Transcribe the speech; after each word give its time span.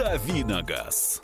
Давиногаз. 0.00 1.20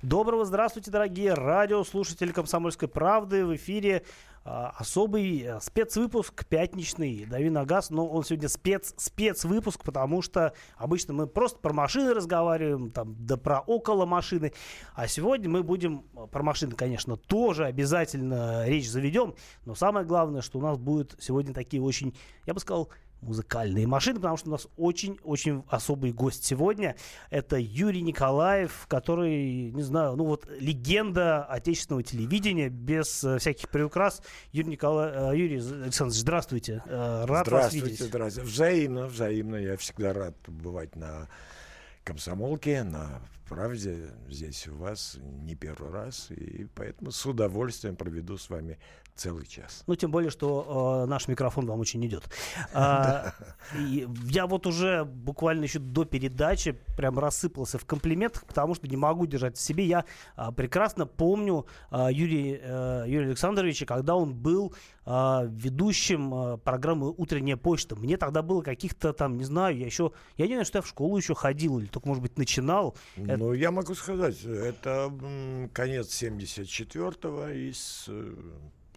Доброго 0.00 0.46
здравствуйте, 0.46 0.90
дорогие 0.90 1.34
радиослушатели 1.34 2.32
«Комсомольской 2.32 2.88
правды». 2.88 3.44
В 3.44 3.54
эфире 3.56 4.04
а, 4.42 4.72
особый 4.78 5.46
а, 5.46 5.60
спецвыпуск 5.60 6.46
пятничный 6.46 7.26
«Дави 7.26 7.50
на 7.50 7.66
газ». 7.66 7.90
Но 7.90 8.08
он 8.08 8.24
сегодня 8.24 8.48
спец, 8.48 8.94
спецвыпуск, 8.96 9.84
потому 9.84 10.22
что 10.22 10.54
обычно 10.78 11.12
мы 11.12 11.26
просто 11.26 11.58
про 11.58 11.74
машины 11.74 12.14
разговариваем, 12.14 12.90
там, 12.90 13.14
да 13.18 13.36
про 13.36 13.60
около 13.60 14.06
машины. 14.06 14.54
А 14.94 15.08
сегодня 15.08 15.50
мы 15.50 15.62
будем 15.62 16.06
а, 16.16 16.26
про 16.26 16.42
машины, 16.42 16.74
конечно, 16.74 17.18
тоже 17.18 17.66
обязательно 17.66 18.66
речь 18.66 18.88
заведем. 18.88 19.34
Но 19.66 19.74
самое 19.74 20.06
главное, 20.06 20.40
что 20.40 20.58
у 20.58 20.62
нас 20.62 20.78
будут 20.78 21.16
сегодня 21.18 21.52
такие 21.52 21.82
очень, 21.82 22.16
я 22.46 22.54
бы 22.54 22.60
сказал, 22.60 22.88
музыкальные 23.20 23.86
машины, 23.86 24.16
потому 24.16 24.36
что 24.36 24.48
у 24.48 24.52
нас 24.52 24.68
очень-очень 24.76 25.64
особый 25.68 26.12
гость 26.12 26.44
сегодня. 26.44 26.96
Это 27.30 27.56
Юрий 27.56 28.02
Николаев, 28.02 28.86
который, 28.88 29.70
не 29.72 29.82
знаю, 29.82 30.16
ну 30.16 30.24
вот 30.24 30.46
легенда 30.60 31.44
отечественного 31.44 32.02
телевидения, 32.02 32.68
без 32.68 33.24
э, 33.24 33.38
всяких 33.38 33.68
приукрас. 33.68 34.22
Юрий, 34.52 34.70
Николаев, 34.70 35.34
э, 35.34 35.38
Юрий 35.38 35.56
Александрович, 35.56 36.20
здравствуйте. 36.20 36.82
Э, 36.86 37.24
рад 37.26 37.46
здравствуйте, 37.46 37.80
вас 37.80 37.90
видеть. 37.90 38.06
Здравствуйте, 38.08 38.48
взаимно, 38.48 39.06
взаимно. 39.06 39.56
Я 39.56 39.76
всегда 39.76 40.12
рад 40.12 40.34
бывать 40.46 40.96
на 40.96 41.28
комсомолке, 42.04 42.84
на 42.84 43.20
правде 43.48 44.10
здесь 44.28 44.66
у 44.68 44.76
вас 44.76 45.18
не 45.22 45.54
первый 45.54 45.90
раз, 45.90 46.30
и 46.30 46.66
поэтому 46.74 47.10
с 47.10 47.26
удовольствием 47.26 47.96
проведу 47.96 48.38
с 48.38 48.48
вами 48.50 48.78
целый 49.18 49.46
час. 49.46 49.82
Ну, 49.86 49.96
тем 49.96 50.10
более, 50.10 50.30
что 50.30 51.02
э, 51.04 51.10
наш 51.10 51.28
микрофон 51.28 51.66
вам 51.66 51.80
очень 51.80 52.04
идет. 52.06 52.24
А, 52.72 53.32
я 53.74 54.46
вот 54.46 54.66
уже 54.66 55.04
буквально 55.04 55.64
еще 55.64 55.78
до 55.78 56.04
передачи 56.04 56.78
прям 56.96 57.18
рассыпался 57.18 57.78
в 57.78 57.84
комплиментах, 57.84 58.44
потому 58.44 58.74
что 58.74 58.86
не 58.86 58.96
могу 58.96 59.26
держать 59.26 59.56
в 59.56 59.60
себе. 59.60 59.84
Я 59.84 60.04
а, 60.36 60.52
прекрасно 60.52 61.06
помню 61.06 61.66
а, 61.90 62.10
Юрия, 62.12 62.60
а, 62.62 63.04
Юрия 63.04 63.28
Александровича, 63.28 63.86
когда 63.86 64.14
он 64.14 64.34
был 64.34 64.74
а, 65.10 65.46
ведущим 65.48 66.34
а, 66.34 66.56
программы 66.58 67.10
«Утренняя 67.16 67.56
почта». 67.56 67.96
Мне 67.96 68.18
тогда 68.18 68.42
было 68.42 68.60
каких-то 68.60 69.14
там, 69.14 69.38
не 69.38 69.44
знаю, 69.44 69.78
я 69.78 69.86
еще... 69.86 70.12
Я 70.36 70.46
не 70.46 70.52
знаю, 70.52 70.66
что 70.66 70.78
я 70.78 70.82
в 70.82 70.86
школу 70.86 71.16
еще 71.16 71.34
ходил 71.34 71.78
или 71.78 71.86
только, 71.86 72.08
может 72.08 72.22
быть, 72.22 72.36
начинал. 72.36 72.94
Ну, 73.16 73.52
это... 73.52 73.52
я 73.52 73.70
могу 73.70 73.94
сказать, 73.94 74.44
это 74.44 75.10
конец 75.72 76.22
74-го 76.22 77.48
из 77.48 78.04
э, 78.08 78.34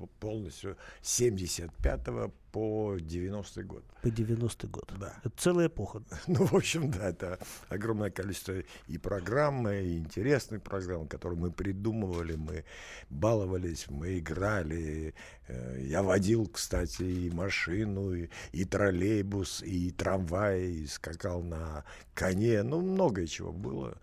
полностью 0.08 0.78
75 1.02 2.32
по 2.52 2.98
90 3.00 3.64
год. 3.64 3.84
По 4.02 4.10
90 4.10 4.68
год. 4.68 4.92
Да. 5.00 5.14
Это 5.24 5.34
целая 5.38 5.68
эпоха. 5.68 6.04
Ну, 6.28 6.46
в 6.46 6.54
общем, 6.54 6.92
да, 6.92 7.10
это 7.10 7.40
огромное 7.70 8.10
количество 8.10 8.54
и 8.88 8.98
программ, 8.98 9.68
и 9.70 9.98
интересных 9.98 10.62
программ, 10.62 11.08
которые 11.08 11.40
мы 11.40 11.52
придумывали, 11.52 12.36
мы 12.36 12.66
баловались, 13.10 13.88
мы 13.90 14.20
играли. 14.20 15.14
Э, 15.48 15.78
я 15.82 16.04
водил, 16.04 16.48
кстати, 16.48 17.04
и 17.04 17.32
машину, 17.32 18.14
и, 18.14 18.30
и 18.52 18.66
троллейбус, 18.66 19.64
и 19.64 19.92
трамвай, 19.92 20.62
и 20.62 20.88
скакал 20.88 21.42
на 21.44 21.86
коне. 22.14 22.64
Ну, 22.64 22.82
многое 22.82 23.28
чего 23.28 23.52
было. 23.52 23.98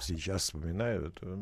Сейчас 0.00 0.42
вспоминаю, 0.42 1.08
это 1.08 1.38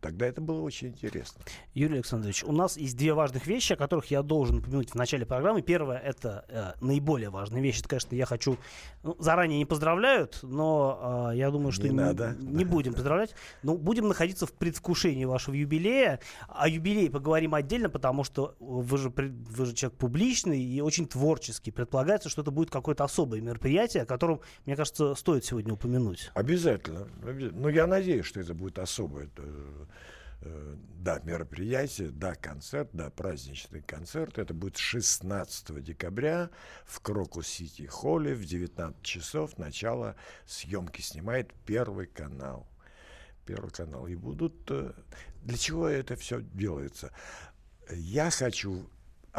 Тогда 0.00 0.26
это 0.26 0.40
было 0.40 0.60
очень 0.60 0.88
интересно. 0.88 1.42
Юрий 1.74 1.96
Александрович, 1.96 2.44
у 2.44 2.52
нас 2.52 2.76
есть 2.76 2.96
две 2.96 3.14
важных 3.14 3.46
вещи, 3.46 3.72
о 3.72 3.76
которых 3.76 4.06
я 4.10 4.22
должен 4.22 4.58
упомянуть 4.58 4.90
в 4.90 4.94
начале 4.94 5.26
программы. 5.26 5.62
Первое 5.62 5.98
это 5.98 6.44
э, 6.48 6.84
наиболее 6.84 7.30
важная 7.30 7.60
вещь. 7.60 7.80
Это, 7.80 7.88
конечно, 7.88 8.14
я 8.14 8.26
хочу... 8.26 8.58
Ну, 9.02 9.16
заранее 9.18 9.58
не 9.58 9.64
поздравляют, 9.64 10.40
но 10.42 11.30
э, 11.32 11.36
я 11.36 11.50
думаю, 11.50 11.72
что 11.72 11.84
не, 11.84 11.90
не, 11.90 11.96
надо. 11.96 12.36
не 12.38 12.64
будем 12.64 12.94
поздравлять. 12.94 13.34
Но 13.62 13.76
будем 13.76 14.08
находиться 14.08 14.46
в 14.46 14.52
предвкушении 14.52 15.24
вашего 15.24 15.54
юбилея. 15.54 16.20
О 16.48 16.68
юбилее 16.68 17.10
поговорим 17.10 17.54
отдельно, 17.54 17.88
потому 17.90 18.24
что 18.24 18.56
вы 18.60 18.98
же, 18.98 19.10
вы 19.10 19.66
же 19.66 19.74
человек 19.74 19.98
публичный 19.98 20.62
и 20.62 20.80
очень 20.80 21.06
творческий. 21.06 21.70
Предполагается, 21.70 22.28
что 22.28 22.42
это 22.42 22.50
будет 22.50 22.70
какое-то 22.70 23.04
особое 23.04 23.40
мероприятие, 23.40 24.04
о 24.04 24.06
котором, 24.06 24.40
мне 24.66 24.76
кажется, 24.76 25.14
стоит 25.14 25.44
сегодня 25.44 25.74
упомянуть. 25.74 26.30
Обязательно. 26.34 27.08
Ну, 27.22 27.68
я 27.68 27.86
надеюсь, 27.86 28.24
что 28.24 28.40
это 28.40 28.54
будет 28.54 28.78
особое 28.78 29.30
Э, 29.40 29.84
да, 30.42 31.20
мероприятие, 31.24 32.10
да, 32.10 32.34
концерт, 32.34 32.90
да, 32.92 33.10
праздничный 33.10 33.82
концерт. 33.82 34.38
Это 34.38 34.54
будет 34.54 34.76
16 34.76 35.82
декабря 35.82 36.50
в 36.84 37.00
Крокус-Сити 37.00 37.86
Холле 37.86 38.34
в 38.34 38.44
19 38.44 39.02
часов. 39.02 39.58
Начало 39.58 40.16
съемки 40.46 41.02
снимает 41.02 41.52
Первый 41.66 42.06
канал. 42.06 42.66
Первый 43.44 43.70
канал. 43.70 44.06
И 44.06 44.14
будут... 44.14 44.70
Э, 44.70 44.92
для 45.42 45.58
чего 45.58 45.88
это 45.88 46.16
все 46.16 46.40
делается? 46.40 47.12
Я 47.90 48.30
хочу 48.30 48.88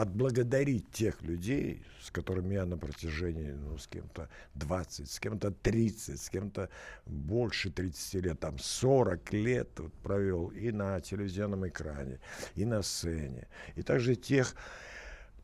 отблагодарить 0.02 0.92
тех 0.92 1.22
людей, 1.22 1.84
с 2.02 2.10
которыми 2.10 2.56
я 2.56 2.66
на 2.66 2.76
протяжении, 2.76 3.52
ну, 3.52 3.78
с 3.78 3.86
кем-то 3.86 4.30
20, 4.56 5.10
с 5.10 5.20
кем-то 5.20 5.52
30, 5.52 6.20
с 6.20 6.30
кем-то 6.30 6.70
больше 7.06 7.70
30 7.70 8.26
лет, 8.26 8.40
там 8.40 8.58
40 8.58 9.34
лет 9.34 9.70
вот 9.80 9.94
провел 9.94 10.48
и 10.48 10.72
на 10.72 11.00
телевизионном 11.02 11.68
экране, 11.68 12.20
и 12.56 12.66
на 12.66 12.82
сцене. 12.82 13.48
И 13.76 13.84
также 13.84 14.16
тех 14.16 14.56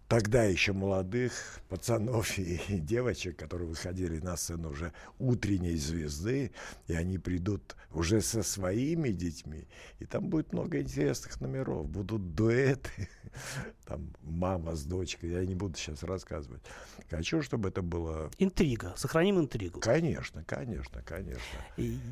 тогда 0.07 0.43
еще 0.43 0.73
молодых 0.73 1.33
пацанов 1.69 2.37
и, 2.37 2.61
и 2.69 2.79
девочек, 2.79 3.37
которые 3.37 3.67
выходили 3.67 4.19
на 4.19 4.37
сцену 4.37 4.71
уже 4.71 4.93
утренней 5.19 5.75
звезды, 5.75 6.51
и 6.87 6.93
они 6.93 7.17
придут 7.17 7.75
уже 7.91 8.21
со 8.21 8.43
своими 8.43 9.09
детьми, 9.09 9.67
и 9.99 10.05
там 10.05 10.29
будет 10.29 10.53
много 10.53 10.79
интересных 10.81 11.39
номеров, 11.41 11.87
будут 11.89 12.35
дуэты, 12.35 13.09
там 13.85 14.13
мама 14.21 14.75
с 14.75 14.83
дочкой, 14.83 15.31
я 15.31 15.45
не 15.45 15.55
буду 15.55 15.77
сейчас 15.77 16.03
рассказывать. 16.03 16.61
Хочу, 17.09 17.41
чтобы 17.41 17.69
это 17.69 17.81
было... 17.81 18.29
Интрига, 18.37 18.93
сохраним 18.95 19.39
интригу. 19.39 19.79
Конечно, 19.79 20.43
конечно, 20.43 21.01
конечно. 21.03 21.41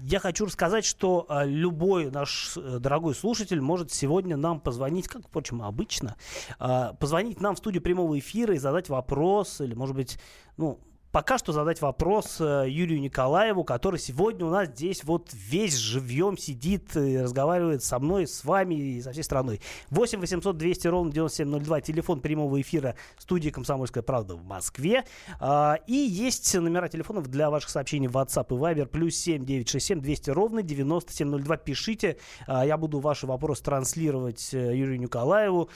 Я 0.04 0.20
хочу 0.20 0.46
рассказать, 0.46 0.86
что 0.86 1.26
а, 1.30 1.46
любой 1.46 2.12
наш 2.12 2.58
э, 2.58 2.80
дорогой 2.80 3.16
слушатель 3.16 3.62
может 3.62 3.92
сегодня 3.92 4.38
нам 4.38 4.60
позвонить, 4.60 5.08
как, 5.08 5.28
впрочем, 5.28 5.62
обычно, 5.62 6.16
а, 6.60 6.94
позвонить 6.94 7.42
нам 7.42 7.56
в 7.56 7.58
студию 7.58 7.82
прямого 7.86 8.18
эфира 8.18 8.56
и 8.56 8.58
задать 8.58 8.90
вопрос, 8.90 9.62
или, 9.62 9.76
может 9.76 9.96
быть, 9.96 10.18
ну, 10.58 10.80
пока 11.12 11.38
что 11.38 11.54
задать 11.54 11.82
вопрос 11.82 12.42
э, 12.42 12.66
Юрию 12.68 13.00
Николаеву, 13.00 13.64
который 13.64 14.00
сегодня 14.00 14.44
у 14.46 14.50
нас 14.50 14.70
здесь 14.70 15.04
вот 15.04 15.30
весь 15.34 15.76
живьем 15.76 16.36
сидит 16.36 16.98
и 16.98 17.20
разговаривает 17.20 17.84
со 17.84 18.00
мной, 18.00 18.28
с 18.28 18.44
вами 18.44 18.74
и 18.74 19.02
со 19.02 19.12
всей 19.12 19.24
страной. 19.24 19.62
8 19.92 20.20
800 20.20 20.58
200 20.58 20.88
ровно 20.88 21.12
9702, 21.14 21.82
телефон 21.82 22.22
прямого 22.22 22.60
эфира 22.60 22.96
студии 23.18 23.50
«Комсомольская 23.50 24.04
правда» 24.04 24.36
в 24.36 24.44
Москве. 24.44 25.06
А, 25.40 25.78
и 25.88 25.94
есть 25.94 26.54
номера 26.54 26.90
телефонов 26.90 27.28
для 27.28 27.50
ваших 27.50 27.70
сообщений 27.70 28.08
в 28.08 28.18
WhatsApp 28.18 28.48
и 28.50 28.60
Viber, 28.60 28.88
плюс 28.88 29.16
7 29.16 29.46
967 29.46 30.02
200 30.02 30.30
ровно 30.32 30.64
9702. 30.64 31.58
Пишите, 31.58 32.18
а, 32.48 32.66
я 32.66 32.76
буду 32.78 33.00
ваши 33.00 33.28
вопросы 33.28 33.64
транслировать 33.64 34.54
э, 34.54 34.76
Юрию 34.76 35.00
Николаеву 35.00 35.70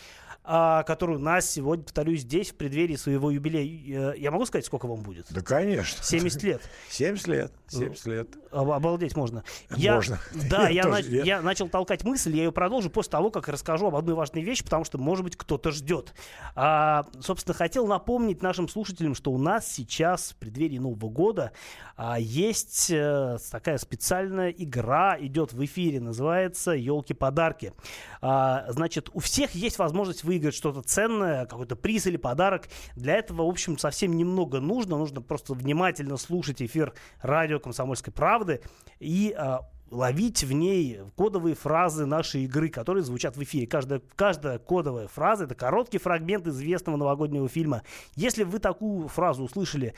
а, 0.44 0.84
который 0.84 1.18
у 1.18 1.20
нас 1.20 1.50
сегодня, 1.50 1.84
повторюсь, 1.84 2.22
здесь, 2.22 2.52
в 2.52 2.56
преддверии 2.56 2.96
своего 2.96 3.30
юбилея. 3.30 4.14
Э, 4.14 4.18
я 4.18 4.32
могу 4.32 4.46
сказать, 4.46 4.66
сколько 4.66 4.88
вам 4.88 5.02
будет? 5.02 5.28
Да, 5.30 5.42
конечно. 5.42 6.04
70 6.04 6.44
лет. 6.44 6.62
70 6.90 7.28
лет. 7.28 7.54
70 7.68 8.06
лет. 8.08 8.28
Обалдеть 8.52 9.16
можно. 9.16 9.44
Я, 9.76 9.96
можно. 9.96 10.20
Да, 10.50 10.70
я, 10.70 10.84
я, 10.84 10.88
на, 10.88 10.98
я 10.98 11.42
начал 11.42 11.70
толкать 11.70 12.04
мысль, 12.04 12.36
я 12.36 12.46
ее 12.46 12.52
продолжу 12.52 12.90
после 12.90 13.12
того, 13.12 13.30
как 13.30 13.48
расскажу 13.48 13.88
об 13.88 13.96
одной 13.96 14.16
важной 14.16 14.42
вещи, 14.42 14.64
потому 14.64 14.86
что, 14.86 14.98
может 14.98 15.24
быть, 15.24 15.36
кто-то 15.36 15.72
ждет. 15.72 16.14
А, 16.56 17.06
собственно, 17.20 17.54
хотел 17.54 17.86
напомнить 17.86 18.42
нашим 18.42 18.68
слушателям, 18.68 19.14
что 19.14 19.32
у 19.32 19.38
нас 19.38 19.68
сейчас 19.68 20.32
в 20.32 20.38
преддверии 20.38 20.80
Нового 20.80 21.10
года 21.10 21.52
а, 21.96 22.18
есть 22.18 22.90
а, 22.92 23.38
такая 23.52 23.78
специальная 23.78 24.50
игра, 24.50 25.18
идет 25.20 25.54
в 25.54 25.64
эфире, 25.66 26.00
называется 26.00 26.72
«Елки-подарки». 26.72 27.74
А, 28.22 28.66
значит, 28.70 29.10
у 29.14 29.20
всех 29.20 29.54
есть 29.54 29.78
возможность 29.78 30.24
выиграть 30.30 30.54
что-то 30.54 30.84
ценное, 30.84 31.48
какой-то 31.48 31.76
приз 31.76 32.06
или 32.06 32.18
подарок. 32.18 32.70
Для 32.96 33.16
этого, 33.16 33.48
в 33.48 33.50
общем, 33.50 33.80
совсем 33.80 34.16
немного 34.16 34.60
нужно. 34.60 34.96
Нужно 34.96 35.22
просто 35.22 35.56
внимательно 35.56 36.18
слушать 36.18 36.62
эфир 36.62 36.94
радио 37.22 37.60
«Комсомольской 37.60 38.14
правды» 38.14 38.62
и 39.00 39.34
а, 39.36 39.62
ловить 39.90 40.44
в 40.44 40.52
ней 40.54 41.00
кодовые 41.16 41.56
фразы 41.56 42.06
нашей 42.06 42.44
игры, 42.44 42.70
которые 42.70 43.04
звучат 43.04 43.38
в 43.38 43.44
эфире. 43.44 43.66
Каждая, 43.66 44.04
каждая 44.16 44.60
кодовая 44.60 45.08
фраза— 45.08 45.44
это 45.46 45.56
короткий 45.56 45.98
фрагмент 45.98 46.46
известного 46.46 46.96
новогоднего 46.96 47.50
фильма. 47.50 47.82
Если 48.16 48.44
вы 48.44 48.60
такую 48.60 49.08
фразу 49.08 49.44
услышали 49.44 49.96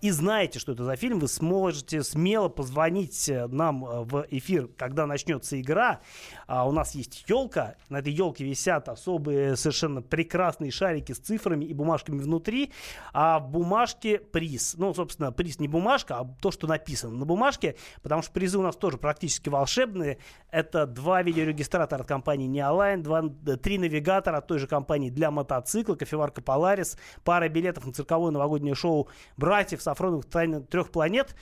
и 0.00 0.10
знаете, 0.10 0.58
что 0.58 0.72
это 0.72 0.84
за 0.84 0.96
фильм, 0.96 1.18
вы 1.18 1.28
сможете 1.28 2.02
смело 2.02 2.48
позвонить 2.48 3.28
э, 3.28 3.46
нам 3.48 3.84
э, 3.84 4.04
в 4.04 4.26
эфир, 4.30 4.68
когда 4.78 5.06
начнется 5.06 5.60
игра. 5.60 6.00
А 6.46 6.66
у 6.66 6.72
нас 6.72 6.94
есть 6.94 7.24
елка, 7.28 7.74
на 7.90 7.98
этой 7.98 8.12
елке 8.12 8.44
висят 8.44 8.88
особые 8.88 9.56
совершенно 9.56 10.00
прекрасные 10.00 10.70
шарики 10.70 11.12
с 11.12 11.18
цифрами 11.18 11.66
и 11.66 11.74
бумажками 11.74 12.18
внутри, 12.18 12.72
а 13.12 13.38
в 13.40 13.50
бумажке 13.50 14.18
приз. 14.18 14.74
Ну, 14.78 14.94
собственно, 14.94 15.32
приз 15.32 15.58
не 15.58 15.68
бумажка, 15.68 16.18
а 16.18 16.24
то, 16.40 16.50
что 16.50 16.66
написано 16.66 17.14
на 17.14 17.26
бумажке, 17.26 17.76
потому 18.02 18.22
что 18.22 18.32
призы 18.32 18.58
у 18.58 18.62
нас 18.62 18.74
тоже 18.74 18.96
практически 18.96 19.50
волшебные. 19.50 20.18
Это 20.50 20.86
два 20.86 21.22
видеорегистратора 21.22 22.00
от 22.00 22.08
компании 22.08 22.48
Neoline, 22.48 23.02
два, 23.02 23.22
три 23.58 23.76
навигатора 23.76 24.38
от 24.38 24.46
той 24.46 24.58
же 24.58 24.66
компании 24.66 25.10
для 25.10 25.30
мотоцикла, 25.30 25.94
кофеварка 25.94 26.40
Polaris, 26.40 26.96
пара 27.22 27.50
билетов 27.50 27.84
на 27.84 27.92
цирковое 27.92 28.30
новогоднее 28.30 28.74
шоу 28.74 29.08
«Братьев 29.58 29.82
Сафроновых 29.82 30.24
тайны 30.26 30.60
трех 30.60 30.90
планет». 30.90 31.34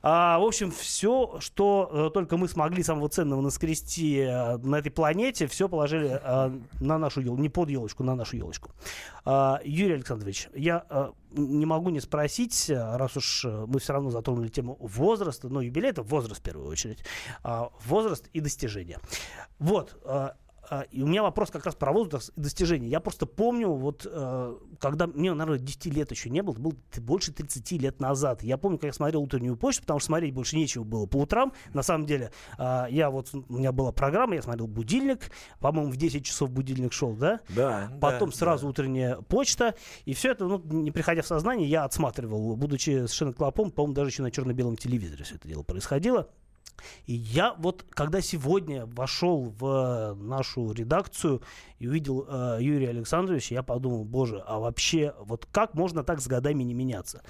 А, 0.00 0.38
в 0.38 0.44
общем, 0.44 0.70
все, 0.70 1.38
что 1.40 1.90
э, 1.90 2.10
только 2.14 2.36
мы 2.36 2.46
смогли 2.46 2.84
самого 2.84 3.08
ценного 3.08 3.40
наскрести 3.40 4.18
э, 4.18 4.56
на 4.58 4.76
этой 4.76 4.90
планете, 4.90 5.48
все 5.48 5.68
положили 5.68 6.20
э, 6.22 6.60
на 6.78 6.98
нашу 6.98 7.22
елочку, 7.22 7.42
не 7.42 7.48
под 7.48 7.70
елочку, 7.70 8.04
на 8.04 8.14
нашу 8.14 8.36
елочку. 8.36 8.70
А, 9.24 9.60
Юрий 9.64 9.94
Александрович, 9.94 10.48
я 10.54 10.84
э, 10.88 11.10
не 11.32 11.66
могу 11.66 11.90
не 11.90 11.98
спросить, 11.98 12.70
раз 12.70 13.16
уж 13.16 13.44
мы 13.44 13.80
все 13.80 13.94
равно 13.94 14.10
затронули 14.10 14.46
тему 14.46 14.76
возраста, 14.78 15.48
но 15.48 15.60
юбилей 15.60 15.90
это 15.90 16.02
возраст 16.02 16.40
в 16.40 16.44
первую 16.44 16.68
очередь, 16.68 17.02
а, 17.42 17.70
возраст 17.84 18.28
и 18.32 18.38
достижения. 18.38 19.00
Вот, 19.58 20.00
а, 20.04 20.36
и 20.90 21.02
у 21.02 21.06
меня 21.06 21.22
вопрос 21.22 21.50
как 21.50 21.64
раз 21.64 21.74
про 21.74 21.92
возраст 21.92 22.30
и 22.36 22.40
достижения. 22.40 22.88
Я 22.88 23.00
просто 23.00 23.26
помню, 23.26 23.70
вот 23.70 24.06
э, 24.10 24.56
когда 24.78 25.06
мне, 25.06 25.32
наверное, 25.34 25.58
10 25.58 25.86
лет 25.86 26.10
еще 26.10 26.30
не 26.30 26.42
было, 26.42 26.54
это 26.54 26.60
было 26.62 26.74
больше 27.16 27.32
30 27.32 27.72
лет 27.72 28.00
назад. 28.00 28.42
Я 28.42 28.58
помню, 28.58 28.76
как 28.78 28.88
я 28.88 28.92
смотрел 28.92 29.22
утреннюю 29.22 29.56
почту, 29.56 29.82
потому 29.82 30.00
что 30.00 30.08
смотреть 30.08 30.34
больше 30.34 30.56
нечего 30.56 30.84
было 30.84 31.06
по 31.06 31.16
утрам. 31.16 31.52
На 31.72 31.82
самом 31.82 32.04
деле, 32.04 32.30
а, 32.58 32.86
я 32.90 33.10
вот, 33.10 33.30
у 33.32 33.54
меня 33.54 33.72
была 33.72 33.90
программа, 33.90 34.34
я 34.34 34.42
смотрел 34.42 34.66
будильник, 34.66 35.30
по-моему, 35.60 35.90
в 35.90 35.96
10 35.96 36.24
часов 36.24 36.50
будильник 36.50 36.92
шел, 36.92 37.14
да? 37.14 37.40
Да. 37.48 37.90
Потом 38.00 38.30
да, 38.30 38.36
сразу 38.36 38.66
да. 38.66 38.70
утренняя 38.70 39.16
почта. 39.16 39.74
И 40.04 40.12
все 40.12 40.32
это, 40.32 40.46
ну, 40.46 40.60
не 40.62 40.90
приходя 40.90 41.22
в 41.22 41.26
сознание, 41.26 41.68
я 41.68 41.84
отсматривал, 41.84 42.54
будучи 42.56 42.90
совершенно 42.90 43.32
клопом, 43.32 43.70
по-моему, 43.70 43.94
даже 43.94 44.10
еще 44.10 44.22
на 44.22 44.30
черно-белом 44.30 44.76
телевизоре 44.76 45.24
все 45.24 45.36
это 45.36 45.48
дело 45.48 45.62
происходило. 45.62 46.28
И 47.06 47.14
я 47.14 47.54
вот, 47.54 47.84
когда 47.90 48.20
сегодня 48.20 48.86
вошел 48.86 49.54
в 49.58 50.14
нашу 50.14 50.72
редакцию 50.72 51.42
и 51.78 51.88
увидел 51.88 52.26
э, 52.28 52.58
Юрия 52.60 52.90
Александровича, 52.90 53.54
я 53.54 53.62
подумал, 53.62 54.04
боже, 54.04 54.42
а 54.46 54.58
вообще, 54.58 55.14
вот 55.20 55.46
как 55.50 55.74
можно 55.74 56.02
так 56.04 56.20
с 56.20 56.26
годами 56.26 56.62
не 56.62 56.74
меняться? 56.74 57.22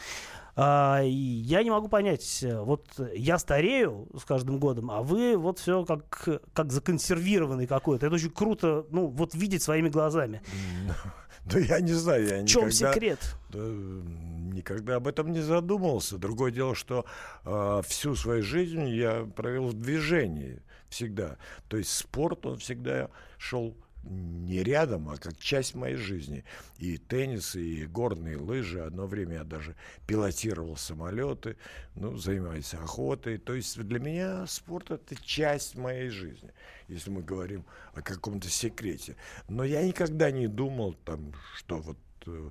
И 0.59 1.43
я 1.45 1.63
не 1.63 1.71
могу 1.71 1.89
понять, 1.89 2.43
вот 2.43 2.87
я 3.15 3.37
старею 3.39 4.09
с 4.19 4.25
каждым 4.25 4.59
годом, 4.59 4.91
а 4.91 5.03
вы 5.03 5.37
вот 5.37 5.59
все 5.59 5.85
как, 5.85 6.27
как 6.55 6.73
законсервированный 6.73 7.67
какой-то. 7.67 8.07
Это 8.07 8.15
очень 8.15 8.31
круто, 8.31 8.87
ну, 8.89 9.09
вот 9.09 9.35
видеть 9.35 9.63
своими 9.63 9.91
глазами. 9.91 10.41
Да 11.51 11.59
я 11.61 11.81
не 11.81 11.93
знаю, 11.93 12.27
я 12.27 12.43
В 12.43 12.47
чем 12.47 12.69
никогда... 12.69 12.93
секрет? 12.93 13.19
Да, 13.51 13.59
никогда 13.59 14.97
об 14.97 15.07
этом 15.07 15.33
не 15.33 15.41
задумывался. 15.41 16.19
Другое 16.19 16.51
дело, 16.51 16.75
что 16.75 17.05
э, 17.45 17.83
всю 17.87 18.17
свою 18.17 18.43
жизнь 18.43 18.89
я 18.89 19.25
провел 19.37 19.69
в 19.69 19.75
движении 19.75 20.61
всегда. 20.89 21.37
То 21.69 21.77
есть 21.77 21.93
спорт, 21.93 22.47
он 22.47 22.59
всегда 22.59 23.11
шел 23.39 23.77
не 24.09 24.63
рядом, 24.63 25.09
а 25.09 25.17
как 25.17 25.39
часть 25.39 25.75
моей 25.75 25.97
жизни. 25.97 26.45
И 26.79 26.99
теннис, 26.99 27.57
и 27.57 27.87
горные 27.87 28.37
лыжи. 28.37 28.81
Одно 28.81 29.07
время 29.07 29.37
я 29.37 29.45
даже 29.45 29.75
пилотировал 30.07 30.77
самолеты, 30.77 31.57
ну, 31.95 32.17
занимаюсь 32.17 32.75
охотой. 32.75 33.39
То 33.39 33.55
есть 33.55 33.79
для 33.79 33.99
меня 33.99 34.47
спорт— 34.47 34.91
это 34.93 35.17
часть 35.17 35.77
моей 35.77 36.09
жизни, 36.09 36.53
если 36.89 37.11
мы 37.11 37.23
говорим 37.23 37.65
о 37.95 38.03
каком-то 38.03 38.49
секрете. 38.49 39.17
Но 39.49 39.65
я 39.65 39.87
никогда 39.87 40.31
не 40.31 40.47
думал, 40.47 40.95
там, 41.05 41.33
что 41.57 41.79
вот 41.79 41.99
э, 42.27 42.51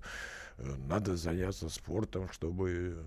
надо 0.58 1.16
заняться 1.16 1.70
спортом, 1.70 2.30
чтобы 2.32 2.98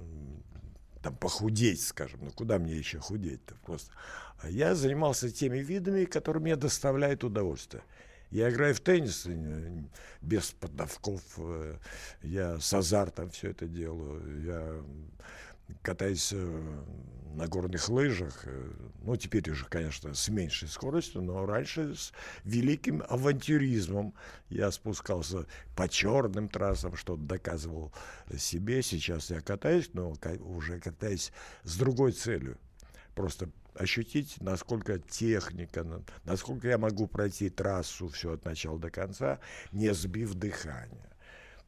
там 1.02 1.16
похудеть, 1.16 1.82
скажем. 1.82 2.20
Ну, 2.22 2.30
куда 2.30 2.58
мне 2.58 2.74
еще 2.74 2.98
худеть-то 2.98 3.54
просто? 3.64 3.92
А 4.40 4.48
я 4.48 4.74
занимался 4.74 5.30
теми 5.30 5.58
видами, 5.58 6.04
которые 6.04 6.42
мне 6.42 6.56
доставляют 6.56 7.24
удовольствие. 7.24 7.82
Я 8.30 8.50
играю 8.50 8.74
в 8.74 8.80
теннис 8.80 9.24
э, 9.26 9.82
без 10.20 10.50
поддавков, 10.50 11.22
э, 11.38 11.78
я 12.22 12.58
с 12.60 12.72
азартом 12.74 13.30
все 13.30 13.50
это 13.50 13.66
делаю. 13.66 14.44
Я 14.44 15.74
катаюсь 15.82 16.32
э, 16.34 16.84
на 17.34 17.46
горных 17.46 17.88
лыжах, 17.88 18.44
ну, 19.02 19.16
теперь 19.16 19.50
уже, 19.50 19.64
конечно, 19.66 20.12
с 20.12 20.28
меньшей 20.28 20.68
скоростью, 20.68 21.22
но 21.22 21.46
раньше 21.46 21.94
с 21.94 22.12
великим 22.44 23.02
авантюризмом 23.08 24.14
я 24.50 24.70
спускался 24.72 25.46
по 25.76 25.88
черным 25.88 26.48
трассам, 26.48 26.96
что-то 26.96 27.22
доказывал 27.22 27.92
себе. 28.36 28.82
Сейчас 28.82 29.30
я 29.30 29.40
катаюсь, 29.40 29.90
но 29.92 30.14
уже 30.40 30.80
катаюсь 30.80 31.32
с 31.64 31.76
другой 31.76 32.12
целью. 32.12 32.58
Просто 33.14 33.50
ощутить, 33.78 34.40
насколько 34.40 34.98
техника, 34.98 35.86
насколько 36.24 36.68
я 36.68 36.78
могу 36.78 37.06
пройти 37.06 37.48
трассу 37.48 38.08
все 38.08 38.32
от 38.32 38.44
начала 38.44 38.78
до 38.78 38.90
конца, 38.90 39.38
не 39.72 39.92
сбив 39.94 40.34
дыхание. 40.34 41.10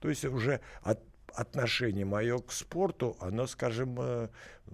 То 0.00 0.08
есть 0.08 0.24
уже 0.24 0.60
от, 0.82 1.00
отношение 1.34 2.04
мое 2.04 2.38
к 2.38 2.52
спорту, 2.52 3.16
оно, 3.20 3.46
скажем, 3.46 3.96
э, 4.00 4.28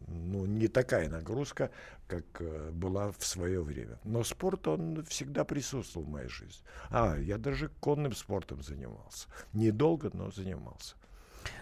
ну, 0.09 0.47
не 0.47 0.69
такая 0.69 1.09
нагрузка, 1.09 1.71
как 2.07 2.25
э, 2.41 2.71
была 2.71 3.13
в 3.13 3.25
свое 3.25 3.63
время. 3.63 3.99
Но 4.05 4.25
спорт, 4.25 4.67
он 4.69 5.05
всегда 5.05 5.45
присутствовал 5.45 6.07
в 6.07 6.11
моей 6.11 6.29
жизни. 6.29 6.65
А, 6.91 7.17
я 7.19 7.39
даже 7.39 7.69
конным 7.81 8.13
спортом 8.15 8.63
занимался. 8.63 9.29
Недолго, 9.53 10.11
но 10.15 10.31
занимался 10.31 10.97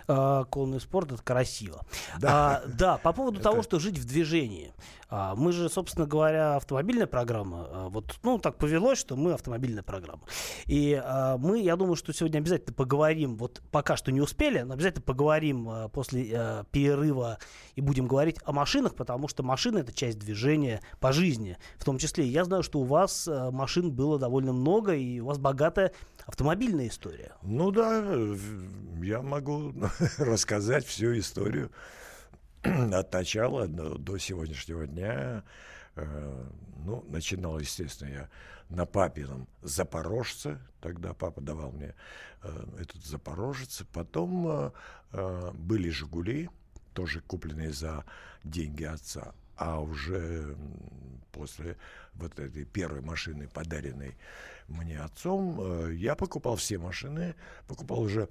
э, 0.09 0.45
конный 0.51 0.81
спорт 0.81 1.12
это 1.12 1.23
красиво. 1.23 1.85
Да, 2.19 2.62
а, 2.65 2.69
да 2.69 2.99
по 2.99 3.12
поводу 3.12 3.41
это... 3.41 3.51
того, 3.51 3.62
что 3.62 3.79
жить 3.79 3.99
в 3.99 4.05
движении. 4.05 4.73
А, 5.17 5.35
мы 5.37 5.53
же, 5.53 5.69
собственно 5.69 6.06
говоря, 6.06 6.56
автомобильная 6.56 7.06
программа. 7.06 7.69
А, 7.71 7.89
вот, 7.89 8.17
ну, 8.25 8.39
так 8.39 8.56
повелось, 8.56 8.99
что 8.99 9.15
мы 9.15 9.33
автомобильная 9.33 9.85
программа. 9.85 10.23
И 10.67 11.01
а, 11.03 11.37
мы, 11.39 11.61
я 11.61 11.77
думаю, 11.77 11.95
что 11.95 12.12
сегодня 12.12 12.39
обязательно 12.39 12.75
поговорим, 12.75 13.37
вот 13.37 13.62
пока 13.71 13.97
что 13.97 14.11
не 14.11 14.21
успели, 14.21 14.61
но 14.61 14.75
обязательно 14.75 15.03
поговорим 15.03 15.69
а, 15.69 15.89
после 15.89 16.33
а, 16.35 16.65
перерыва 16.65 17.39
и 17.77 17.81
будем 17.81 18.09
говорить 18.09 18.39
о 18.45 18.53
машинах, 18.53 18.97
потому 18.97 19.29
что 19.29 19.45
машины 19.45 19.79
это 19.79 19.93
часть 19.93 20.19
движения 20.19 20.81
по 20.99 21.12
жизни. 21.12 21.59
В 21.79 21.85
том 21.85 21.99
числе, 21.99 22.27
я 22.27 22.45
знаю, 22.45 22.65
что 22.65 22.81
у 22.81 22.85
вас 22.85 23.29
а, 23.29 23.53
машин 23.53 23.93
было 23.93 24.19
довольно 24.19 24.53
много, 24.53 24.95
и 24.95 25.21
у 25.21 25.27
вас 25.27 25.39
богатая 25.39 25.93
автомобильная 26.27 26.89
история. 26.89 27.33
Ну 27.43 27.71
да, 27.71 28.03
я 29.03 29.23
могу 29.23 29.73
рассказать 30.19 30.87
всю 30.87 31.17
историю 31.19 31.70
от 32.63 33.13
начала 33.13 33.67
до, 33.67 34.19
сегодняшнего 34.19 34.86
дня. 34.86 35.44
Э, 35.96 36.44
ну, 36.84 37.05
начинал, 37.08 37.58
естественно, 37.58 38.08
я 38.08 38.29
на 38.69 38.86
папином 38.86 39.46
Запорожце. 39.63 40.58
Тогда 40.81 41.15
папа 41.15 41.41
давал 41.41 41.70
мне 41.72 41.94
э, 42.43 42.67
этот 42.81 43.05
Запорожец. 43.05 43.82
Потом 43.93 44.72
э, 45.13 45.51
были 45.53 45.91
«Жигули», 45.91 46.51
тоже 46.93 47.20
купленные 47.20 47.72
за 47.72 48.05
деньги 48.43 48.84
отца. 48.84 49.34
А 49.56 49.81
уже 49.81 50.56
после 51.31 51.77
вот 52.15 52.39
этой 52.41 52.65
первой 52.65 53.01
машины, 53.01 53.48
подаренной 53.48 54.17
мне 54.67 54.98
отцом, 55.01 55.91
я 55.93 56.17
покупал 56.17 56.56
все 56.56 56.79
машины, 56.79 57.36
покупал 57.69 58.01
уже 58.01 58.29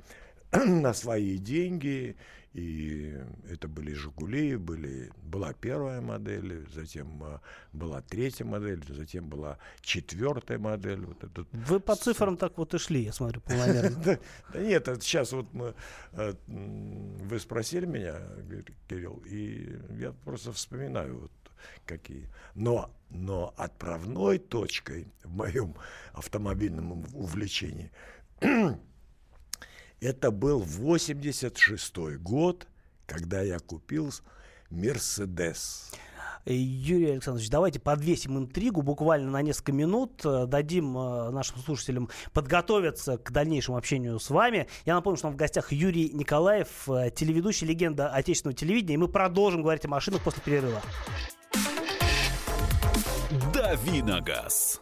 на 0.65 0.93
свои 0.93 1.37
деньги. 1.37 2.15
И 2.53 3.17
это 3.49 3.67
были 3.67 3.93
«Жигули», 3.93 4.57
были, 4.57 5.11
была 5.23 5.53
первая 5.53 6.01
модель, 6.01 6.67
затем 6.71 7.23
а, 7.23 7.41
была 7.71 8.01
третья 8.01 8.45
модель, 8.45 8.83
затем 8.87 9.27
была 9.27 9.57
четвертая 9.81 10.59
модель. 10.59 10.99
Вот 11.03 11.23
этот... 11.23 11.47
Вы 11.51 11.79
по 11.79 11.95
цифрам 11.95 12.37
так 12.37 12.55
вот 12.59 12.75
и 12.75 12.77
шли, 12.77 13.05
я 13.05 13.11
смотрю, 13.11 13.41
полномерно. 13.41 14.19
Да 14.53 14.59
нет, 14.59 14.87
сейчас 15.01 15.31
вот 15.31 15.51
мы... 15.51 15.73
А, 16.11 16.35
вы 16.47 17.39
спросили 17.39 17.87
меня, 17.87 18.21
Кирилл, 18.87 19.23
и 19.25 19.75
я 19.97 20.11
просто 20.23 20.51
вспоминаю 20.51 21.21
вот 21.21 21.31
какие. 21.87 22.29
Но, 22.53 22.91
но 23.09 23.51
отправной 23.57 24.37
точкой 24.37 25.07
в 25.23 25.33
моем 25.35 25.75
автомобильном 26.13 27.03
увлечении 27.15 27.91
это 30.03 30.31
был 30.31 30.59
86 30.59 31.97
год, 32.19 32.67
когда 33.05 33.41
я 33.41 33.59
купил 33.59 34.11
Мерседес. 34.69 35.91
Юрий 36.45 37.11
Александрович, 37.11 37.49
давайте 37.49 37.79
подвесим 37.79 38.37
интригу 38.37 38.81
буквально 38.81 39.31
на 39.31 39.41
несколько 39.41 39.71
минут, 39.71 40.25
э, 40.25 40.45
дадим 40.45 40.97
э, 40.97 41.29
нашим 41.29 41.57
слушателям 41.59 42.09
подготовиться 42.33 43.17
к 43.17 43.31
дальнейшему 43.31 43.77
общению 43.77 44.19
с 44.19 44.29
вами. 44.29 44.67
Я 44.85 44.95
напомню, 44.95 45.17
что 45.17 45.27
у 45.27 45.29
нас 45.29 45.35
в 45.35 45.39
гостях 45.39 45.71
Юрий 45.71 46.09
Николаев, 46.09 46.89
э, 46.89 47.11
телеведущий, 47.15 47.65
легенда 47.65 48.09
отечественного 48.09 48.57
телевидения, 48.57 48.95
и 48.95 48.97
мы 48.97 49.07
продолжим 49.07 49.61
говорить 49.61 49.85
о 49.85 49.87
машинах 49.87 50.21
после 50.21 50.43
перерыва. 50.43 50.81
Давиногаз. 53.53 54.81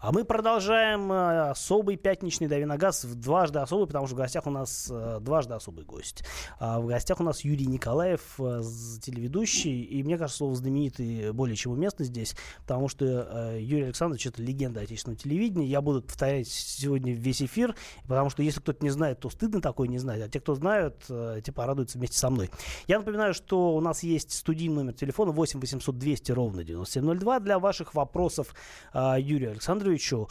А 0.00 0.12
мы 0.12 0.24
продолжаем 0.24 1.12
э, 1.12 1.50
особый 1.50 1.96
пятничный 1.96 2.48
Давиногаз, 2.48 3.04
дважды 3.04 3.58
особый, 3.58 3.86
потому 3.86 4.06
что 4.06 4.16
в 4.16 4.18
гостях 4.18 4.46
у 4.46 4.50
нас 4.50 4.88
э, 4.90 5.18
дважды 5.20 5.52
особый 5.52 5.84
гость. 5.84 6.24
А 6.58 6.80
в 6.80 6.86
гостях 6.86 7.20
у 7.20 7.22
нас 7.22 7.42
Юрий 7.42 7.66
Николаев, 7.66 8.22
э, 8.38 8.62
телеведущий, 9.02 9.82
и 9.82 10.02
мне 10.02 10.16
кажется, 10.16 10.38
слово 10.38 10.54
знаменитый 10.54 11.32
более 11.32 11.54
чем 11.54 11.72
уместно 11.72 12.06
здесь, 12.06 12.34
потому 12.62 12.88
что 12.88 13.58
Юрий 13.58 13.84
Александрович 13.84 14.26
это 14.26 14.42
легенда 14.42 14.80
отечественного 14.80 15.20
телевидения. 15.20 15.66
Я 15.66 15.82
буду 15.82 16.00
повторять 16.00 16.48
сегодня 16.48 17.12
весь 17.12 17.42
эфир, 17.42 17.76
потому 18.08 18.30
что 18.30 18.42
если 18.42 18.60
кто-то 18.60 18.82
не 18.82 18.90
знает, 18.90 19.20
то 19.20 19.28
стыдно 19.28 19.60
такое 19.60 19.86
не 19.86 19.98
знать, 19.98 20.22
а 20.22 20.30
те, 20.30 20.40
кто 20.40 20.54
знают, 20.54 21.04
те 21.06 21.52
порадуются 21.52 21.98
вместе 21.98 22.16
со 22.16 22.30
мной. 22.30 22.50
Я 22.86 23.00
напоминаю, 23.00 23.34
что 23.34 23.74
у 23.74 23.80
нас 23.82 24.02
есть 24.02 24.32
студийный 24.32 24.76
номер 24.76 24.94
телефона 24.94 25.32
8 25.32 25.60
800 25.60 25.98
200 25.98 26.32
ровно 26.32 26.64
9702 26.64 27.40
для 27.40 27.58
ваших 27.58 27.94
вопросов 27.94 28.54
Юрию 28.94 29.50
Александровичу 29.50 29.89
Александровичу, 29.90 30.28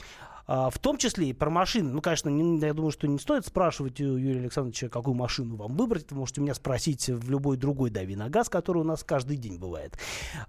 в 0.47 0.79
том 0.81 0.97
числе 0.97 1.29
и 1.29 1.33
про 1.33 1.51
машины. 1.51 1.91
Ну, 1.91 2.01
конечно, 2.01 2.27
не, 2.27 2.59
я 2.59 2.73
думаю, 2.73 2.89
что 2.89 3.07
не 3.07 3.19
стоит 3.19 3.45
спрашивать 3.45 4.01
у 4.01 4.17
Юрия 4.17 4.39
Александровича, 4.39 4.89
какую 4.89 5.13
машину 5.13 5.55
вам 5.57 5.77
выбрать. 5.77 6.11
Вы 6.11 6.17
можете 6.17 6.41
меня 6.41 6.55
спросить 6.55 7.07
в 7.07 7.29
любой 7.29 7.55
другой 7.55 7.91
дави 7.91 8.15
на 8.15 8.29
газ, 8.29 8.49
который 8.49 8.79
у 8.79 8.83
нас 8.83 9.03
каждый 9.03 9.37
день 9.37 9.59
бывает. 9.59 9.99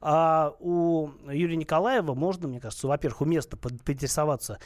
А 0.00 0.55
у 0.59 1.11
Юрия 1.31 1.57
Николаева 1.57 2.14
можно, 2.14 2.49
мне 2.49 2.61
кажется, 2.61 2.88
во-первых, 2.88 3.21
уместно 3.21 3.59
поинтересоваться, 3.59 4.59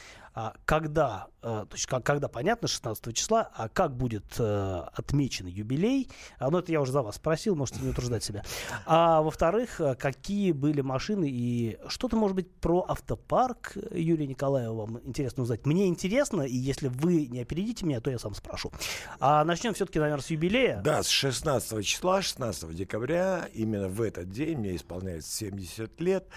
когда, 0.65 1.27
а, 1.41 1.65
то 1.65 1.75
есть 1.75 1.85
как, 1.85 2.05
когда 2.05 2.27
понятно, 2.27 2.67
16 2.67 3.15
числа, 3.15 3.49
а 3.55 3.69
как 3.69 3.95
будет 3.95 4.25
а, 4.37 4.91
отмечен 4.93 5.47
юбилей, 5.47 6.09
а, 6.39 6.49
ну 6.49 6.57
это 6.57 6.71
я 6.71 6.81
уже 6.81 6.91
за 6.91 7.01
вас 7.01 7.15
спросил, 7.15 7.55
можете 7.55 7.79
не 7.79 7.89
утруждать 7.89 8.23
себя. 8.23 8.43
А 8.85 9.21
во-вторых, 9.21 9.79
какие 9.97 10.51
были 10.51 10.81
машины 10.81 11.29
и 11.29 11.77
что-то, 11.87 12.17
может 12.17 12.35
быть, 12.35 12.51
про 12.51 12.85
автопарк 12.87 13.77
Юрия 13.91 14.27
Николаева 14.27 14.73
вам 14.73 14.99
интересно 15.05 15.43
узнать. 15.43 15.65
Мне 15.65 15.87
интересно, 15.87 16.41
и 16.41 16.55
если 16.55 16.89
вы 16.89 17.27
не 17.27 17.41
опередите 17.41 17.85
меня, 17.85 18.01
то 18.01 18.11
я 18.11 18.19
сам 18.19 18.35
спрошу. 18.35 18.71
А 19.19 19.45
начнем 19.45 19.73
все-таки, 19.73 19.99
наверное, 19.99 20.23
с 20.23 20.29
юбилея. 20.29 20.81
Да, 20.81 21.01
с 21.01 21.07
16 21.07 21.85
числа, 21.85 22.21
16 22.21 22.75
декабря, 22.75 23.47
именно 23.53 23.87
в 23.87 24.01
этот 24.01 24.29
день 24.29 24.57
мне 24.57 24.75
исполняется 24.75 25.31
70 25.31 26.01
лет, 26.01 26.27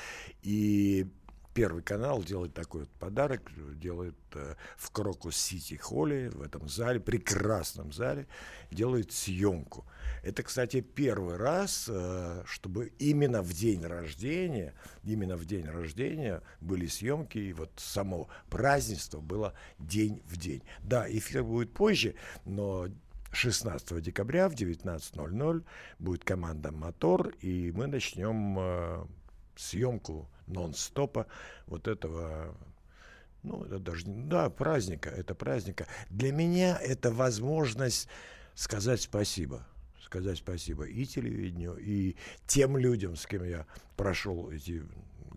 и 0.42 1.06
Первый 1.58 1.82
канал 1.82 2.22
делает 2.22 2.54
такой 2.54 2.82
вот 2.82 2.90
подарок, 3.00 3.50
делает 3.80 4.14
э, 4.34 4.54
в 4.76 4.92
Крокус 4.92 5.36
Сити 5.36 5.74
Холле, 5.74 6.30
в 6.30 6.40
этом 6.40 6.68
зале, 6.68 7.00
прекрасном 7.00 7.92
зале, 7.92 8.28
делает 8.70 9.10
съемку. 9.10 9.84
Это, 10.22 10.44
кстати, 10.44 10.80
первый 10.80 11.36
раз, 11.36 11.86
э, 11.88 12.44
чтобы 12.46 12.92
именно 13.00 13.42
в 13.42 13.52
день 13.52 13.84
рождения, 13.84 14.72
именно 15.02 15.36
в 15.36 15.46
день 15.46 15.66
рождения 15.66 16.42
были 16.60 16.86
съемки, 16.86 17.38
и 17.38 17.52
вот 17.52 17.72
само 17.74 18.28
празднество 18.50 19.18
было 19.18 19.52
день 19.80 20.22
в 20.26 20.36
день. 20.36 20.62
Да, 20.84 21.10
эфир 21.10 21.42
будет 21.42 21.72
позже, 21.72 22.14
но 22.44 22.86
16 23.32 24.00
декабря 24.00 24.48
в 24.48 24.54
19.00 24.54 25.64
будет 25.98 26.22
команда 26.22 26.70
«Мотор», 26.70 27.30
и 27.40 27.72
мы 27.72 27.88
начнем 27.88 28.56
э, 28.60 29.06
съемку 29.58 30.28
нон-стопа 30.46 31.26
вот 31.66 31.88
этого 31.88 32.56
ну, 33.42 33.64
это 33.64 33.78
даже, 33.78 34.04
да, 34.06 34.50
праздника, 34.50 35.10
это 35.10 35.34
праздника. 35.34 35.86
Для 36.10 36.32
меня 36.32 36.76
это 36.76 37.10
возможность 37.12 38.08
сказать 38.54 39.00
спасибо. 39.00 39.66
Сказать 40.02 40.38
спасибо 40.38 40.84
и 40.84 41.04
телевидению, 41.04 41.76
и 41.76 42.16
тем 42.46 42.76
людям, 42.78 43.14
с 43.14 43.26
кем 43.26 43.44
я 43.44 43.66
прошел 43.96 44.50
эти 44.50 44.82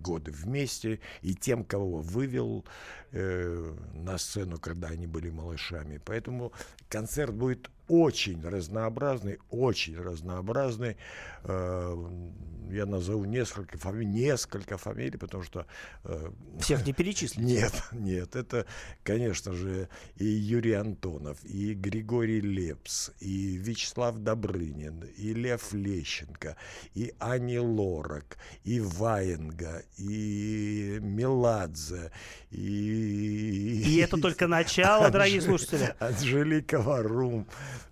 годы 0.01 0.31
вместе, 0.31 0.99
и 1.21 1.35
тем, 1.35 1.63
кого 1.63 1.99
вывел 1.99 2.65
э, 3.11 3.75
на 3.93 4.17
сцену, 4.17 4.57
когда 4.57 4.87
они 4.87 5.07
были 5.07 5.29
малышами. 5.29 6.01
Поэтому 6.03 6.53
концерт 6.89 7.33
будет 7.33 7.69
очень 7.87 8.41
разнообразный, 8.41 9.39
очень 9.49 9.97
разнообразный. 9.97 10.97
Э, 11.43 12.31
я 12.71 12.85
назову 12.85 13.25
несколько 13.25 13.77
фамилий, 13.77 14.07
несколько 14.07 14.77
фамилий, 14.77 15.17
потому 15.17 15.43
что... 15.43 15.65
Э, 16.03 16.31
Всех 16.59 16.85
не 16.85 16.93
перечислить? 17.01 17.37
Нет, 17.37 17.73
нет. 17.91 18.35
Это, 18.35 18.65
конечно 19.03 19.53
же, 19.53 19.89
и 20.15 20.25
Юрий 20.25 20.73
Антонов, 20.73 21.37
и 21.43 21.73
Григорий 21.73 22.41
Лепс, 22.41 23.11
и 23.19 23.57
Вячеслав 23.57 24.17
Добрынин, 24.17 25.03
и 25.17 25.33
Лев 25.33 25.73
Лещенко, 25.73 26.55
и 26.93 27.13
Ани 27.19 27.59
Лорак, 27.59 28.37
и 28.63 28.79
Ваенга, 28.79 29.83
и 29.97 30.99
Меладзе, 31.01 32.11
и... 32.49 33.83
И 33.85 33.97
это 33.97 34.17
только 34.21 34.47
начало, 34.47 35.09
дорогие 35.09 35.41
слушатели. 35.41 35.95
Анжелика 35.99 36.79
Варум. 36.79 37.47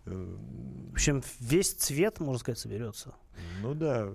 В 0.06 0.94
общем, 0.94 1.24
весь 1.40 1.74
цвет, 1.74 2.20
можно 2.20 2.40
сказать, 2.40 2.60
соберется. 2.60 3.14
Ну 3.62 3.74
да. 3.74 4.10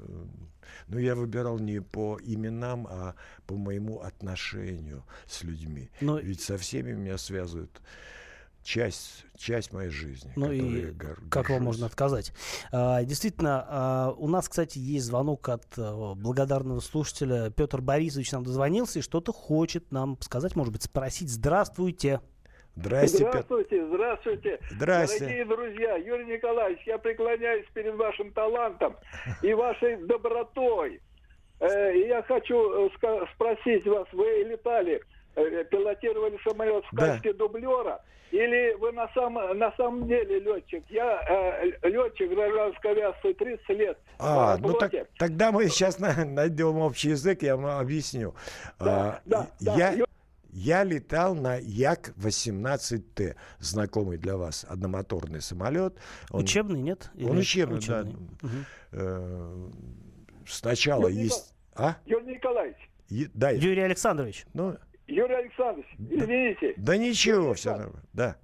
Но 0.89 0.99
я 0.99 1.15
выбирал 1.15 1.59
не 1.59 1.81
по 1.81 2.19
именам, 2.23 2.87
а 2.89 3.15
по 3.47 3.57
моему 3.57 4.01
отношению 4.01 5.05
с 5.27 5.43
людьми. 5.43 5.91
Но... 6.01 6.19
Ведь 6.19 6.41
со 6.41 6.59
всеми 6.59 6.93
меня 6.93 7.19
связывают 7.19 7.81
часть, 8.65 9.27
часть 9.37 9.73
моей 9.73 9.91
жизни. 9.91 10.33
Ну 10.35 10.51
и 10.51 10.91
гор- 10.91 11.23
как 11.31 11.51
вам 11.51 11.65
можно 11.65 11.87
отказать? 11.87 12.33
А, 12.73 13.05
действительно, 13.05 13.65
а, 13.69 14.15
у 14.17 14.27
нас, 14.27 14.49
кстати, 14.49 14.79
есть 14.79 15.07
звонок 15.07 15.49
от 15.49 15.67
а, 15.77 16.15
благодарного 16.15 16.81
слушателя. 16.81 17.51
Петр 17.51 17.81
Борисович 17.81 18.33
нам 18.33 18.43
дозвонился 18.43 18.99
и 18.99 19.03
что-то 19.03 19.33
хочет 19.33 19.93
нам 19.93 20.19
сказать, 20.21 20.57
может 20.57 20.73
быть, 20.73 20.83
спросить. 20.83 21.31
Здравствуйте. 21.31 22.21
Здрасте, 22.77 23.19
здравствуйте, 23.19 23.87
здравствуйте. 23.87 24.59
Здравствуйте. 24.71 25.25
Дорогие 25.25 25.45
друзья, 25.45 25.97
Юрий 25.97 26.27
Николаевич, 26.27 26.81
я 26.87 26.99
преклоняюсь 26.99 27.67
перед 27.73 27.95
вашим 27.95 28.33
талантом 28.33 28.97
и 29.43 29.55
вашей 29.55 29.97
добротой. 29.97 31.01
Э, 31.61 31.97
я 31.97 32.23
хочу 32.23 32.87
э, 32.87 33.27
спросить 33.35 33.87
вас, 33.87 34.09
вы 34.13 34.45
летали, 34.49 35.01
э, 35.37 35.65
пилотировали 35.71 36.37
самолет 36.43 36.85
в 36.91 36.97
качестве 36.97 37.33
да. 37.33 37.39
дублера, 37.39 38.01
или 38.33 38.75
вы 38.81 38.91
на, 38.91 39.09
сам, 39.15 39.35
на 39.35 39.73
самом 39.77 40.09
деле 40.09 40.41
летчик? 40.41 40.83
Я 40.91 41.63
э, 41.63 41.89
летчик 41.89 42.29
гражданской 42.31 42.91
авиации 42.91 43.33
30 43.35 43.69
лет. 43.69 43.99
А, 44.19 44.57
ну 44.59 44.73
так, 44.73 44.91
тогда 45.17 45.53
мы 45.53 45.69
сейчас 45.69 46.01
найдем 46.01 46.79
общий 46.79 47.11
язык, 47.11 47.43
я 47.43 47.57
вам 47.57 47.79
объясню. 47.79 48.35
Да, 48.81 48.87
а, 48.87 49.21
да, 49.25 49.47
я, 49.61 49.93
да. 49.93 50.05
Я 50.55 50.85
летал 50.85 51.35
на 51.35 51.57
Як-18Т, 51.57 53.35
знакомый 53.59 54.19
для 54.19 54.37
вас 54.37 54.65
одномоторный 54.71 55.41
самолет. 55.41 55.99
Он, 56.31 56.43
учебный, 56.45 56.81
нет? 56.81 57.11
Или 57.17 57.29
он 57.29 57.39
учебный, 57.39 57.79
учебный? 57.79 58.13
да. 58.13 58.47
Угу. 58.47 58.57
Э, 58.93 59.71
сначала 60.47 61.09
Юрий 61.09 61.23
есть... 61.25 61.57
А? 61.75 61.97
Юрий 62.07 62.37
Николаевич. 62.37 62.77
Е... 63.09 63.29
Да. 63.35 63.51
Юрий 63.51 63.81
Александрович. 63.81 64.47
Ну... 64.55 64.77
Юрий 65.09 65.35
Александрович, 65.35 65.89
извините. 65.99 66.75
Да, 66.77 66.93
да 66.93 66.97
ничего, 66.99 67.43
Юрий 67.47 67.55
все 67.55 67.71
нормально. 67.71 68.03
Да. 68.13 68.37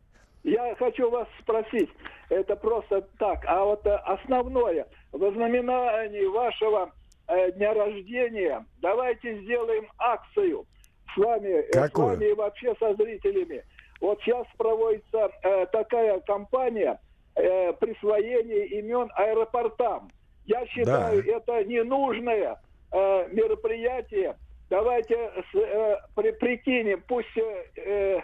Я 0.43 0.75
хочу 0.81 1.09
вас 1.11 1.29
спросить, 1.41 1.91
это 2.29 2.57
просто 2.57 3.03
так, 3.21 3.45
а 3.47 3.65
вот 3.65 3.87
э, 3.87 3.95
основное, 3.95 4.89
во 5.13 5.31
знаменании 5.31 6.27
вашего 6.27 6.93
э, 7.29 7.53
дня 7.53 7.73
рождения 7.73 8.67
давайте 8.83 9.43
сделаем 9.45 9.87
акцию– 9.97 10.67
с 11.15 11.17
вами, 11.17 11.63
Какую? 11.73 12.09
с 12.09 12.11
вами 12.11 12.31
и 12.31 12.35
вообще 12.35 12.75
со 12.79 12.95
зрителями. 12.95 13.65
Вот 14.01 14.21
сейчас 14.23 14.47
проводится 14.57 15.31
э, 15.43 15.67
такая 15.67 16.21
кампания 16.21 16.99
э, 17.37 17.73
присвоения 17.75 18.65
имен 18.79 19.11
аэропортам. 19.15 20.11
Я 20.47 20.67
считаю, 20.67 21.23
да. 21.23 21.33
это 21.33 21.65
ненужное 21.65 22.61
э, 22.93 23.29
мероприятие. 23.31 24.37
давайте 24.71 25.15
с, 25.53 25.57
э, 25.57 25.97
при, 26.15 26.31
прикинем, 26.33 27.03
пусть 27.07 27.37
э, 27.37 28.23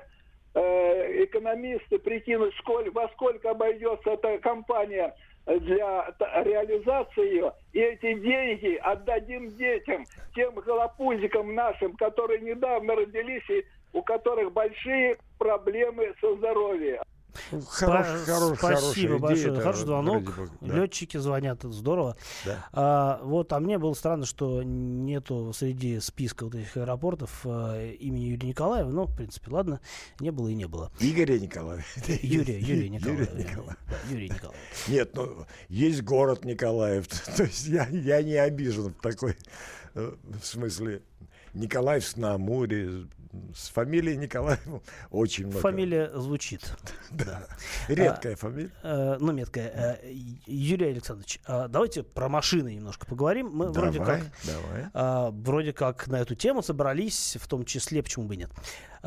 э, 0.54 1.24
экономисты 1.24 1.98
прикинут, 1.98 2.54
сколь, 2.60 2.90
во 2.90 3.08
сколько 3.08 3.50
обойдется 3.50 4.10
эта 4.10 4.38
компания 4.38 5.14
для 5.46 6.14
реализации 6.42 7.34
ее, 7.34 7.52
и 7.72 7.80
эти 7.80 8.14
деньги 8.18 8.76
отдадим 8.82 9.56
детям, 9.56 10.04
тем 10.34 10.54
голопузикам 10.54 11.54
нашим, 11.54 11.94
которые 11.96 12.40
недавно 12.40 12.96
родились 12.96 13.48
и 13.48 13.64
у 13.92 14.02
которых 14.02 14.52
большие 14.52 15.16
проблемы 15.38 16.14
со 16.20 16.34
здоровьем. 16.36 17.02
Хорош, 17.68 18.06
хорош, 18.26 18.58
Спасибо 18.58 19.18
большое. 19.18 19.50
Идея, 19.50 19.60
Хороший 19.60 19.84
звонок. 19.86 20.22
Да. 20.60 20.74
Летчики 20.74 21.16
звонят, 21.16 21.58
это 21.58 21.70
здорово. 21.70 22.16
Да. 22.44 22.68
А, 22.72 23.20
вот, 23.22 23.52
а 23.52 23.60
мне 23.60 23.78
было 23.78 23.94
странно, 23.94 24.26
что 24.26 24.62
нету 24.62 25.52
среди 25.54 26.00
списка 26.00 26.44
вот 26.44 26.54
этих 26.54 26.76
аэропортов 26.76 27.40
а, 27.44 27.90
имени 27.92 28.24
Юрия 28.24 28.48
Николаева. 28.48 28.90
Ну, 28.90 29.04
в 29.04 29.16
принципе, 29.16 29.50
ладно, 29.50 29.80
не 30.20 30.30
было 30.30 30.48
и 30.48 30.54
не 30.54 30.66
было. 30.66 30.90
Игоря 31.00 31.38
Николаева. 31.38 31.84
Юрия, 32.22 32.58
Юрия 32.60 32.88
Николаева. 32.88 33.20
Юрия 33.20 33.44
Николаева. 33.44 33.76
Да, 33.88 33.96
Юрий 34.10 34.28
Николаев. 34.28 34.88
Нет, 34.88 35.10
ну, 35.14 35.46
есть 35.68 36.02
город 36.02 36.44
Николаев. 36.44 37.06
То 37.36 37.44
есть 37.44 37.66
я, 37.66 37.86
я 37.88 38.22
не 38.22 38.34
обижен 38.34 38.94
в 38.94 39.02
такой, 39.02 39.36
э, 39.94 40.12
в 40.24 40.44
смысле, 40.44 41.02
Николаевск 41.54 42.16
на 42.16 42.34
Амуре, 42.34 43.06
с 43.54 43.68
фамилией 43.68 44.16
Николаев 44.16 44.60
очень 45.10 45.46
много. 45.46 45.60
Фамилия 45.60 46.10
звучит. 46.14 46.62
Да. 47.10 47.46
Редкая 47.88 48.34
а, 48.34 48.36
фамилия. 48.36 48.70
Э, 48.82 49.16
ну, 49.20 49.32
меткая. 49.32 49.98
Э, 50.02 50.12
Юрий 50.46 50.90
Александрович, 50.90 51.40
а 51.46 51.68
давайте 51.68 52.02
про 52.02 52.28
машины 52.28 52.74
немножко 52.74 53.06
поговорим. 53.06 53.50
Мы 53.52 53.72
вроде 53.72 53.98
как. 53.98 54.22
А, 54.92 55.30
вроде 55.30 55.72
как 55.72 56.08
на 56.08 56.16
эту 56.16 56.34
тему 56.34 56.62
собрались, 56.62 57.36
в 57.40 57.46
том 57.46 57.64
числе, 57.64 58.02
почему 58.02 58.26
бы 58.26 58.36
нет. 58.36 58.50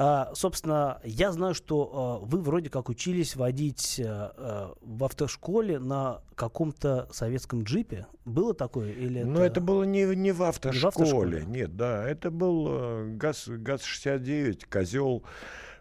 А, 0.01 0.31
собственно, 0.33 1.01
я 1.03 1.33
знаю, 1.33 1.53
что 1.53 2.21
а, 2.23 2.25
вы 2.25 2.39
вроде 2.39 2.69
как 2.69 2.87
учились 2.87 3.35
водить 3.35 3.99
а, 4.01 4.73
в 4.79 5.03
автошколе 5.03 5.77
на 5.77 6.21
каком-то 6.35 7.09
советском 7.11 7.63
джипе. 7.63 8.07
Было 8.23 8.53
такое? 8.53 8.93
Или 8.93 9.23
Но 9.23 9.39
это... 9.39 9.59
это 9.59 9.61
было 9.61 9.83
не, 9.83 10.05
не 10.15 10.31
в 10.31 10.41
автошколе. 10.43 10.79
Не 10.79 10.83
в 10.83 10.87
автошколе. 10.87 11.45
Нет, 11.45 11.75
да. 11.75 12.07
Это 12.07 12.31
был 12.31 13.17
ГАЗ, 13.17 13.49
ГАЗ-69, 13.49 14.69
козел. 14.69 15.23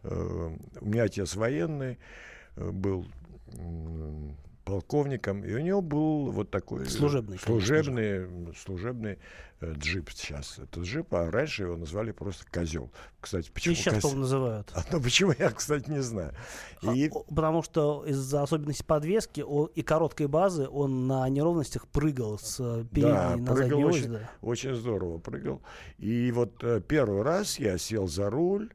Э, 0.03 0.51
у 0.81 0.85
меня 0.85 1.05
отец 1.05 1.37
военный 1.37 2.01
э, 2.57 2.71
был 2.73 3.07
полковником, 4.69 5.43
и 5.45 5.55
у 5.55 5.61
него 5.61 5.81
был 5.81 6.31
вот 6.31 6.51
такой 6.51 6.85
служебный, 6.85 7.39
служебный, 7.39 8.27
конечно, 8.27 8.53
служебный 8.55 9.19
э, 9.61 9.73
джип 9.73 10.11
сейчас. 10.11 10.59
Это 10.59 10.83
джип, 10.83 11.15
а 11.15 11.31
раньше 11.31 11.63
его 11.63 11.77
назвали 11.77 12.13
просто 12.13 12.45
козел. 12.53 12.93
Кстати, 13.19 13.51
почему? 13.51 13.73
И 13.73 13.77
сейчас 13.77 14.03
коз... 14.03 14.13
называют. 14.13 14.71
А, 14.75 14.85
ну 14.93 15.01
почему 15.01 15.33
я, 15.39 15.49
кстати, 15.51 15.89
не 15.89 16.03
знаю. 16.03 16.35
А, 16.83 16.93
и... 16.95 17.09
А, 17.09 17.13
потому 17.35 17.63
что 17.63 18.05
из-за 18.07 18.43
особенностей 18.43 18.85
подвески 18.85 19.41
он, 19.41 19.71
и 19.75 19.81
короткой 19.81 20.27
базы 20.27 20.69
он 20.69 21.07
на 21.07 21.27
неровностях 21.31 21.89
прыгал 21.89 22.39
с 22.39 22.61
э, 22.61 22.85
передней 22.93 23.13
да, 23.13 23.37
на 23.37 23.55
прыгал 23.55 23.85
очень, 23.85 24.13
да. 24.13 24.31
очень 24.43 24.75
здорово 24.75 25.17
прыгал. 25.17 25.63
И 25.97 26.31
вот 26.31 26.63
э, 26.63 26.83
первый 26.87 27.23
раз 27.23 27.59
я 27.59 27.79
сел 27.79 28.07
за 28.07 28.29
руль 28.29 28.71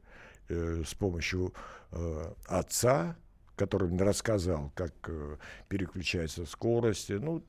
э, 0.48 0.82
с 0.84 0.94
помощью 0.94 1.54
э, 1.92 2.32
отца 2.48 3.16
который 3.56 3.88
мне 3.88 4.02
рассказал, 4.02 4.72
как 4.74 4.92
э, 5.08 5.36
переключается 5.68 6.46
скорость, 6.46 7.10
ну, 7.10 7.42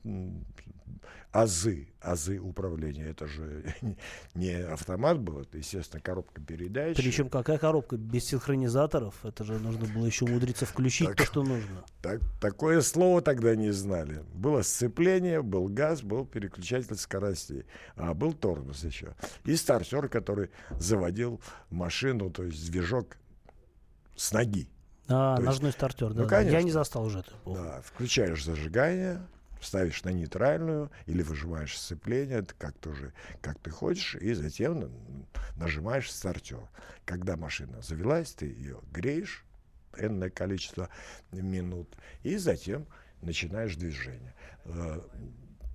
азы, 1.32 1.88
азы 2.00 2.38
управления. 2.38 3.08
Это 3.08 3.26
же 3.26 3.74
не 4.34 4.52
автомат 4.52 5.18
был, 5.18 5.40
это, 5.40 5.58
естественно, 5.58 6.00
коробка 6.00 6.40
передач. 6.40 6.96
Причем 6.96 7.28
какая 7.28 7.58
коробка? 7.58 7.96
Без 7.96 8.24
синхронизаторов? 8.24 9.24
Это 9.24 9.44
же 9.44 9.58
нужно 9.58 9.86
было 9.86 10.06
еще 10.06 10.24
умудриться 10.24 10.64
включить 10.64 11.08
так, 11.08 11.16
то, 11.16 11.24
что 11.24 11.42
нужно. 11.42 11.84
Так, 12.00 12.20
такое 12.40 12.80
слово 12.80 13.20
тогда 13.20 13.54
не 13.54 13.70
знали. 13.70 14.24
Было 14.34 14.62
сцепление, 14.62 15.42
был 15.42 15.68
газ, 15.68 16.02
был 16.02 16.24
переключатель 16.24 16.96
скоростей, 16.96 17.64
а 17.96 18.14
был 18.14 18.32
тормоз 18.32 18.84
еще. 18.84 19.14
И 19.44 19.56
стартер, 19.56 20.08
который 20.08 20.50
заводил 20.78 21.40
машину, 21.70 22.30
то 22.30 22.44
есть 22.44 22.70
движок 22.70 23.16
с 24.14 24.32
ноги. 24.32 24.68
А, 25.08 25.36
То 25.36 25.42
ножной 25.42 25.68
есть, 25.68 25.78
стартер, 25.78 26.12
да, 26.12 26.22
ну, 26.22 26.28
конечно, 26.28 26.56
Я 26.56 26.62
не 26.62 26.70
застал 26.70 27.04
уже 27.04 27.20
это. 27.20 27.32
Да, 27.44 27.80
включаешь 27.84 28.44
зажигание, 28.44 29.20
ставишь 29.60 30.04
на 30.04 30.10
нейтральную 30.10 30.90
или 31.06 31.22
выжимаешь 31.22 31.78
сцепление, 31.78 32.44
как 32.58 32.76
ты 32.78 32.90
уже, 32.90 33.12
как 33.40 33.58
ты 33.58 33.70
хочешь, 33.70 34.16
и 34.16 34.34
затем 34.34 34.90
нажимаешь 35.56 36.10
стартер. 36.10 36.68
Когда 37.04 37.36
машина 37.36 37.80
завелась, 37.82 38.32
ты 38.32 38.46
ее 38.46 38.80
греешь 38.92 39.44
энное 39.96 40.30
количество 40.30 40.88
минут, 41.32 41.88
и 42.22 42.36
затем 42.36 42.86
начинаешь 43.22 43.76
движение. 43.76 44.34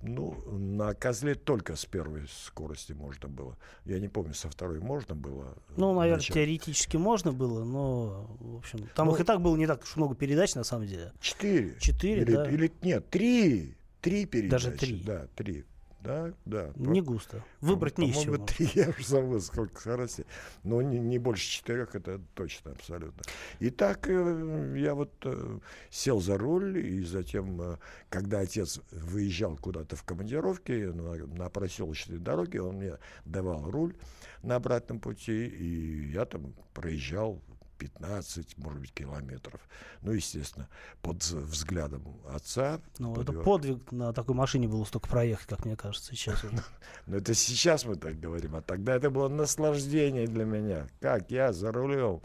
Э, 0.02 0.06
ну, 0.06 0.34
на 0.50 0.94
козле 0.94 1.34
только 1.34 1.76
с 1.76 1.84
первой 1.86 2.26
скорости 2.28 2.92
можно 2.92 3.28
было. 3.28 3.56
Я 3.84 4.00
не 4.00 4.08
помню, 4.08 4.34
со 4.34 4.48
второй 4.48 4.80
можно 4.80 5.14
было. 5.14 5.56
Ну, 5.76 5.94
наверное, 5.94 6.16
начать. 6.16 6.34
теоретически 6.34 6.96
можно 6.96 7.32
было, 7.32 7.64
но, 7.64 8.36
в 8.40 8.56
общем, 8.56 8.88
там 8.94 9.08
ну, 9.08 9.14
их 9.14 9.20
и 9.20 9.24
так 9.24 9.40
было 9.40 9.56
не 9.56 9.66
так 9.66 9.82
уж 9.82 9.96
много 9.96 10.14
передач, 10.14 10.54
на 10.54 10.64
самом 10.64 10.86
деле. 10.86 11.12
Четыре. 11.20 11.76
Четыре, 11.80 12.22
или, 12.22 12.32
да. 12.32 12.50
Или 12.50 12.72
нет, 12.82 13.08
три. 13.10 13.76
Три 14.00 14.26
передачи. 14.26 14.64
Даже 14.64 14.76
три. 14.76 15.02
Да, 15.04 15.28
три. 15.36 15.64
Да, 16.02 16.32
да. 16.44 16.72
Не 16.74 17.00
по, 17.00 17.12
густо. 17.12 17.44
Выбрать 17.60 17.98
не 17.98 18.10
из 18.10 18.18
чего. 18.18 18.36
три, 18.46 18.68
я 18.74 18.88
уже 18.88 19.06
забыл, 19.06 19.40
сколько 19.40 19.80
скорости. 19.80 20.26
Но 20.64 20.82
не, 20.82 20.98
не 20.98 21.18
больше 21.18 21.48
четырех, 21.48 21.94
это 21.94 22.20
точно, 22.34 22.72
абсолютно. 22.72 23.22
И 23.60 23.70
так 23.70 24.08
э, 24.08 24.74
я 24.78 24.94
вот 24.94 25.12
э, 25.24 25.58
сел 25.90 26.20
за 26.20 26.38
руль, 26.38 26.78
и 26.78 27.04
затем, 27.04 27.60
э, 27.60 27.76
когда 28.08 28.40
отец 28.40 28.80
выезжал 28.90 29.56
куда-то 29.56 29.94
в 29.94 30.02
командировке 30.02 30.92
на, 30.92 31.14
на 31.26 31.48
проселочной 31.50 32.18
дороге, 32.18 32.62
он 32.62 32.76
мне 32.76 32.98
давал 33.24 33.70
руль 33.70 33.94
на 34.42 34.56
обратном 34.56 34.98
пути, 34.98 35.46
и 35.46 36.10
я 36.12 36.24
там 36.24 36.52
проезжал 36.74 37.40
15, 37.82 38.58
может 38.58 38.80
быть, 38.80 38.92
километров. 38.92 39.60
Ну, 40.02 40.12
естественно, 40.12 40.68
под 41.00 41.22
взглядом 41.24 42.04
отца. 42.28 42.80
Ну, 42.98 43.12
под 43.12 43.24
это 43.24 43.32
его... 43.32 43.42
подвиг 43.42 43.90
на 43.90 44.12
такой 44.12 44.36
машине 44.36 44.68
было 44.68 44.84
столько 44.84 45.08
проехать, 45.08 45.48
как 45.48 45.64
мне 45.64 45.76
кажется, 45.76 46.14
сейчас. 46.14 46.42
Ну, 47.06 47.16
это 47.16 47.34
сейчас 47.34 47.84
мы 47.84 47.96
так 47.96 48.20
говорим, 48.20 48.54
а 48.54 48.62
тогда 48.62 48.94
это 48.94 49.10
было 49.10 49.28
наслаждение 49.28 50.28
для 50.28 50.44
меня. 50.44 50.86
Как 51.00 51.30
я 51.32 51.52
за 51.52 51.72
рулем. 51.72 52.20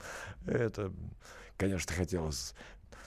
Это, 0.46 0.94
конечно, 1.58 1.94
хотелось 1.96 2.54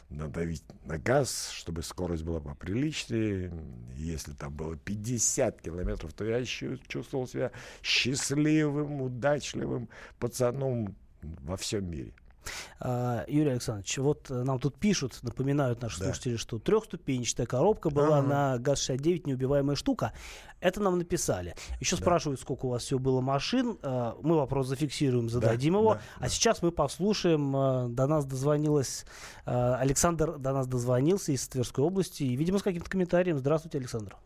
надавить 0.08 0.64
на 0.84 0.98
газ, 0.98 1.50
чтобы 1.50 1.84
скорость 1.84 2.24
была 2.24 2.40
поприличнее. 2.40 3.52
Если 3.94 4.32
там 4.32 4.52
было 4.52 4.76
50 4.76 5.62
километров, 5.62 6.12
то 6.12 6.24
я 6.24 6.44
чувствовал 6.44 7.28
себя 7.28 7.52
счастливым, 7.82 9.02
удачливым 9.02 9.88
пацаном 10.18 10.96
во 11.22 11.56
всем 11.56 11.88
мире. 11.88 12.12
А, 12.80 13.24
Юрий 13.28 13.50
Александрович, 13.50 13.98
вот 13.98 14.30
э, 14.30 14.34
нам 14.42 14.58
тут 14.58 14.76
пишут, 14.76 15.18
напоминают 15.22 15.82
наши 15.82 15.98
да. 15.98 16.06
слушатели, 16.06 16.36
что 16.36 16.58
трехступенчатая 16.58 17.46
коробка 17.46 17.90
была 17.90 18.18
ага. 18.18 18.28
на 18.28 18.58
ГАЗ-69 18.58 19.22
неубиваемая 19.26 19.76
штука. 19.76 20.12
Это 20.60 20.80
нам 20.80 20.98
написали. 20.98 21.54
Еще 21.80 21.96
да. 21.96 22.02
спрашивают, 22.02 22.40
сколько 22.40 22.66
у 22.66 22.70
вас 22.70 22.82
всего 22.84 22.98
было 22.98 23.20
машин. 23.20 23.78
А, 23.82 24.16
мы 24.22 24.36
вопрос 24.36 24.66
зафиксируем, 24.66 25.28
зададим 25.28 25.74
да, 25.74 25.78
его. 25.78 25.94
Да, 25.94 26.00
а 26.16 26.20
да. 26.22 26.28
сейчас 26.28 26.62
мы 26.62 26.72
послушаем. 26.72 27.54
А, 27.54 27.88
до 27.88 28.06
нас 28.06 28.24
дозвонилась 28.24 29.04
Александр, 29.44 30.38
до 30.38 30.52
нас 30.52 30.66
дозвонился 30.66 31.32
из 31.32 31.46
Тверской 31.48 31.84
области. 31.84 32.22
И, 32.22 32.36
видимо, 32.36 32.58
с 32.58 32.62
каким-то 32.62 32.88
комментарием. 32.88 33.38
Здравствуйте, 33.38 33.78
Александр. 33.78 34.16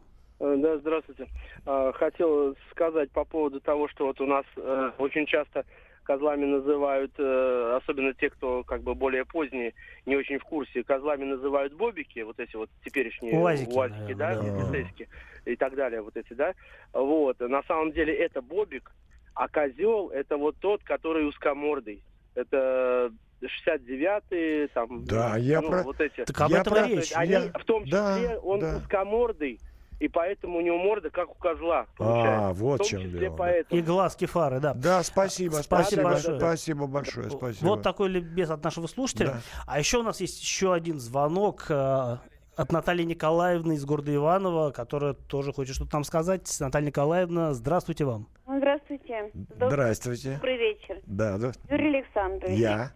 Э, 0.41 0.57
да, 0.59 0.77
здравствуйте. 0.79 1.29
Хотел 1.65 2.55
сказать 2.71 3.11
по 3.11 3.25
поводу 3.25 3.61
того, 3.61 3.89
что 3.89 4.07
вот 4.07 4.21
у 4.21 4.27
нас 4.27 4.45
э, 4.57 4.91
очень 4.99 5.27
часто 5.27 5.65
козлами 6.05 6.45
называют, 6.45 7.13
э, 7.19 7.79
особенно 7.81 8.15
те, 8.15 8.31
кто 8.31 8.63
как 8.63 8.83
бы 8.83 8.95
более 8.95 9.25
поздние, 9.25 9.75
не 10.07 10.17
очень 10.17 10.39
в 10.39 10.45
курсе, 10.45 10.85
козлами 10.85 11.25
называют 11.25 11.73
бобики, 11.75 12.21
вот 12.21 12.39
эти 12.39 12.55
вот 12.57 12.71
теперешние 12.85 13.39
УАЗики, 13.39 13.73
УАЗики 13.73 14.15
да, 14.15 14.41
да. 14.41 15.51
и 15.51 15.57
так 15.57 15.75
далее, 15.75 16.03
вот 16.03 16.17
эти, 16.17 16.33
да. 16.35 16.55
Вот, 16.93 17.41
на 17.41 17.63
самом 17.65 17.93
деле 17.93 18.15
это 18.15 18.41
бобик, 18.41 18.93
а 19.35 19.49
козел 19.49 20.11
это 20.11 20.37
вот 20.37 20.57
тот, 20.61 20.83
который 20.85 21.29
узкомордый. 21.29 22.03
Это 22.35 23.13
69-й, 23.43 24.69
там, 24.69 25.05
да, 25.05 25.37
я 25.37 25.61
ну, 25.61 25.69
про... 25.69 25.83
вот 25.83 26.01
эти. 26.01 26.25
Так 26.25 26.41
об 26.41 26.51
я 26.51 26.61
этом 26.61 26.73
про... 26.73 26.87
речь. 26.87 27.13
Они, 27.15 27.33
я... 27.33 27.41
В 27.53 27.65
том 27.65 27.85
числе 27.85 28.29
да, 28.29 28.39
он 28.43 28.61
да. 28.61 28.77
узкомордый, 28.77 29.61
и 30.05 30.09
поэтому 30.09 30.59
у 30.59 30.61
него 30.61 30.77
морда 30.77 31.09
как 31.09 31.31
у 31.31 31.35
козла. 31.35 31.87
Получается. 31.97 32.49
А, 32.49 32.53
вот 32.53 32.83
в 32.83 32.85
чем 32.87 33.11
дело. 33.11 33.35
Поэтому. 33.37 33.81
И 33.81 33.83
глазки 33.83 34.27
фары, 34.27 34.61
да. 34.61 34.75
Да, 34.75 35.03
спасибо, 35.03 35.55
спасибо, 35.57 36.03
большое. 36.03 36.39
спасибо 36.39 36.87
большое, 36.87 37.31
спасибо. 37.31 37.69
Вот 37.69 37.83
такой 37.83 38.11
ликбез 38.11 38.51
от 38.51 38.63
нашего 38.63 38.87
слушателя. 38.87 39.29
Да. 39.29 39.41
А 39.67 39.79
еще 39.79 39.99
у 39.99 40.03
нас 40.03 40.21
есть 40.21 40.43
еще 40.43 40.75
один 40.75 40.99
звонок. 40.99 41.67
Э, 41.71 42.19
от 42.55 42.71
Натальи 42.71 43.05
Николаевны 43.05 43.73
из 43.73 43.85
города 43.87 44.15
Иваново, 44.15 44.73
которая 44.73 45.15
тоже 45.15 45.53
хочет 45.55 45.75
что-то 45.75 45.95
нам 45.95 46.05
сказать. 46.05 46.55
Наталья 46.61 46.89
Николаевна, 46.89 47.55
здравствуйте 47.55 48.05
вам. 48.05 48.29
Здравствуйте. 48.47 49.31
Здравствуйте. 49.57 50.35
Добрый 50.35 50.59
вечер. 50.59 51.01
Да, 51.07 51.39
да. 51.39 51.53
Юрий 51.71 51.97
Александрович. 51.97 52.59
Я. 52.59 52.93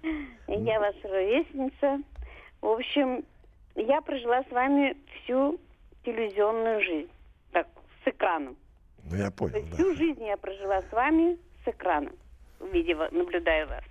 Я 0.46 0.78
ваша 0.78 1.08
ровесница. 1.08 2.02
В 2.60 2.66
общем, 2.66 3.24
я 3.76 4.02
прожила 4.02 4.42
с 4.42 4.52
вами 4.52 4.94
всю 5.24 5.58
телевизионную 6.04 6.80
жизнь. 6.82 7.10
Так, 7.52 7.66
с 8.04 8.08
экраном. 8.08 8.56
Ну, 9.10 9.16
я 9.16 9.30
То 9.30 9.36
понял, 9.36 9.56
есть 9.56 9.70
да. 9.70 9.74
всю 9.76 9.94
жизнь 9.94 10.24
я 10.24 10.36
прожила 10.36 10.82
с 10.82 10.92
вами 10.92 11.38
с 11.64 11.68
экраном, 11.68 12.14
видя, 12.72 13.08
наблюдая 13.10 13.66
вас. 13.66 13.84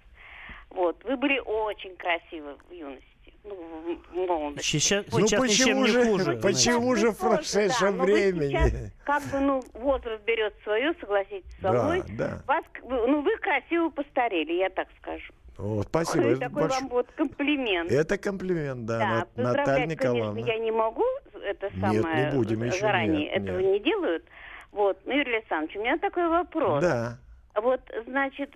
Вот. 0.70 1.04
Вы 1.04 1.17
были 1.17 1.39
очень 1.39 1.96
красивы 1.96 2.56
в 2.70 2.72
юности. 2.74 3.06
Ну, 3.43 3.56
в- 3.56 4.15
молодости. 4.15 4.65
Сейчас, 4.78 5.06
Ну 5.12 5.26
сейчас 5.26 5.39
почему 5.39 5.82
не 5.86 5.88
же, 5.88 6.06
хуже. 6.06 6.39
почему 6.43 6.96
же 6.96 7.12
в 7.12 7.17
прошедшем 7.20 7.98
да, 7.98 8.04
времени? 8.04 8.50
сейчас 8.50 8.91
Как 9.06 9.24
бы, 9.32 9.39
ну, 9.39 9.63
возраст 9.74 10.22
берет 10.26 10.54
свое, 10.63 10.93
согласитесь 11.00 11.50
со 11.62 11.72
Да, 11.72 11.84
мной. 11.84 12.04
да. 12.17 12.43
Вас, 12.46 12.65
к- 12.74 12.82
вы- 12.84 13.08
ну, 13.08 13.22
вы 13.22 13.38
красиво 13.38 13.89
постарели, 13.89 14.52
я 14.54 14.70
так 14.70 14.89
скажу. 15.02 15.32
О, 15.60 15.82
спасибо. 15.84 16.24
Ой, 16.24 16.32
это 16.34 16.39
такой 16.41 16.63
больш- 16.63 16.70
вам 16.82 16.88
вот 16.89 17.08
комплимент. 17.15 17.91
Это 17.91 18.17
комплимент, 18.17 18.86
да, 18.86 19.00
Да, 19.00 19.08
Нат- 19.10 19.58
Наталья 19.58 19.86
Николаевна. 19.88 20.32
конечно, 20.34 20.52
я 20.52 20.60
не 20.60 20.72
могу, 20.72 21.04
это 21.43 21.70
Нет, 21.72 21.82
самое 21.82 22.26
не 22.26 22.32
будем 22.38 22.63
еще, 22.63 22.80
заранее 22.80 23.26
нет, 23.32 23.43
этого 23.43 23.60
нет. 23.60 23.72
не 23.72 23.80
делают. 23.80 24.24
Вот, 24.72 25.00
ну, 25.06 25.13
Юрий 25.17 25.38
Александрович, 25.38 25.76
у 25.78 25.80
меня 25.80 25.98
такой 25.98 26.28
вопрос. 26.30 26.82
Да. 26.84 27.17
Вот, 27.56 27.82
значит, 28.06 28.52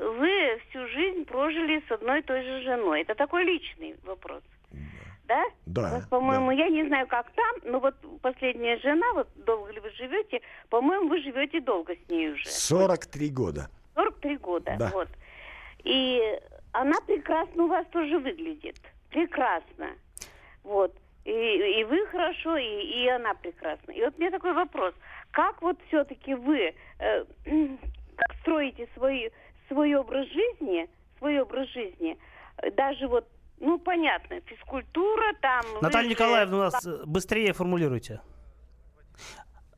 вы 0.00 0.58
всю 0.70 0.86
жизнь 0.88 1.26
прожили 1.26 1.82
с 1.86 1.92
одной 1.92 2.20
и 2.20 2.22
той 2.22 2.42
же 2.42 2.62
женой. 2.62 3.02
Это 3.02 3.14
такой 3.14 3.44
личный 3.44 3.96
вопрос. 4.04 4.42
Да? 5.28 5.42
Да, 5.66 5.90
Вот, 5.96 6.08
по-моему, 6.08 6.46
да. 6.46 6.52
я 6.54 6.68
не 6.68 6.86
знаю, 6.86 7.06
как 7.08 7.26
там, 7.32 7.56
но 7.70 7.80
вот 7.80 7.96
последняя 8.22 8.78
жена, 8.78 9.04
вот 9.14 9.28
долго 9.44 9.72
ли 9.72 9.80
вы 9.80 9.90
живете, 9.90 10.40
по-моему, 10.70 11.08
вы 11.08 11.20
живете 11.20 11.60
долго 11.60 11.94
с 11.96 12.08
ней 12.08 12.30
уже. 12.30 12.46
43 12.46 13.28
года. 13.30 13.68
43 13.94 14.36
года. 14.38 14.76
Да. 14.78 14.90
Вот. 14.94 15.08
И 15.86 16.20
она 16.72 16.96
прекрасно 17.06 17.64
у 17.64 17.68
вас 17.68 17.86
тоже 17.92 18.18
выглядит. 18.18 18.76
Прекрасно. 19.10 19.90
Вот. 20.64 20.92
И, 21.24 21.30
и 21.30 21.84
вы 21.84 22.06
хорошо, 22.06 22.56
и, 22.56 23.04
и 23.04 23.08
она 23.08 23.34
прекрасна. 23.34 23.92
И 23.92 24.04
вот 24.04 24.14
у 24.16 24.20
меня 24.20 24.30
такой 24.32 24.52
вопрос. 24.52 24.94
Как 25.30 25.62
вот 25.62 25.78
все-таки 25.88 26.34
вы 26.34 26.74
э, 26.98 27.24
как 28.16 28.36
строите 28.40 28.88
свой, 28.94 29.32
свой 29.68 29.94
образ 29.94 30.26
жизни, 30.26 30.88
свой 31.18 31.40
образ 31.40 31.68
жизни, 31.68 32.18
даже 32.76 33.06
вот, 33.06 33.28
ну, 33.60 33.78
понятно, 33.78 34.40
физкультура 34.40 35.34
там... 35.40 35.62
вы 35.74 35.82
Наталья 35.82 36.08
же- 36.08 36.10
Николаевна, 36.10 36.56
у 36.56 36.60
нас 36.60 36.84
э, 36.84 37.04
быстрее 37.06 37.52
формулируйте. 37.52 38.20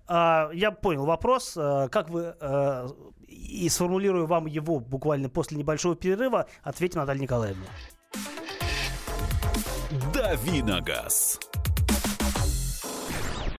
А, 0.06 0.48
я 0.54 0.70
понял 0.70 1.04
вопрос. 1.04 1.54
А, 1.56 1.88
Как 1.88 2.08
вы, 2.08 2.34
э, 2.40 2.86
и 3.28 3.68
сформулирую 3.68 4.26
вам 4.26 4.46
его 4.46 4.80
буквально 4.80 5.28
после 5.28 5.56
небольшого 5.56 5.96
перерыва, 5.96 6.46
ответим 6.62 7.00
Наталья 7.00 7.20
Николаевна. 7.20 7.66
«Дави 10.12 10.62
на 10.62 10.80
газ». 10.80 11.38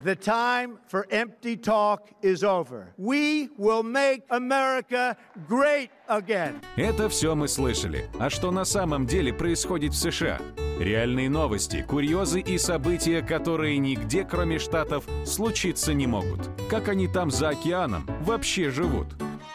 The 0.01 0.15
time 0.15 0.79
for 0.89 1.07
empty 1.11 1.57
talk 1.57 2.13
is 2.23 2.45
over. 2.45 2.95
We 2.97 3.49
will 3.59 3.83
make 3.83 4.23
America 4.31 5.17
great 5.49 5.91
again. 6.09 6.61
Это 6.77 7.09
все 7.09 7.35
мы 7.35 7.49
слышали. 7.49 8.09
А 8.21 8.31
что 8.31 8.53
на 8.53 8.65
самом 8.65 9.07
деле 9.07 9.33
происходит 9.33 9.95
в 9.95 9.97
США? 9.97 10.39
Реальные 10.79 11.29
новости, 11.29 11.83
курьезы 11.83 12.41
и 12.41 12.59
события, 12.59 13.23
которые 13.23 13.79
нигде, 13.79 14.23
кроме 14.23 14.61
Штатов, 14.61 15.05
случиться 15.27 15.93
не 15.93 16.07
могут. 16.07 16.49
Как 16.71 16.89
они 16.89 17.09
там 17.09 17.33
за 17.33 17.49
океаном 17.49 18.07
вообще 18.21 18.71
живут? 18.71 19.09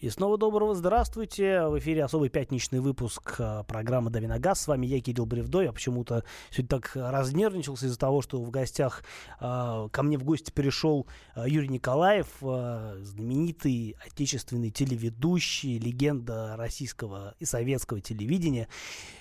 И 0.00 0.08
снова 0.08 0.38
доброго 0.38 0.74
здравствуйте. 0.74 1.66
В 1.66 1.78
эфире 1.78 2.04
особый 2.04 2.30
пятничный 2.30 2.80
выпуск 2.80 3.34
э, 3.38 3.64
программы 3.68 4.08
«Дави 4.08 4.26
на 4.26 4.38
газ». 4.38 4.62
С 4.62 4.66
вами 4.66 4.86
я, 4.86 4.98
Кирилл 4.98 5.26
Бревдой. 5.26 5.66
Я 5.66 5.72
почему-то 5.72 6.24
сегодня 6.48 6.68
так 6.68 6.92
разнервничался 6.94 7.84
из-за 7.84 7.98
того, 7.98 8.22
что 8.22 8.42
в 8.42 8.50
гостях 8.50 9.04
э, 9.42 9.88
ко 9.92 10.02
мне 10.02 10.16
в 10.16 10.24
гости 10.24 10.50
перешел 10.50 11.06
э, 11.36 11.44
Юрий 11.46 11.68
Николаев, 11.68 12.28
э, 12.40 12.96
знаменитый 13.02 13.94
отечественный 14.02 14.70
телеведущий, 14.70 15.78
легенда 15.78 16.54
российского 16.56 17.34
и 17.38 17.44
советского 17.44 18.00
телевидения. 18.00 18.68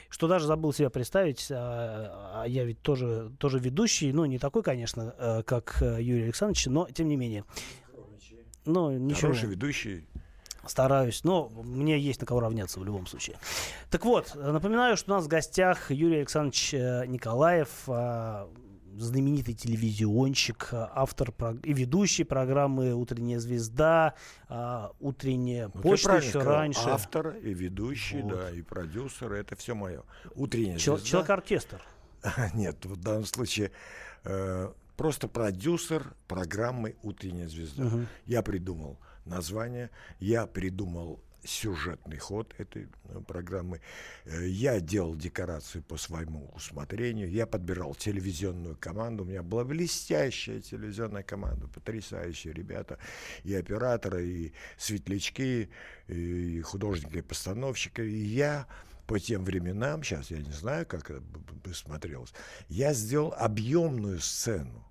Что 0.10 0.30
даже 0.30 0.48
забыл 0.48 0.72
себя 0.72 0.89
представить, 0.89 1.48
а, 1.52 2.44
а 2.44 2.48
я 2.48 2.63
ведь 2.63 2.82
тоже, 2.82 3.34
тоже 3.38 3.60
ведущий, 3.60 4.13
ну, 4.13 4.24
не 4.24 4.39
такой, 4.39 4.63
конечно, 4.63 5.13
э, 5.18 5.44
как 5.44 5.82
э, 5.82 6.02
Юрий 6.02 6.24
Александрович, 6.24 6.68
но 6.68 6.88
тем 6.89 7.10
не 7.10 7.18
менее. 7.18 7.44
Ну, 8.63 8.98
ничего. 8.98 9.34
Хороший 9.34 9.50
ведущий. 9.50 10.08
Стараюсь, 10.67 11.24
но 11.24 11.50
мне 11.50 11.98
есть 12.00 12.22
на 12.22 12.28
кого 12.28 12.41
равняться 12.41 12.80
в 12.80 12.86
любом 12.86 13.08
случае. 13.08 13.38
Так 13.89 14.06
вот, 14.06 14.36
напоминаю, 14.36 14.98
что 14.98 15.13
у 15.13 15.15
нас 15.15 15.26
в 15.26 15.28
гостях 15.28 15.89
Юрий 15.91 16.17
Александрович 16.17 16.74
э, 16.74 17.06
Николаев, 17.08 17.69
э, 17.88 18.48
знаменитый 18.98 19.54
телевизионщик, 19.54 20.69
автор 20.72 21.34
и 21.63 21.74
ведущий 21.74 22.24
программы 22.26 22.93
«Утренняя 22.93 23.39
звезда», 23.39 24.15
э, 24.50 24.88
«Утренняя 25.00 25.67
Ну, 25.74 25.82
ты 25.82 25.88
почта» 25.89 26.15
еще 26.17 26.39
раньше. 26.39 26.89
Автор 26.89 27.30
и 27.38 27.54
ведущий, 27.54 28.22
Вот. 28.22 28.34
да, 28.34 28.52
и 28.52 28.62
продюсер, 28.62 29.32
это 29.34 29.56
все 29.56 29.74
мое. 29.76 30.04
Утренняя 30.36 30.78
Чел- 30.78 30.98
звезда. 30.98 31.10
Человек-оркестр. 31.10 31.82
Нет, 32.54 32.86
в 32.86 32.98
данном 33.02 33.26
случае 33.26 33.72
э, 34.26 34.69
просто 34.98 35.28
продюсер 35.30 36.13
программы 36.28 36.98
«Утренняя 37.02 37.48
звезда». 37.48 37.84
Мгм. 37.84 38.08
Я 38.26 38.41
придумал 38.41 38.98
название, 39.25 39.89
я 40.19 40.45
придумал 40.47 41.19
сюжетный 41.43 42.17
ход 42.17 42.53
этой 42.58 42.88
э, 43.05 43.21
программы. 43.25 43.82
Э, 44.25 44.45
Я 44.47 44.79
делал 44.79 45.15
декорации 45.15 45.79
по 45.79 45.97
своему 45.97 46.51
усмотрению. 46.55 47.29
Я 47.29 47.45
подбирал 47.47 47.95
телевизионную 47.95 48.75
команду. 48.75 49.23
У 49.23 49.27
меня 49.27 49.43
была 49.43 49.63
блестящая 49.63 50.60
телевизионная 50.62 51.23
команда, 51.23 51.67
потрясающие 51.67 52.53
ребята. 52.53 52.97
И 53.43 53.53
операторы, 53.55 54.27
и 54.27 54.53
светлячки, 54.77 55.69
и 56.08 56.62
художники-постановщики. 56.62 58.01
И 58.01 58.25
я 58.25 58.67
по 59.10 59.19
тем 59.19 59.43
временам, 59.43 60.04
сейчас 60.04 60.30
я 60.30 60.38
не 60.38 60.52
знаю, 60.52 60.86
как 60.86 61.10
это 61.10 61.19
бы- 61.19 61.74
смотрелось, 61.74 62.32
я 62.67 62.93
сделал 62.93 63.34
объемную 63.38 64.19
сцену, 64.19 64.86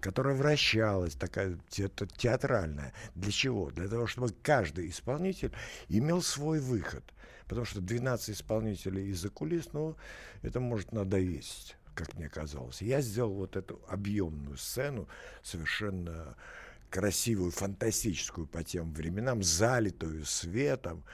которая 0.00 0.34
вращалась, 0.36 1.14
такая 1.14 1.58
те- 1.70 1.88
те- 1.88 2.06
театральная. 2.06 2.92
Для 3.14 3.32
чего? 3.32 3.70
Для 3.70 3.88
того, 3.88 4.06
чтобы 4.06 4.34
каждый 4.42 4.88
исполнитель 4.90 5.52
имел 5.88 6.20
свой 6.20 6.60
выход. 6.60 7.02
Потому 7.48 7.64
что 7.66 7.80
12 7.80 8.36
исполнителей 8.36 9.08
из-за 9.08 9.30
кулис, 9.30 9.72
ну, 9.72 9.96
это 10.42 10.60
может 10.60 10.92
надоесть, 10.92 11.76
как 11.94 12.14
мне 12.14 12.28
казалось. 12.28 12.82
Я 12.82 13.00
сделал 13.00 13.32
вот 13.34 13.56
эту 13.56 13.80
объемную 13.88 14.58
сцену, 14.58 15.08
совершенно 15.42 16.36
красивую, 16.90 17.50
фантастическую 17.52 18.46
по 18.46 18.62
тем 18.62 18.92
временам, 18.92 19.42
залитую 19.42 20.26
светом. 20.26 21.04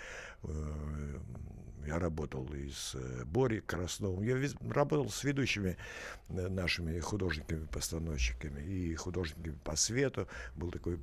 Я 1.88 1.98
работал 1.98 2.44
и 2.52 2.68
с 2.68 2.94
э, 2.96 3.24
Борей 3.24 3.62
Красновым, 3.62 4.22
я 4.22 4.36
работал 4.68 5.08
с 5.08 5.24
ведущими 5.24 5.78
э, 6.28 6.48
нашими 6.48 7.00
художниками-постановщиками 7.00 8.60
и 8.60 8.94
художниками 8.94 9.56
по 9.64 9.74
свету. 9.74 10.28
Был 10.54 10.70
такой, 10.70 10.98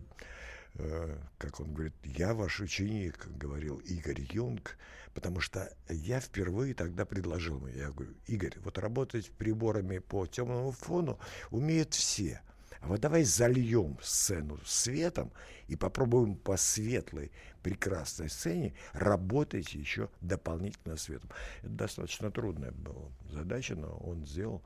э, 0.75 1.17
как 1.39 1.59
он 1.59 1.73
говорит, 1.73 1.95
я 2.03 2.35
ваш 2.35 2.59
ученик, 2.59 3.27
говорил 3.29 3.77
Игорь 3.77 4.21
Юнг, 4.31 4.77
потому 5.15 5.39
что 5.39 5.75
я 5.89 6.19
впервые 6.19 6.75
тогда 6.75 7.03
предложил 7.03 7.55
ему, 7.55 7.67
я 7.69 7.89
говорю, 7.89 8.13
Игорь, 8.27 8.53
вот 8.63 8.77
работать 8.77 9.31
приборами 9.31 9.97
по 9.97 10.27
темному 10.27 10.69
фону 10.69 11.17
умеют 11.49 11.95
все. 11.95 12.41
А 12.81 12.87
вот 12.87 12.99
давай 12.99 13.23
зальем 13.23 13.97
сцену 14.03 14.59
светом 14.63 15.31
и 15.67 15.75
попробуем 15.75 16.35
по 16.35 16.57
светлой, 16.57 17.31
прекрасной 17.65 18.29
сцене 18.29 18.75
работаете 18.93 19.79
еще 19.79 20.09
дополнительно 20.21 20.97
светом. 20.97 21.31
Это 21.63 21.71
достаточно 21.71 22.29
трудная 22.29 22.71
была 22.71 23.09
задача, 23.31 23.75
но 23.75 23.87
он 23.97 24.23
сделал. 24.23 24.61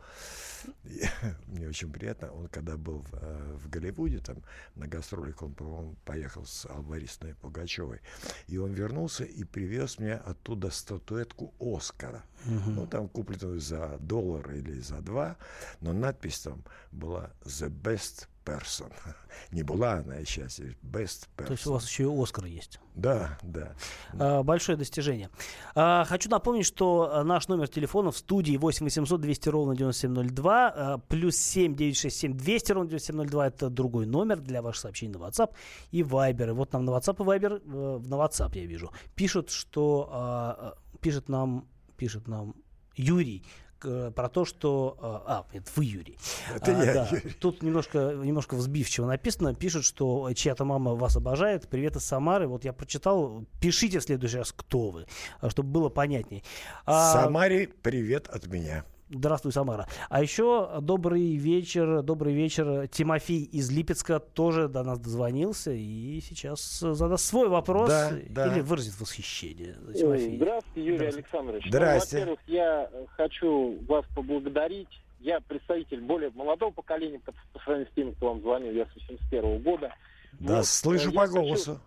И, 0.84 1.04
мне 1.48 1.70
очень 1.70 1.90
приятно. 1.94 2.30
Он 2.34 2.50
когда 2.50 2.76
был 2.76 3.00
в, 3.00 3.14
э, 3.14 3.54
в 3.56 3.70
Голливуде, 3.70 4.20
там 4.20 4.44
на 4.76 4.86
гастролях, 4.86 5.42
он, 5.42 5.54
по 5.54 5.96
поехал 6.04 6.46
с 6.46 6.66
Алварисной 6.66 7.36
Пугачевой. 7.36 8.02
И 8.48 8.58
он 8.58 8.74
вернулся 8.74 9.24
и 9.24 9.46
привез 9.46 9.98
мне 9.98 10.16
оттуда 10.16 10.70
статуэтку 10.70 11.54
Оскара. 11.58 12.26
Угу. 12.46 12.72
Ну, 12.72 12.88
там 12.88 13.08
купленную 13.08 13.62
за 13.62 13.98
доллар 14.00 14.52
или 14.52 14.78
за 14.82 15.00
два, 15.00 15.38
но 15.80 15.94
надпись 15.94 16.40
там 16.40 16.66
была 16.92 17.32
«The 17.46 17.70
best 17.70 18.28
person». 18.50 18.92
Не 19.52 19.64
была 19.64 19.94
она 19.94 20.24
сейчас, 20.26 20.60
best 20.60 21.28
person. 21.38 21.46
То 21.46 21.52
есть 21.52 21.68
у 21.68 21.74
вас 21.74 21.88
еще 21.88 22.04
и 22.04 22.24
Оскар 22.24 22.46
есть. 22.46 22.80
Да, 22.96 23.38
да. 23.42 23.76
А, 24.14 24.44
большое 24.44 24.78
достижение. 24.78 25.30
А, 25.76 26.06
хочу 26.06 26.30
напомнить, 26.30 26.66
что 26.66 27.10
а, 27.12 27.24
наш 27.24 27.48
номер 27.48 27.68
телефона 27.68 28.12
в 28.12 28.18
студии 28.18 28.58
8 28.58 28.86
800 28.86 29.22
200 29.22 29.50
ровно 29.50 29.76
9702, 29.76 30.74
а, 30.76 30.98
плюс 30.98 31.38
7 31.38 31.76
967 31.76 32.34
200 32.38 32.72
ровно 32.72 32.90
9702, 32.90 33.48
это 33.48 33.70
другой 33.70 34.06
номер 34.06 34.40
для 34.40 34.62
ваших 34.62 34.82
сообщений 34.82 35.14
на 35.14 35.18
WhatsApp 35.18 35.54
и 35.92 36.02
Viber. 36.02 36.50
И 36.50 36.52
вот 36.52 36.74
нам 36.74 36.86
на 36.86 36.92
WhatsApp 36.92 37.16
и 37.20 37.26
Viber, 37.26 37.62
э, 37.64 38.08
на 38.08 38.16
WhatsApp 38.16 38.52
я 38.58 38.66
вижу, 38.66 38.92
пишут, 39.16 39.50
что, 39.50 40.10
а, 40.12 40.76
пишет 41.02 41.30
нам, 41.30 41.68
пишет 41.98 42.28
нам 42.28 42.56
Юрий, 42.96 43.44
про 43.82 44.30
то, 44.30 44.46
что... 44.46 44.98
А, 45.02 45.46
а, 45.52 45.56
это 45.56 45.70
вы, 45.76 45.86
Юрий. 45.86 46.18
Это 46.54 46.78
а, 46.78 46.84
я, 46.84 46.94
да. 46.94 47.10
Юрий. 47.12 47.32
Тут 47.40 47.64
немножко, 47.64 48.14
немножко 48.16 48.56
взбивчиво 48.56 49.06
написано. 49.06 49.54
Пишут, 49.56 49.86
что 49.86 50.32
чья-то 50.34 50.66
мама 50.66 50.96
вас 50.96 51.16
обожает. 51.16 51.68
Привет 51.70 51.96
из 51.96 52.04
Самары. 52.04 52.48
Вот 52.48 52.66
я 52.66 52.74
прочитал. 52.74 53.46
Пишите 53.60 54.00
в 54.00 54.04
следующий 54.04 54.38
раз, 54.38 54.52
кто 54.52 54.90
вы, 54.90 55.06
чтобы 55.50 55.70
было 55.70 55.90
понятнее. 55.90 56.44
А, 56.86 57.14
Самаре 57.14 57.70
привет 57.82 58.28
от 58.28 58.48
меня. 58.48 58.86
Здравствуй, 59.12 59.52
Самара. 59.52 59.88
А 60.10 60.22
еще 60.22 60.80
добрый 60.82 61.36
вечер, 61.36 62.04
добрый 62.04 62.34
вечер. 62.34 62.88
Тимофей 62.90 63.44
из 63.44 63.72
Липецка 63.72 64.20
тоже 64.20 64.68
до 64.68 64.84
нас 64.84 65.00
дозвонился 65.00 65.72
и 65.72 66.22
сейчас 66.22 66.80
задаст 66.80 67.26
свой 67.26 67.50
вопрос 67.50 67.90
да, 67.90 68.12
да. 68.30 68.54
или 68.54 68.62
выразит 68.62 69.00
восхищение. 69.00 69.76
Тимофей. 69.96 70.36
Здравствуйте, 70.36 70.82
Юрий 70.88 70.98
Здравствуйте. 70.98 71.18
Александрович. 71.18 71.66
Здравствуйте. 71.70 72.26
Ну, 72.26 72.32
во-первых, 72.32 72.40
я 72.48 72.92
хочу 73.18 73.86
вас 73.88 74.06
поблагодарить. 74.16 75.02
Я 75.20 75.42
представитель 75.42 76.02
более 76.02 76.30
молодого 76.30 76.72
поколения 76.72 77.20
по, 77.20 77.34
сравнению 77.64 77.92
с 77.92 77.96
теми, 77.96 78.12
кто 78.12 78.28
вам 78.28 78.42
звонил. 78.42 78.72
Я 78.74 78.86
с 78.86 78.96
81 78.96 79.44
-го 79.44 79.60
года. 79.60 79.94
Да, 80.40 80.58
вот. 80.58 80.66
слышу 80.68 81.10
я 81.10 81.20
по 81.20 81.28
голосу. 81.28 81.80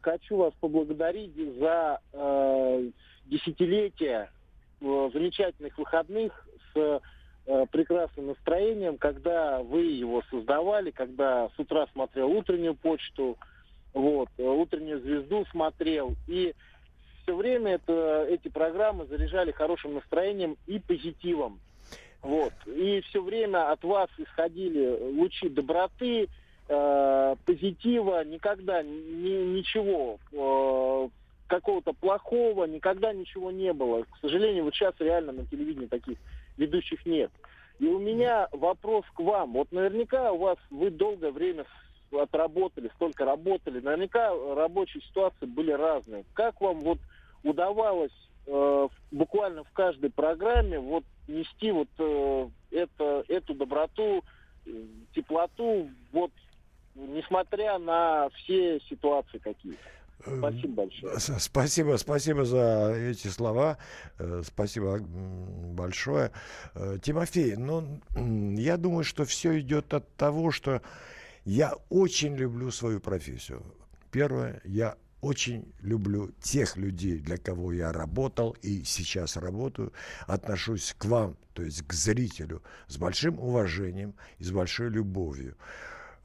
Хочу, 0.00 0.18
хочу 0.18 0.36
вас 0.38 0.52
поблагодарить 0.60 1.32
за 1.60 2.00
э, 2.12 2.90
десятилетие 3.26 4.22
Э, 4.22 4.43
замечательных 4.80 5.76
выходных 5.78 6.46
с 6.72 7.00
э, 7.46 7.66
прекрасным 7.70 8.28
настроением, 8.28 8.98
когда 8.98 9.62
вы 9.62 9.82
его 9.82 10.22
создавали, 10.30 10.90
когда 10.90 11.48
с 11.48 11.58
утра 11.58 11.86
смотрел 11.92 12.30
утреннюю 12.30 12.74
почту, 12.74 13.38
вот, 13.92 14.28
э, 14.38 14.42
утреннюю 14.42 15.00
звезду 15.00 15.44
смотрел, 15.50 16.14
и 16.26 16.54
все 17.22 17.34
время 17.34 17.74
это, 17.74 18.26
эти 18.28 18.48
программы 18.48 19.06
заряжали 19.06 19.50
хорошим 19.52 19.94
настроением 19.94 20.56
и 20.66 20.78
позитивом. 20.78 21.60
Вот. 22.22 22.52
И 22.66 23.02
все 23.08 23.22
время 23.22 23.70
от 23.70 23.84
вас 23.84 24.08
исходили 24.18 25.12
лучи 25.12 25.48
доброты, 25.48 26.28
э, 26.68 27.36
позитива, 27.44 28.24
никогда 28.24 28.82
ни, 28.82 29.56
ничего 29.56 30.18
э, 30.32 31.08
какого-то 31.54 31.92
плохого, 31.92 32.64
никогда 32.64 33.12
ничего 33.12 33.52
не 33.52 33.72
было. 33.72 34.02
К 34.02 34.18
сожалению, 34.20 34.64
вот 34.64 34.74
сейчас 34.74 34.94
реально 34.98 35.32
на 35.32 35.46
телевидении 35.46 35.86
таких 35.86 36.18
ведущих 36.56 37.06
нет. 37.06 37.30
И 37.78 37.86
у 37.86 37.98
меня 37.98 38.48
вопрос 38.50 39.04
к 39.14 39.20
вам. 39.20 39.52
Вот 39.52 39.70
наверняка 39.70 40.32
у 40.32 40.38
вас, 40.38 40.58
вы 40.70 40.90
долгое 40.90 41.30
время 41.30 41.64
отработали, 42.12 42.90
столько 42.96 43.24
работали, 43.24 43.80
наверняка 43.80 44.30
рабочие 44.54 45.02
ситуации 45.02 45.46
были 45.46 45.70
разные. 45.70 46.24
Как 46.34 46.60
вам 46.60 46.80
вот 46.80 46.98
удавалось 47.44 48.12
э, 48.46 48.88
буквально 49.12 49.62
в 49.62 49.70
каждой 49.72 50.10
программе 50.10 50.80
вот 50.80 51.04
нести 51.28 51.70
вот 51.70 51.88
э, 51.98 52.48
это, 52.72 53.24
эту 53.28 53.54
доброту, 53.54 54.24
э, 54.66 54.70
теплоту, 55.14 55.88
вот 56.12 56.32
несмотря 56.96 57.78
на 57.78 58.28
все 58.30 58.80
ситуации 58.88 59.38
какие-то? 59.38 59.82
Спасибо 60.22 60.74
большое. 60.74 61.18
Спасибо, 61.18 61.96
спасибо 61.96 62.44
за 62.44 62.94
эти 62.96 63.28
слова. 63.28 63.78
Э, 64.18 64.42
спасибо 64.44 64.98
большое. 64.98 66.30
Э, 66.74 66.98
Тимофей, 67.02 67.56
ну, 67.56 68.00
я 68.56 68.76
думаю, 68.76 69.04
что 69.04 69.24
все 69.24 69.58
идет 69.60 69.92
от 69.92 70.14
того, 70.16 70.50
что 70.50 70.82
я 71.44 71.74
очень 71.90 72.36
люблю 72.36 72.70
свою 72.70 73.00
профессию. 73.00 73.62
Первое, 74.10 74.60
я 74.64 74.96
очень 75.24 75.72
люблю 75.80 76.30
тех 76.40 76.76
людей, 76.76 77.18
для 77.18 77.38
кого 77.38 77.72
я 77.72 77.92
работал 77.92 78.56
и 78.62 78.84
сейчас 78.84 79.36
работаю, 79.36 79.92
отношусь 80.26 80.94
к 80.98 81.06
вам, 81.06 81.36
то 81.54 81.62
есть 81.62 81.82
к 81.86 81.92
зрителю, 81.94 82.62
с 82.88 82.98
большим 82.98 83.38
уважением 83.38 84.14
и 84.38 84.44
с 84.44 84.50
большой 84.50 84.90
любовью. 84.90 85.56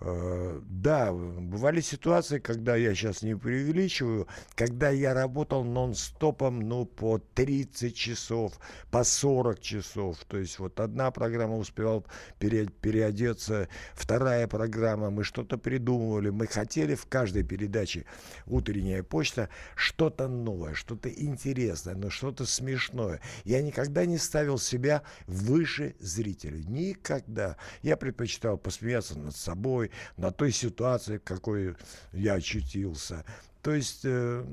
Э, 0.01 0.61
да, 0.63 1.11
бывали 1.11 1.81
ситуации, 1.81 2.39
когда 2.39 2.77
я 2.77 2.95
сейчас 2.95 3.21
не 3.21 3.35
преувеличиваю, 3.35 4.27
когда 4.55 4.89
я 4.89 5.13
работал 5.13 5.65
нон-стопом, 5.65 6.61
ну, 6.61 6.85
по 6.85 7.17
30 7.17 7.95
часов, 7.95 8.53
по 8.91 9.03
40 9.03 9.59
часов. 9.59 10.17
То 10.25 10.37
есть 10.37 10.57
вот 10.59 10.79
одна 10.79 11.11
программа 11.11 11.57
успевал 11.57 12.05
переодеться, 12.39 13.67
вторая 13.93 14.47
программа, 14.47 15.09
мы 15.09 15.25
что-то 15.25 15.57
придумывали, 15.57 16.29
мы 16.29 16.47
хотели 16.47 16.95
в 16.95 17.05
каждой 17.07 17.43
передаче 17.43 18.05
«Утренняя 18.45 19.03
почта» 19.03 19.49
что-то 19.75 20.29
новое, 20.29 20.75
что-то 20.75 21.09
интересное, 21.09 21.95
но 21.95 22.09
что-то 22.09 22.45
смешное. 22.45 23.19
Я 23.43 23.61
никогда 23.61 24.05
не 24.05 24.17
ставил 24.17 24.59
себя 24.59 25.03
выше 25.27 25.95
зрителей. 25.99 26.63
Никогда. 26.63 27.57
Я 27.81 27.97
предпочитал 27.97 28.57
посмеяться 28.57 29.19
над 29.19 29.35
собой, 29.35 29.88
на 30.17 30.31
той 30.31 30.51
ситуации, 30.51 31.17
в 31.17 31.23
какой 31.23 31.75
я 32.13 32.35
очутился. 32.35 33.25
То 33.61 33.73
есть 33.73 34.01
э, 34.03 34.45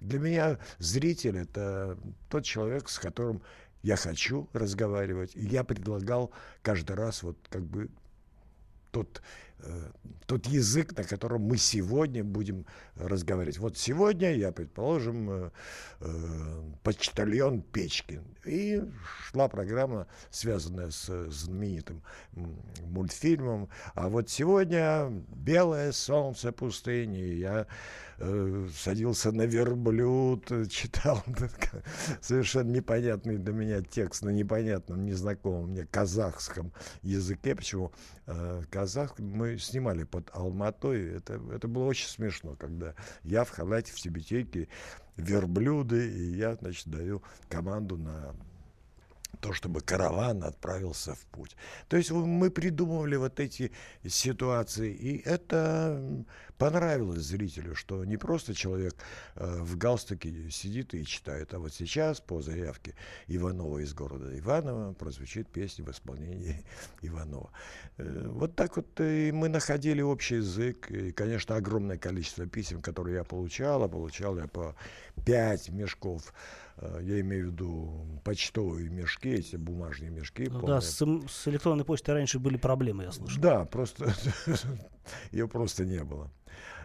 для 0.00 0.18
меня 0.18 0.58
зритель 0.78 1.38
это 1.38 1.98
тот 2.28 2.44
человек, 2.44 2.88
с 2.88 2.98
которым 2.98 3.42
я 3.82 3.96
хочу 3.96 4.48
разговаривать. 4.52 5.34
И 5.34 5.44
я 5.46 5.64
предлагал 5.64 6.30
каждый 6.62 6.96
раз 6.96 7.22
вот 7.22 7.36
как 7.50 7.62
бы 7.64 7.90
тот 8.90 9.22
тот 10.26 10.46
язык, 10.46 10.96
на 10.96 11.04
котором 11.04 11.42
мы 11.42 11.56
сегодня 11.56 12.24
будем 12.24 12.66
разговаривать. 12.96 13.58
Вот 13.58 13.76
сегодня 13.76 14.34
я, 14.34 14.52
предположим, 14.52 15.30
э, 15.30 15.50
э, 16.00 16.62
почтальон 16.82 17.62
Печкин. 17.62 18.24
И 18.44 18.82
шла 19.28 19.48
программа, 19.48 20.06
связанная 20.30 20.90
с 20.90 21.30
знаменитым 21.30 22.02
мультфильмом. 22.82 23.68
А 23.94 24.08
вот 24.08 24.30
сегодня 24.30 25.10
«Белое 25.34 25.92
солнце 25.92 26.52
пустыни». 26.52 27.18
Я 27.18 27.66
э, 28.18 28.68
садился 28.74 29.32
на 29.32 29.42
верблюд, 29.42 30.46
читал 30.70 31.22
совершенно 32.20 32.70
непонятный 32.70 33.38
для 33.38 33.52
меня 33.52 33.82
текст 33.82 34.22
на 34.22 34.30
непонятном, 34.30 35.04
незнакомом 35.04 35.70
мне 35.70 35.86
казахском 35.86 36.72
языке. 37.02 37.54
Почему 37.54 37.92
э, 38.26 38.62
казах 38.70 39.18
мы 39.18 39.53
снимали 39.62 40.04
под 40.04 40.30
Алматой. 40.32 41.16
Это, 41.16 41.40
это 41.52 41.68
было 41.68 41.84
очень 41.84 42.08
смешно, 42.08 42.56
когда 42.56 42.94
я 43.22 43.44
в 43.44 43.50
халате, 43.50 43.92
в 43.92 43.96
тибетейке, 43.96 44.68
верблюды, 45.16 46.10
и 46.10 46.36
я, 46.36 46.54
значит, 46.56 46.88
даю 46.88 47.22
команду 47.48 47.96
на 47.96 48.34
то, 49.40 49.52
чтобы 49.52 49.80
караван 49.80 50.44
отправился 50.44 51.14
в 51.14 51.26
путь. 51.26 51.56
То 51.88 51.96
есть 51.96 52.10
мы 52.10 52.50
придумывали 52.50 53.16
вот 53.16 53.40
эти 53.40 53.72
ситуации, 54.06 54.92
и 54.92 55.22
это 55.24 56.24
понравилось 56.58 57.22
зрителю, 57.22 57.74
что 57.74 58.04
не 58.04 58.16
просто 58.16 58.54
человек 58.54 58.94
э, 59.34 59.60
в 59.60 59.76
галстуке 59.76 60.50
сидит 60.50 60.94
и 60.94 61.04
читает, 61.04 61.52
а 61.54 61.58
вот 61.58 61.72
сейчас 61.72 62.20
по 62.20 62.40
заявке 62.40 62.94
Иванова 63.26 63.78
из 63.78 63.92
города 63.92 64.38
Иваново 64.38 64.92
прозвучит 64.92 65.48
песня 65.48 65.84
в 65.84 65.90
исполнении 65.90 66.64
Иванова. 67.02 67.50
Э, 67.98 68.28
вот 68.28 68.54
так 68.54 68.76
вот 68.76 69.00
и 69.00 69.32
мы 69.32 69.48
находили 69.48 70.00
общий 70.00 70.36
язык, 70.36 70.90
и, 70.90 71.12
конечно, 71.12 71.56
огромное 71.56 71.98
количество 71.98 72.46
писем, 72.46 72.80
которые 72.80 73.16
я 73.16 73.24
получал, 73.24 73.82
а 73.82 73.88
получал 73.88 74.38
я 74.38 74.46
по 74.46 74.76
пять 75.24 75.68
мешков 75.68 76.32
Э, 76.34 76.63
я 76.80 77.20
имею 77.20 77.48
в 77.48 77.52
виду 77.52 78.20
почтовые 78.24 78.88
мешки, 78.88 79.28
эти 79.30 79.56
бумажные 79.56 80.10
мешки. 80.10 80.48
Ну, 80.50 80.66
да, 80.66 80.80
с, 80.80 80.96
с 80.96 81.48
электронной 81.48 81.84
почтой 81.84 82.14
раньше 82.14 82.38
были 82.38 82.56
проблемы, 82.56 83.04
я 83.04 83.12
слышал. 83.12 83.40
Да, 83.40 83.64
просто 83.64 84.12
ее 85.30 85.48
просто 85.48 85.84
не 85.84 86.02
было. 86.02 86.30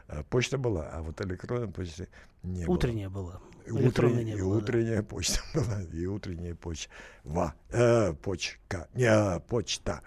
А, 0.07 0.23
почта 0.23 0.57
была, 0.57 0.89
а 0.89 1.01
вот 1.01 1.21
электронная 1.21 1.67
почта 1.67 2.07
не 2.43 2.65
утренняя 2.65 3.09
было. 3.09 3.41
была. 3.67 3.87
Утренняя, 3.87 4.23
не 4.23 4.31
и 4.31 4.41
было, 4.41 4.57
утренняя 4.57 5.01
да. 5.01 5.03
почта 5.03 5.41
была, 5.53 5.81
и 5.83 6.05
утренняя 6.05 6.55
почта. 6.55 6.89
Ва, 7.23 7.53
э, 7.69 8.13
почка, 8.13 8.87
не, 8.95 9.05
а, 9.05 9.39
почта. 9.39 10.01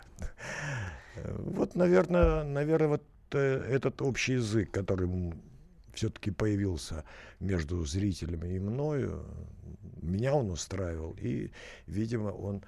Вот, 1.25 1.75
наверное, 1.75 2.43
наверное, 2.43 2.89
вот 2.89 3.03
э, 3.33 3.39
этот 3.69 4.03
общий 4.03 4.35
язык, 4.35 4.71
который 4.71 5.07
все-таки 5.93 6.31
появился 6.31 7.05
между 7.41 7.85
зрителями 7.85 8.55
и 8.55 8.59
мною, 8.59 9.25
меня 10.03 10.35
он 10.35 10.51
устраивал, 10.51 11.17
и, 11.21 11.51
видимо, 11.87 12.29
он 12.29 12.63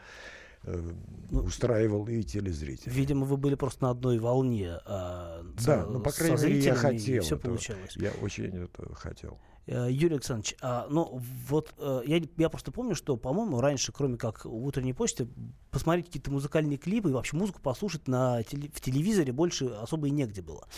э, 0.62 0.92
ну, 1.30 1.40
устраивал 1.40 2.06
и 2.06 2.22
телезрителей. 2.22 2.92
Видимо, 2.92 3.26
вы 3.26 3.36
были 3.36 3.54
просто 3.54 3.84
на 3.84 3.90
одной 3.90 4.18
волне. 4.18 4.78
А, 4.86 5.44
да, 5.64 5.86
ну, 5.86 6.00
по 6.00 6.12
крайней 6.12 6.42
мере, 6.42 6.58
я 6.60 6.74
хотел. 6.74 7.22
Все 7.22 7.38
получалось. 7.38 7.96
Я 7.96 8.12
очень 8.22 8.56
это 8.56 8.94
хотел. 8.94 9.38
Э, 9.66 9.88
Юрий 9.90 10.16
Александрович, 10.16 10.56
а, 10.60 10.86
ну 10.90 11.20
вот 11.48 11.72
э, 11.78 12.02
я, 12.06 12.20
я 12.36 12.48
просто 12.48 12.70
помню, 12.70 12.94
что, 12.94 13.16
по-моему, 13.16 13.60
раньше, 13.60 13.92
кроме 13.92 14.18
как 14.18 14.44
в 14.44 14.66
утренней 14.66 14.92
почте, 14.92 15.26
посмотреть 15.70 16.06
какие-то 16.06 16.30
музыкальные 16.30 16.76
клипы 16.76 17.10
и 17.10 17.12
вообще 17.12 17.36
музыку 17.36 17.60
послушать 17.62 18.06
на 18.06 18.42
теле, 18.42 18.70
в 18.72 18.80
телевизоре 18.80 19.32
больше 19.32 19.66
особо 19.66 20.08
и 20.08 20.10
негде 20.10 20.42
было. 20.42 20.68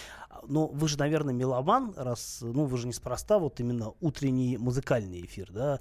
Но 0.47 0.69
вы 0.69 0.87
же, 0.89 0.99
наверное, 0.99 1.35
меломан, 1.35 1.95
раз, 1.97 2.39
ну, 2.43 2.67
вы 2.67 2.79
же 2.79 2.87
неспроста 2.87 3.39
вот 3.39 3.59
именно 3.59 3.95
утренний 4.01 4.57
музыкальный 4.57 5.23
эфир, 5.23 5.51
да, 5.51 5.81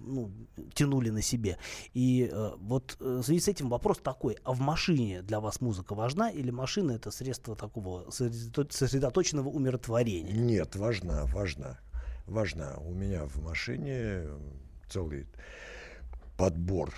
ну, 0.00 0.32
тянули 0.74 1.10
на 1.10 1.22
себе. 1.22 1.58
И 1.94 2.28
э, 2.32 2.50
вот 2.58 2.96
в 2.98 3.22
связи 3.22 3.40
с 3.40 3.48
этим 3.48 3.68
вопрос 3.68 3.98
такой, 3.98 4.38
а 4.42 4.52
в 4.52 4.60
машине 4.60 5.22
для 5.22 5.38
вас 5.38 5.60
музыка 5.60 5.94
важна 5.94 6.30
или 6.30 6.50
машина 6.50 6.92
это 6.92 7.12
средство 7.12 7.54
такого 7.54 8.10
сосредоточенного 8.10 9.48
умиротворения? 9.48 10.32
Нет, 10.32 10.74
важна, 10.74 11.24
важна 11.26 11.78
важна. 12.32 12.76
У 12.78 12.92
меня 12.92 13.24
в 13.24 13.42
машине 13.42 14.26
целый 14.88 15.26
подбор 16.36 16.92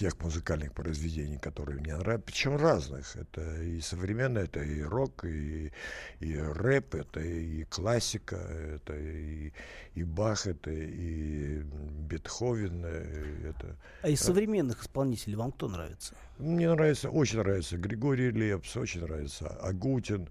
тех 0.00 0.18
музыкальных 0.22 0.72
произведений, 0.72 1.36
которые 1.36 1.78
мне 1.78 1.94
нравятся, 1.94 2.24
причем 2.26 2.56
разных. 2.56 3.16
Это 3.16 3.62
и 3.62 3.80
современное, 3.82 4.44
это 4.44 4.62
и 4.62 4.80
рок, 4.82 5.26
и, 5.26 5.72
и 6.20 6.36
рэп, 6.38 6.94
это 6.94 7.20
и 7.20 7.64
классика, 7.64 8.36
это 8.36 8.96
и, 8.96 9.52
и 9.94 10.02
Бах, 10.02 10.46
это 10.46 10.70
и 10.70 11.62
Бетховен. 12.08 12.84
Это... 12.84 13.76
А 14.00 14.08
из 14.08 14.20
современных 14.20 14.82
исполнителей 14.82 15.36
вам 15.36 15.52
кто 15.52 15.68
нравится? 15.68 16.14
Мне 16.38 16.72
нравится, 16.72 17.10
очень 17.10 17.38
нравится 17.38 17.76
Григорий 17.76 18.30
Лепс, 18.30 18.74
очень 18.78 19.02
нравится 19.02 19.48
Агутин. 19.48 20.28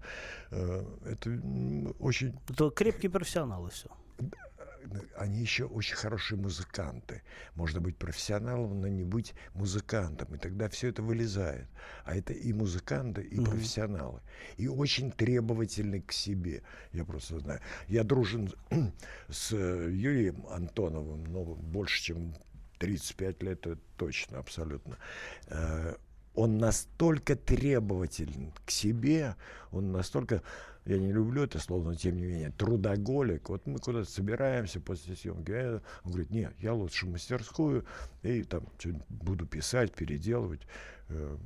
Э, 0.50 0.84
это 1.06 1.30
очень... 2.00 2.34
Это 2.48 2.70
крепкие 2.70 3.10
профессионалы 3.10 3.70
все 3.70 3.88
они 5.16 5.40
еще 5.40 5.64
очень 5.64 5.96
хорошие 5.96 6.38
музыканты. 6.38 7.22
Можно 7.54 7.80
быть 7.80 7.96
профессионалом, 7.96 8.80
но 8.80 8.88
не 8.88 9.04
быть 9.04 9.34
музыкантом. 9.54 10.34
И 10.34 10.38
тогда 10.38 10.68
все 10.68 10.88
это 10.88 11.02
вылезает. 11.02 11.68
А 12.04 12.16
это 12.16 12.32
и 12.32 12.52
музыканты, 12.52 13.22
и 13.22 13.38
mm 13.38 13.44
профессионалы. 13.44 14.20
И 14.56 14.68
очень 14.68 15.12
требовательны 15.12 16.00
к 16.00 16.12
себе. 16.12 16.62
Я 16.92 17.04
просто 17.04 17.38
знаю. 17.38 17.60
Я 17.88 18.04
дружен 18.04 18.52
с 19.28 19.52
Юрием 19.52 20.46
Антоновым, 20.48 21.24
но 21.24 21.44
больше, 21.44 22.02
чем 22.02 22.34
35 22.78 23.42
лет, 23.42 23.66
это 23.66 23.78
точно, 23.96 24.38
абсолютно 24.38 24.96
э, 25.48 25.94
он 26.34 26.58
настолько 26.58 27.36
требователен 27.36 28.52
к 28.64 28.70
себе, 28.70 29.36
он 29.72 29.92
настолько 29.92 30.42
я 30.86 30.98
не 30.98 31.12
люблю 31.12 31.42
это 31.44 31.58
слово, 31.58 31.84
но 31.84 31.94
тем 31.94 32.16
не 32.16 32.26
менее, 32.26 32.50
трудоголик. 32.50 33.48
Вот 33.48 33.66
мы 33.66 33.78
куда-то 33.78 34.10
собираемся 34.10 34.80
после 34.80 35.14
съемки, 35.14 35.52
он 36.04 36.10
говорит, 36.10 36.30
нет, 36.30 36.52
я 36.58 36.74
лучше 36.74 37.06
мастерскую 37.06 37.84
и 38.22 38.42
там 38.42 38.64
буду 39.08 39.46
писать, 39.46 39.92
переделывать. 39.92 40.62
Эм, 41.08 41.38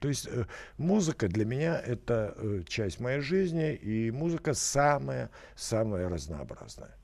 то 0.00 0.08
есть 0.08 0.26
э, 0.26 0.46
музыка 0.76 1.28
для 1.28 1.44
меня 1.44 1.80
это 1.80 2.34
э, 2.36 2.62
часть 2.68 3.00
моей 3.00 3.20
жизни, 3.20 3.74
и 3.74 4.10
музыка 4.10 4.54
самая, 4.54 5.30
самая 5.56 6.08
разнообразная. 6.08 6.94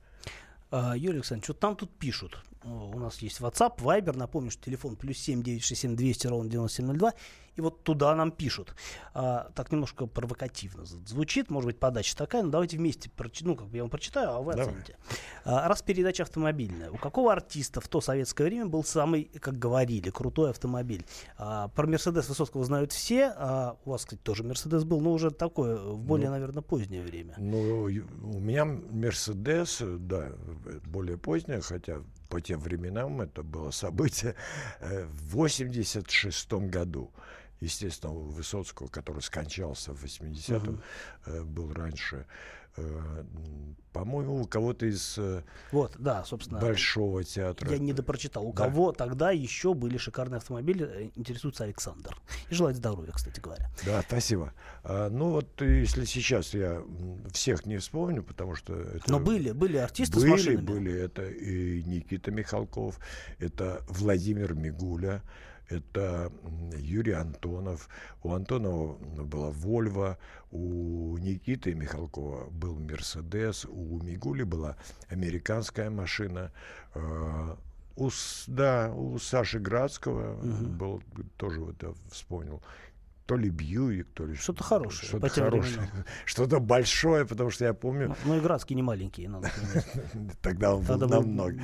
А, 0.70 0.96
Юрий 0.96 1.16
Александрович, 1.16 1.48
вот 1.48 1.60
там 1.60 1.76
тут 1.76 1.90
пишут. 1.98 2.38
У 2.62 2.98
нас 2.98 3.18
есть 3.18 3.40
WhatsApp, 3.40 3.78
Viber, 3.78 4.16
напомню, 4.16 4.50
что 4.50 4.64
телефон 4.64 4.96
плюс 4.96 5.16
7 5.16 5.42
967 5.42 5.96
200 5.96 6.26
ровно 6.26 6.50
9702 6.50 7.14
и 7.60 7.62
вот 7.62 7.84
туда 7.84 8.14
нам 8.14 8.32
пишут. 8.32 8.74
А, 9.12 9.50
так 9.54 9.70
немножко 9.70 10.06
провокативно 10.06 10.84
звучит, 10.84 11.50
может 11.50 11.66
быть, 11.66 11.78
подача 11.78 12.16
такая, 12.16 12.42
но 12.42 12.50
давайте 12.50 12.78
вместе, 12.78 13.10
прочи, 13.10 13.44
ну, 13.44 13.54
как 13.54 13.68
бы 13.68 13.76
я 13.76 13.82
вам 13.82 13.90
прочитаю, 13.90 14.30
а 14.30 14.40
вы 14.40 14.52
Давай. 14.52 14.68
оцените. 14.68 14.96
А, 15.44 15.68
раз 15.68 15.82
передача 15.82 16.22
автомобильная, 16.22 16.90
у 16.90 16.96
какого 16.96 17.32
артиста 17.32 17.80
в 17.80 17.88
то 17.88 18.00
советское 18.00 18.44
время 18.44 18.66
был 18.66 18.82
самый, 18.82 19.24
как 19.24 19.58
говорили, 19.58 20.10
крутой 20.10 20.50
автомобиль? 20.50 21.04
А, 21.36 21.68
про 21.68 21.86
Мерседес 21.86 22.28
Высоцкого 22.28 22.64
знают 22.64 22.92
все, 22.92 23.32
а 23.36 23.76
у 23.84 23.90
вас, 23.90 24.04
кстати, 24.04 24.20
тоже 24.20 24.42
Мерседес 24.42 24.84
был, 24.84 25.00
но 25.00 25.12
уже 25.12 25.30
такое, 25.30 25.76
в 25.76 25.98
более, 25.98 26.28
ну, 26.28 26.32
наверное, 26.32 26.62
позднее 26.62 27.02
время. 27.02 27.34
Ну, 27.36 27.82
у 27.82 28.40
меня 28.40 28.64
Мерседес, 28.64 29.82
да, 29.82 30.32
более 30.86 31.18
позднее, 31.18 31.60
хотя 31.60 31.98
по 32.30 32.40
тем 32.40 32.60
временам 32.60 33.20
это 33.20 33.42
было 33.42 33.70
событие, 33.70 34.34
э, 34.80 35.04
в 35.04 35.34
86 35.34 36.52
году 36.70 37.10
естественно, 37.60 38.12
у 38.12 38.28
Высоцкого, 38.28 38.88
который 38.88 39.22
скончался 39.22 39.92
в 39.92 40.04
80-м, 40.04 40.74
угу. 40.74 40.80
э, 41.26 41.42
был 41.44 41.72
раньше. 41.72 42.26
Э, 42.76 43.24
по-моему, 43.92 44.42
у 44.42 44.46
кого-то 44.46 44.86
из 44.86 45.18
э, 45.18 45.42
вот, 45.72 45.96
да, 45.98 46.22
собственно, 46.24 46.60
Большого 46.60 47.24
театра. 47.24 47.68
Я 47.68 47.78
не 47.78 47.92
допрочитал. 47.92 48.46
У 48.46 48.52
да. 48.52 48.64
кого 48.64 48.92
тогда 48.92 49.32
еще 49.32 49.74
были 49.74 49.96
шикарные 49.96 50.38
автомобили, 50.38 51.10
интересуется 51.16 51.64
Александр. 51.64 52.16
И 52.48 52.54
желает 52.54 52.76
здоровья, 52.76 53.10
кстати 53.10 53.40
говоря. 53.40 53.68
Да, 53.84 54.02
спасибо. 54.06 54.54
А, 54.84 55.10
ну 55.10 55.30
вот, 55.30 55.60
если 55.60 56.04
сейчас 56.04 56.54
я 56.54 56.84
всех 57.32 57.66
не 57.66 57.78
вспомню, 57.78 58.22
потому 58.22 58.54
что... 58.54 58.74
Это... 58.74 59.10
Но 59.10 59.18
были, 59.18 59.50
были 59.50 59.76
артисты 59.76 60.20
были, 60.20 60.28
с 60.28 60.30
машинами. 60.30 60.64
Были, 60.64 60.92
это 60.92 61.28
и 61.28 61.82
Никита 61.82 62.30
Михалков, 62.30 63.00
это 63.40 63.84
Владимир 63.88 64.54
Мигуля, 64.54 65.22
это 65.70 66.32
Юрий 66.76 67.12
Антонов. 67.12 67.88
У 68.22 68.32
Антонова 68.32 68.96
была 68.96 69.50
Вольва, 69.50 70.18
у 70.50 71.16
Никиты 71.18 71.74
Михалкова 71.74 72.50
был 72.50 72.78
Мерседес, 72.78 73.64
у 73.64 74.00
Мигули 74.02 74.42
была 74.42 74.76
американская 75.08 75.90
машина. 75.90 76.52
Э, 76.94 77.56
у, 77.96 78.10
да, 78.46 78.92
у 78.94 79.18
Саши 79.18 79.58
Градского 79.58 80.34
угу. 80.38 80.66
был, 80.66 81.02
тоже 81.36 81.60
вот 81.60 81.82
я 81.82 81.92
вспомнил, 82.10 82.62
то 83.30 83.36
ли 83.36 83.48
Бьюик, 83.48 84.08
то 84.12 84.26
ли 84.26 84.34
что-то 84.34 84.64
хорошее. 84.64 85.08
Что-то 85.08 85.28
хорошее. 85.28 85.88
Что-то 86.24 86.58
большое, 86.58 87.24
потому 87.24 87.50
что 87.50 87.64
я 87.64 87.74
помню. 87.74 88.08
Ну, 88.08 88.16
ну 88.24 88.36
и 88.38 88.40
Градский 88.40 88.74
не 88.74 88.82
маленький, 88.82 89.28
надо 89.28 89.50
Тогда 90.42 90.74
он 90.74 90.82
был 90.82 90.98
намного 90.98 91.62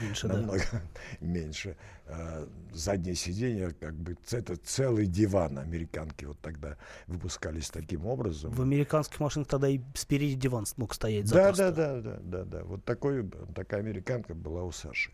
меньше. 1.20 1.76
А, 2.08 2.48
заднее 2.72 3.16
сиденье, 3.16 3.72
как 3.80 3.94
бы 3.94 4.16
это 4.30 4.56
целый 4.56 5.06
диван 5.06 5.58
американки 5.58 6.24
вот 6.24 6.38
тогда 6.40 6.76
выпускались 7.08 7.68
таким 7.68 8.06
образом. 8.06 8.52
В 8.52 8.62
американских 8.62 9.18
машинах 9.18 9.48
тогда 9.48 9.68
и 9.68 9.80
спереди 9.94 10.34
диван 10.34 10.66
мог 10.76 10.94
стоять 10.94 11.28
да, 11.28 11.52
да, 11.52 11.72
да, 11.72 12.00
да, 12.00 12.18
да, 12.20 12.44
да. 12.44 12.64
Вот 12.64 12.84
такой, 12.84 13.28
такая 13.54 13.80
американка 13.80 14.34
была 14.34 14.62
у 14.62 14.70
Саши. 14.70 15.10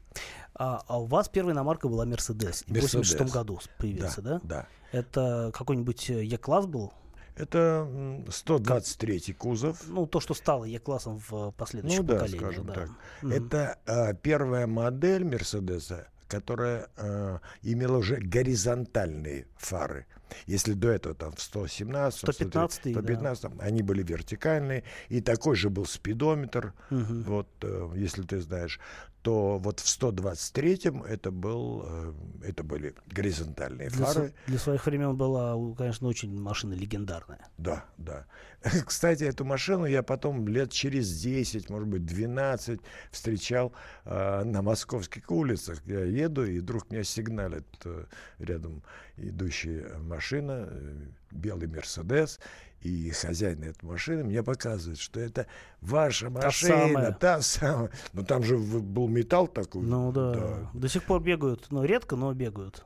А, 0.54 0.82
а 0.86 1.00
у 1.00 1.06
вас 1.06 1.30
первая 1.30 1.54
иномарка 1.54 1.88
была 1.88 2.04
Мерседес. 2.04 2.62
В 2.66 2.74
86 2.74 3.32
году 3.32 3.58
появился, 3.78 4.20
да? 4.20 4.40
Да. 4.42 4.66
да. 4.92 4.98
Это 4.98 5.50
какой-нибудь 5.54 6.10
э, 6.10 6.24
Е-класс 6.24 6.66
был? 6.66 6.92
Это 7.36 7.88
123 8.28 9.32
кузов. 9.32 9.82
Ну, 9.88 10.06
то, 10.06 10.20
что 10.20 10.34
стало 10.34 10.64
Е-классом 10.64 11.22
в 11.26 11.52
последующем 11.52 12.02
ну, 12.02 12.08
да, 12.08 12.14
поколении. 12.16 12.38
Скажем 12.38 12.66
да. 12.66 12.74
так. 12.74 12.90
Mm-hmm. 13.22 13.32
Это 13.32 13.78
э, 13.86 14.14
первая 14.20 14.66
модель 14.66 15.24
Мерседеса, 15.24 16.08
которая 16.32 16.88
э, 16.96 17.38
имела 17.60 17.98
уже 17.98 18.16
горизонтальные 18.16 19.46
фары. 19.58 20.06
Если 20.46 20.72
до 20.72 20.88
этого 20.88 21.14
там 21.14 21.32
в 21.32 21.42
117, 21.42 22.18
115, 22.20 22.94
115 22.94 23.42
да. 23.42 23.50
они 23.64 23.82
были 23.82 24.02
вертикальные, 24.02 24.82
и 25.10 25.20
такой 25.20 25.56
же 25.56 25.68
был 25.68 25.84
спидометр, 25.84 26.72
угу. 26.90 27.04
вот, 27.26 27.48
э, 27.60 27.90
если 27.96 28.22
ты 28.22 28.40
знаешь, 28.40 28.80
то 29.22 29.58
вот 29.58 29.80
в 29.80 29.84
123-м 29.84 31.04
это, 31.04 31.30
был, 31.30 31.84
э, 31.86 32.12
это 32.48 32.64
были 32.64 32.94
горизонтальные 33.06 33.88
для 33.90 34.04
фары. 34.04 34.28
Со, 34.28 34.50
для 34.50 34.58
своих 34.58 34.84
времен 34.84 35.16
была, 35.16 35.56
конечно, 35.76 36.08
очень 36.08 36.38
машина 36.40 36.74
легендарная. 36.74 37.48
Да, 37.56 37.84
да. 37.98 38.26
Кстати, 38.86 39.24
эту 39.24 39.44
машину 39.44 39.86
я 39.86 40.02
потом 40.02 40.46
лет 40.48 40.72
через 40.72 41.20
10, 41.20 41.70
может 41.70 41.88
быть, 41.88 42.04
12 42.04 42.80
встречал 43.12 43.72
э, 44.04 44.42
на 44.44 44.60
московских 44.62 45.30
улицах. 45.30 45.80
Я 45.86 46.04
еду, 46.04 46.44
и 46.44 46.58
вдруг 46.58 46.90
меня 46.90 47.04
сигналит 47.04 47.66
э, 47.84 48.04
рядом 48.38 48.82
идущая 49.16 49.98
машина, 49.98 50.68
э, 50.68 50.96
белый 51.30 51.68
Мерседес, 51.68 52.40
и 52.82 53.10
хозяин 53.10 53.62
этой 53.62 53.84
машины 53.84 54.24
мне 54.24 54.42
показывает, 54.42 54.98
что 54.98 55.20
это 55.20 55.46
ваша 55.80 56.26
Та 56.26 56.46
машина, 56.46 56.78
самая. 56.88 57.12
та 57.12 57.40
самая. 57.40 57.90
Но 58.12 58.22
там 58.22 58.42
же 58.42 58.56
был 58.58 59.08
металл 59.08 59.46
такой. 59.48 59.82
Ну 59.82 60.12
да. 60.12 60.70
До 60.74 60.88
сих 60.88 61.04
пор 61.04 61.22
бегают, 61.22 61.66
ну 61.70 61.84
редко, 61.84 62.16
но 62.16 62.32
бегают. 62.34 62.84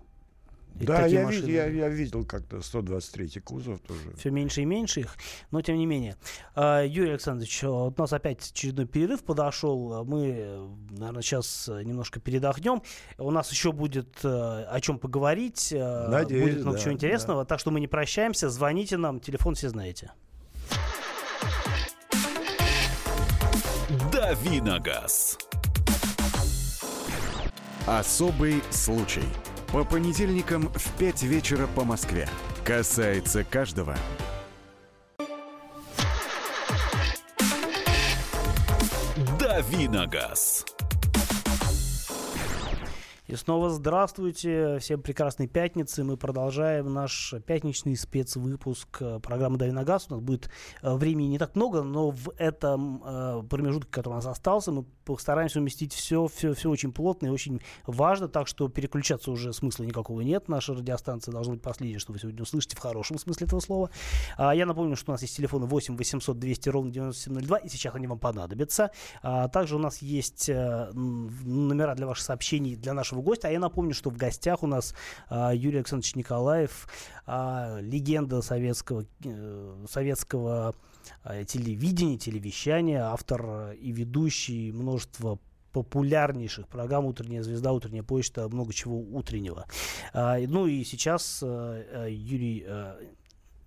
И 0.78 0.84
Да, 0.84 1.06
я, 1.06 1.24
машины. 1.24 1.40
видел, 1.46 1.54
я, 1.54 1.66
я 1.66 1.88
видел 1.88 2.24
как-то 2.24 2.60
123 2.60 3.40
кузов 3.40 3.80
тоже. 3.80 4.00
Все 4.18 4.30
меньше 4.30 4.60
и 4.60 4.64
меньше 4.66 5.00
их, 5.00 5.16
но 5.50 5.62
тем 5.62 5.76
не 5.78 5.86
менее. 5.86 6.16
А, 6.54 6.82
Юрий 6.84 7.10
Александрович, 7.10 7.62
вот 7.62 7.98
у 7.98 8.02
нас 8.02 8.12
опять 8.12 8.50
очередной 8.50 8.86
перерыв 8.86 9.24
подошел. 9.24 10.04
Мы, 10.04 10.68
наверное, 10.90 11.22
сейчас 11.22 11.68
немножко 11.68 12.20
передохнем. 12.20 12.82
У 13.16 13.30
нас 13.30 13.50
еще 13.50 13.72
будет 13.72 14.18
э, 14.22 14.28
о 14.28 14.78
чем 14.82 14.98
поговорить. 14.98 15.72
э, 15.72 16.08
Надеюсь, 16.08 16.42
будет 16.44 16.60
много 16.62 16.76
да, 16.76 16.82
чего 16.82 16.92
интересного. 16.92 17.44
Так 17.46 17.58
что 17.58 17.70
мы 17.70 17.80
не 17.80 17.88
прощаемся. 17.88 18.50
Звоните 18.50 18.98
нам, 18.98 19.20
телефон 19.20 19.54
все 19.54 19.70
знаете. 19.70 20.12
«Дави 24.12 24.60
на 24.60 24.78
газ». 24.78 25.38
Особый 27.86 28.62
случай. 28.70 29.22
По 29.72 29.84
понедельникам 29.84 30.68
в 30.74 30.98
5 30.98 31.22
вечера 31.24 31.66
по 31.66 31.84
Москве. 31.84 32.28
Касается 32.64 33.42
каждого. 33.44 33.96
«Дави 39.38 39.88
на 39.88 40.06
газ». 40.06 40.64
И 43.26 43.34
снова 43.34 43.70
здравствуйте. 43.70 44.78
Всем 44.78 45.02
прекрасной 45.02 45.48
пятницы. 45.48 46.04
Мы 46.04 46.16
продолжаем 46.16 46.94
наш 46.94 47.34
пятничный 47.44 47.96
спецвыпуск 47.96 48.98
э, 49.00 49.18
программы 49.18 49.58
«Дави 49.58 49.72
на 49.72 49.82
газ». 49.82 50.06
У 50.08 50.14
нас 50.14 50.22
будет 50.22 50.48
э, 50.80 50.94
времени 50.94 51.26
не 51.26 51.38
так 51.38 51.56
много, 51.56 51.82
но 51.82 52.10
в 52.10 52.30
этом 52.38 53.02
э, 53.04 53.42
промежутке, 53.50 53.90
который 53.90 54.14
у 54.14 54.16
нас 54.16 54.26
остался, 54.26 54.70
мы 54.70 54.84
постараемся 55.14 55.60
уместить 55.60 55.92
все, 55.92 56.26
все, 56.26 56.52
все 56.54 56.68
очень 56.68 56.92
плотно 56.92 57.26
и 57.26 57.30
очень 57.30 57.60
важно, 57.86 58.28
так 58.28 58.48
что 58.48 58.68
переключаться 58.68 59.30
уже 59.30 59.52
смысла 59.52 59.84
никакого 59.84 60.20
нет. 60.20 60.48
Наша 60.48 60.74
радиостанция 60.74 61.32
должна 61.32 61.54
быть 61.54 61.62
последней, 61.62 61.98
что 61.98 62.12
вы 62.12 62.18
сегодня 62.18 62.42
услышите 62.42 62.76
в 62.76 62.80
хорошем 62.80 63.18
смысле 63.18 63.46
этого 63.46 63.60
слова. 63.60 63.90
А, 64.36 64.54
я 64.54 64.66
напомню, 64.66 64.96
что 64.96 65.12
у 65.12 65.14
нас 65.14 65.22
есть 65.22 65.36
телефоны 65.36 65.66
8 65.66 65.96
800 65.96 66.38
200 66.38 66.68
ровно 66.68 66.90
9702, 66.90 67.58
и 67.58 67.68
сейчас 67.68 67.94
они 67.94 68.06
вам 68.06 68.18
понадобятся. 68.18 68.90
А, 69.22 69.48
также 69.48 69.76
у 69.76 69.78
нас 69.78 70.02
есть 70.02 70.48
м, 70.48 71.30
номера 71.44 71.94
для 71.94 72.06
ваших 72.06 72.24
сообщений 72.24 72.76
для 72.76 72.92
нашего 72.92 73.22
гостя. 73.22 73.48
А 73.48 73.50
я 73.50 73.60
напомню, 73.60 73.94
что 73.94 74.10
в 74.10 74.16
гостях 74.16 74.62
у 74.62 74.66
нас 74.66 74.94
а, 75.28 75.54
Юрий 75.54 75.78
Александрович 75.78 76.14
Николаев, 76.16 76.88
а, 77.26 77.78
легенда 77.80 78.42
советского, 78.42 79.04
э, 79.24 79.84
советского 79.88 80.74
телевидения, 81.46 82.18
телевещания, 82.18 83.04
автор 83.04 83.44
э, 83.46 83.76
и 83.76 83.92
ведущий 83.92 84.72
множество 84.72 85.38
популярнейших 85.72 86.68
программ 86.68 87.04
«Утренняя 87.04 87.42
звезда», 87.42 87.72
«Утренняя 87.72 88.02
почта», 88.02 88.48
много 88.48 88.72
чего 88.72 88.98
утреннего. 88.98 89.66
А, 90.14 90.38
ну 90.38 90.66
и 90.66 90.82
сейчас 90.84 91.40
э, 91.42 92.06
э, 92.06 92.10
Юрий, 92.10 92.64
э, 92.66 92.94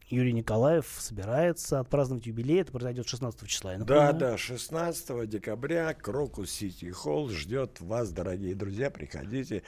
Юрий 0.10 0.34
Николаев 0.34 0.88
собирается 0.98 1.80
отпраздновать 1.80 2.26
юбилей. 2.26 2.62
Это 2.62 2.72
произойдет 2.72 3.08
16 3.08 3.48
числа. 3.48 3.76
Да, 3.78 4.12
да, 4.12 4.38
16 4.38 5.30
декабря 5.30 5.94
Крокус 5.94 6.50
Сити 6.50 6.90
Холл 6.90 7.30
ждет 7.30 7.80
вас, 7.80 8.12
дорогие 8.12 8.56
друзья. 8.56 8.90
Приходите. 8.90 9.62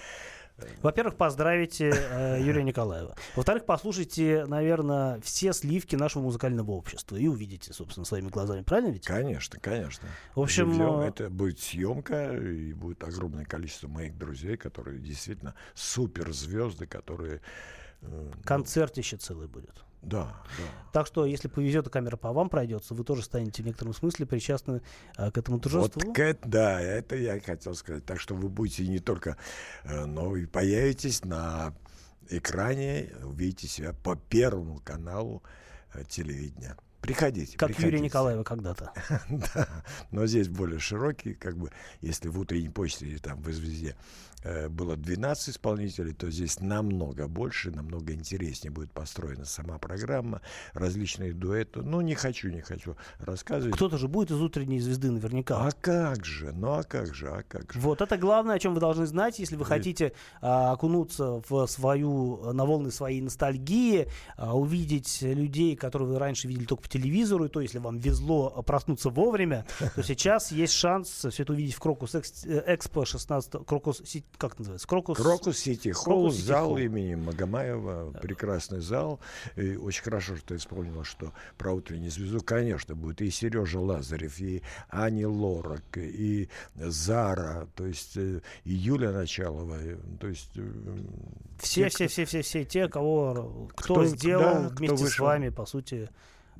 Во-первых, 0.81 1.15
поздравите 1.15 1.91
э, 1.91 2.41
Юрия 2.41 2.63
Николаева. 2.63 3.15
Во-вторых, 3.35 3.65
послушайте, 3.65 4.45
наверное, 4.47 5.19
все 5.21 5.53
сливки 5.53 5.95
нашего 5.95 6.23
музыкального 6.23 6.71
общества 6.71 7.15
и 7.15 7.27
увидите, 7.27 7.73
собственно, 7.73 8.05
своими 8.05 8.29
глазами. 8.29 8.63
Правильно 8.63 8.91
ведь? 8.91 9.05
Конечно, 9.05 9.59
конечно. 9.59 10.07
В 10.35 10.41
общем, 10.41 10.71
Живьем. 10.71 10.99
э, 11.01 11.07
это 11.07 11.29
будет 11.29 11.59
съемка, 11.59 12.35
и 12.35 12.73
будет 12.73 13.03
огромное 13.03 13.45
количество 13.45 13.87
моих 13.87 14.17
друзей, 14.17 14.57
которые 14.57 14.99
действительно 14.99 15.55
суперзвезды, 15.73 16.85
которые... 16.85 17.41
э, 18.01 18.31
концерт 18.43 18.97
еще 18.97 19.17
целый 19.17 19.47
будет. 19.47 19.83
Да, 20.01 20.35
да. 20.57 20.63
Так 20.93 21.05
что, 21.07 21.25
если 21.25 21.47
повезет, 21.47 21.85
и 21.85 21.89
камера 21.91 22.17
по 22.17 22.33
вам 22.33 22.49
пройдется, 22.49 22.95
вы 22.95 23.03
тоже 23.03 23.21
станете 23.21 23.61
в 23.61 23.65
некотором 23.67 23.93
смысле 23.93 24.25
причастны 24.25 24.81
э, 25.17 25.29
к 25.31 25.37
этому 25.37 25.57
Вот 25.57 25.63
торжеству. 25.63 26.13
к 26.13 26.19
эт- 26.19 26.39
да, 26.43 26.81
это 26.81 27.15
я 27.15 27.39
хотел 27.39 27.75
сказать. 27.75 28.03
Так 28.05 28.19
что 28.19 28.33
вы 28.35 28.49
будете 28.49 28.87
не 28.87 28.99
только, 28.99 29.37
э, 29.83 30.05
но 30.05 30.35
и 30.35 30.47
появитесь 30.47 31.23
на 31.23 31.75
экране, 32.29 33.11
увидите 33.23 33.67
себя 33.67 33.93
по 33.93 34.15
первому 34.15 34.79
каналу 34.79 35.43
телевидения. 36.07 36.77
Приходите. 37.01 37.57
Как 37.57 37.69
Юрия 37.69 37.81
приходите. 37.81 38.03
Николаева 38.05 38.43
когда-то. 38.43 38.93
Да, 39.29 39.67
но 40.11 40.25
здесь 40.27 40.47
более 40.49 40.79
широкий, 40.79 41.33
как 41.33 41.57
бы, 41.57 41.71
если 41.99 42.27
в 42.29 42.39
утренней 42.39 42.69
почте 42.69 43.05
или 43.07 43.17
там 43.17 43.41
в 43.41 43.51
«Звезде» 43.51 43.95
было 44.69 44.95
12 44.95 45.49
исполнителей, 45.49 46.13
то 46.13 46.29
здесь 46.31 46.59
намного 46.59 47.27
больше, 47.27 47.71
намного 47.71 48.13
интереснее 48.13 48.71
будет 48.71 48.91
построена 48.91 49.45
сама 49.45 49.77
программа, 49.77 50.41
различные 50.73 51.33
дуэты. 51.33 51.81
Ну, 51.81 52.01
не 52.01 52.15
хочу, 52.15 52.49
не 52.49 52.61
хочу 52.61 52.95
рассказывать. 53.19 53.75
Кто-то 53.75 53.97
же 53.97 54.07
будет 54.07 54.31
из 54.31 54.41
утренней 54.41 54.79
звезды 54.79 55.11
наверняка. 55.11 55.67
А 55.67 55.71
как 55.71 56.25
же, 56.25 56.51
ну 56.53 56.73
а 56.73 56.83
как 56.83 57.13
же, 57.13 57.27
а 57.29 57.43
как 57.43 57.73
же. 57.73 57.79
Вот 57.79 58.01
это 58.01 58.17
главное, 58.17 58.55
о 58.55 58.59
чем 58.59 58.73
вы 58.73 58.79
должны 58.79 59.05
знать, 59.05 59.39
если 59.39 59.55
вы 59.55 59.61
Ведь- 59.61 59.67
хотите 59.69 60.13
а, 60.41 60.71
окунуться 60.71 61.41
в 61.47 61.67
свою 61.67 62.51
на 62.53 62.65
волны 62.65 62.91
своей 62.91 63.21
ностальгии, 63.21 64.07
а, 64.37 64.55
увидеть 64.57 65.21
людей, 65.21 65.75
которых 65.75 66.09
вы 66.09 66.19
раньше 66.19 66.47
видели 66.47 66.65
только 66.65 66.83
по 66.83 66.89
телевизору, 66.89 67.45
и 67.45 67.49
то, 67.49 67.61
если 67.61 67.77
вам 67.79 67.99
везло 67.99 68.49
проснуться 68.65 69.09
вовремя, 69.09 69.65
то 69.95 70.03
сейчас 70.03 70.51
есть 70.51 70.73
шанс 70.73 71.09
все 71.29 71.43
это 71.43 71.53
увидеть 71.53 71.75
в 71.75 71.79
Крокус 71.79 72.15
Экс- 72.15 72.45
э, 72.45 72.63
Экспо 72.67 73.05
16 73.05 73.65
Крокус 73.65 74.01
как 74.37 74.57
называется? 74.57 74.87
Крокус 74.87 75.17
Крокус 75.17 75.57
Сити 75.59 75.89
Холл, 75.89 76.21
Крокус 76.23 76.35
зал 76.35 76.67
Холл. 76.69 76.77
имени 76.77 77.15
Магомаева, 77.15 78.11
прекрасный 78.21 78.79
зал. 78.81 79.19
И 79.55 79.75
очень 79.75 80.03
хорошо, 80.03 80.35
что 80.35 80.47
ты 80.47 80.57
вспомнила, 80.57 81.03
что 81.03 81.31
про 81.57 81.73
утреннюю 81.73 82.09
звезду, 82.11 82.41
конечно, 82.41 82.95
будет 82.95 83.21
и 83.21 83.29
Сережа 83.29 83.79
Лазарев, 83.79 84.39
и 84.39 84.63
Ани 84.89 85.25
Лорак, 85.25 85.83
и 85.97 86.49
Зара, 86.75 87.67
то 87.75 87.85
есть 87.85 88.17
э, 88.17 88.41
и 88.63 88.73
Юля 88.73 89.11
Началова, 89.11 89.77
то 90.19 90.27
есть 90.27 90.51
э, 90.55 90.71
все, 91.59 91.83
те, 91.83 91.89
все, 91.89 92.07
все, 92.07 92.25
все, 92.25 92.41
все 92.41 92.65
те, 92.65 92.87
кого 92.89 93.69
кто, 93.75 93.93
Кто- 93.95 94.05
сделал 94.05 94.63
да, 94.63 94.69
кто 94.69 94.75
вместе 94.77 94.97
с 94.97 95.01
вышел. 95.01 95.25
вами, 95.25 95.49
по 95.49 95.65
сути, 95.65 96.09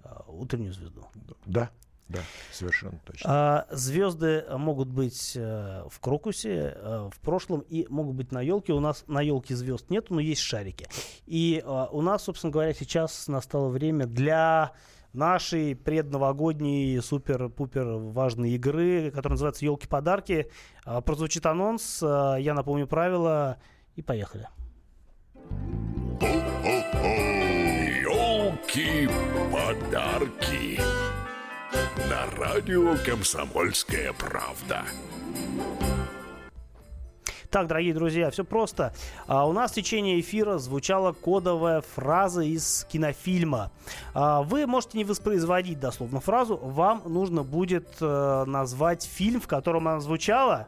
а, 0.04 0.24
утреннюю 0.28 0.74
звезду. 0.74 1.06
да, 1.46 1.70
да, 2.12 2.20
совершенно 2.52 3.00
точно. 3.06 3.30
А, 3.30 3.68
звезды 3.72 4.46
могут 4.50 4.90
быть 4.90 5.34
э, 5.36 5.84
в 5.90 6.00
крокусе 6.00 6.76
э, 6.76 7.10
в 7.14 7.20
прошлом 7.20 7.62
и 7.62 7.88
могут 7.90 8.16
быть 8.16 8.32
на 8.32 8.42
елке. 8.42 8.74
У 8.74 8.80
нас 8.80 9.04
на 9.08 9.22
елке 9.22 9.56
звезд 9.56 9.90
нет, 9.90 10.10
но 10.10 10.20
есть 10.20 10.42
шарики. 10.42 10.88
И 11.26 11.64
э, 11.64 11.86
у 11.92 12.02
нас, 12.02 12.24
собственно 12.24 12.52
говоря, 12.52 12.74
сейчас 12.74 13.28
настало 13.28 13.70
время 13.70 14.06
для 14.06 14.74
нашей 15.14 15.76
предновогодней 15.76 17.02
супер-пупер 17.02 17.86
важной 17.86 18.52
игры, 18.52 19.12
которая 19.12 19.34
называется 19.34 19.66
«Елки-подарки». 19.66 20.50
А, 20.86 21.02
прозвучит 21.02 21.46
анонс, 21.46 22.02
а, 22.04 22.38
я 22.38 22.54
напомню 22.54 22.88
правила 22.88 23.58
и 23.96 24.02
поехали. 24.02 24.48
Елки-подарки. 28.02 30.80
На 31.98 32.26
радио 32.38 32.96
«Комсомольская 33.06 34.14
правда». 34.14 34.84
Так, 37.50 37.68
дорогие 37.68 37.94
друзья, 37.94 38.32
все 38.32 38.46
просто. 38.46 38.94
А, 39.28 39.46
у 39.46 39.52
нас 39.52 39.72
в 39.72 39.74
течение 39.74 40.22
эфира 40.22 40.58
звучала 40.58 41.12
кодовая 41.12 41.82
фраза 41.82 42.44
из 42.44 42.88
кинофильма. 42.90 43.72
А, 44.14 44.42
вы 44.42 44.66
можете 44.68 44.98
не 44.98 45.04
воспроизводить 45.04 45.78
дословно 45.78 46.22
фразу, 46.22 46.56
вам 46.56 47.04
нужно 47.06 47.44
будет 47.44 47.90
э, 48.00 48.44
назвать 48.48 49.04
фильм, 49.04 49.42
в 49.42 49.48
котором 49.48 49.90
она 49.90 50.00
звучала. 50.00 50.68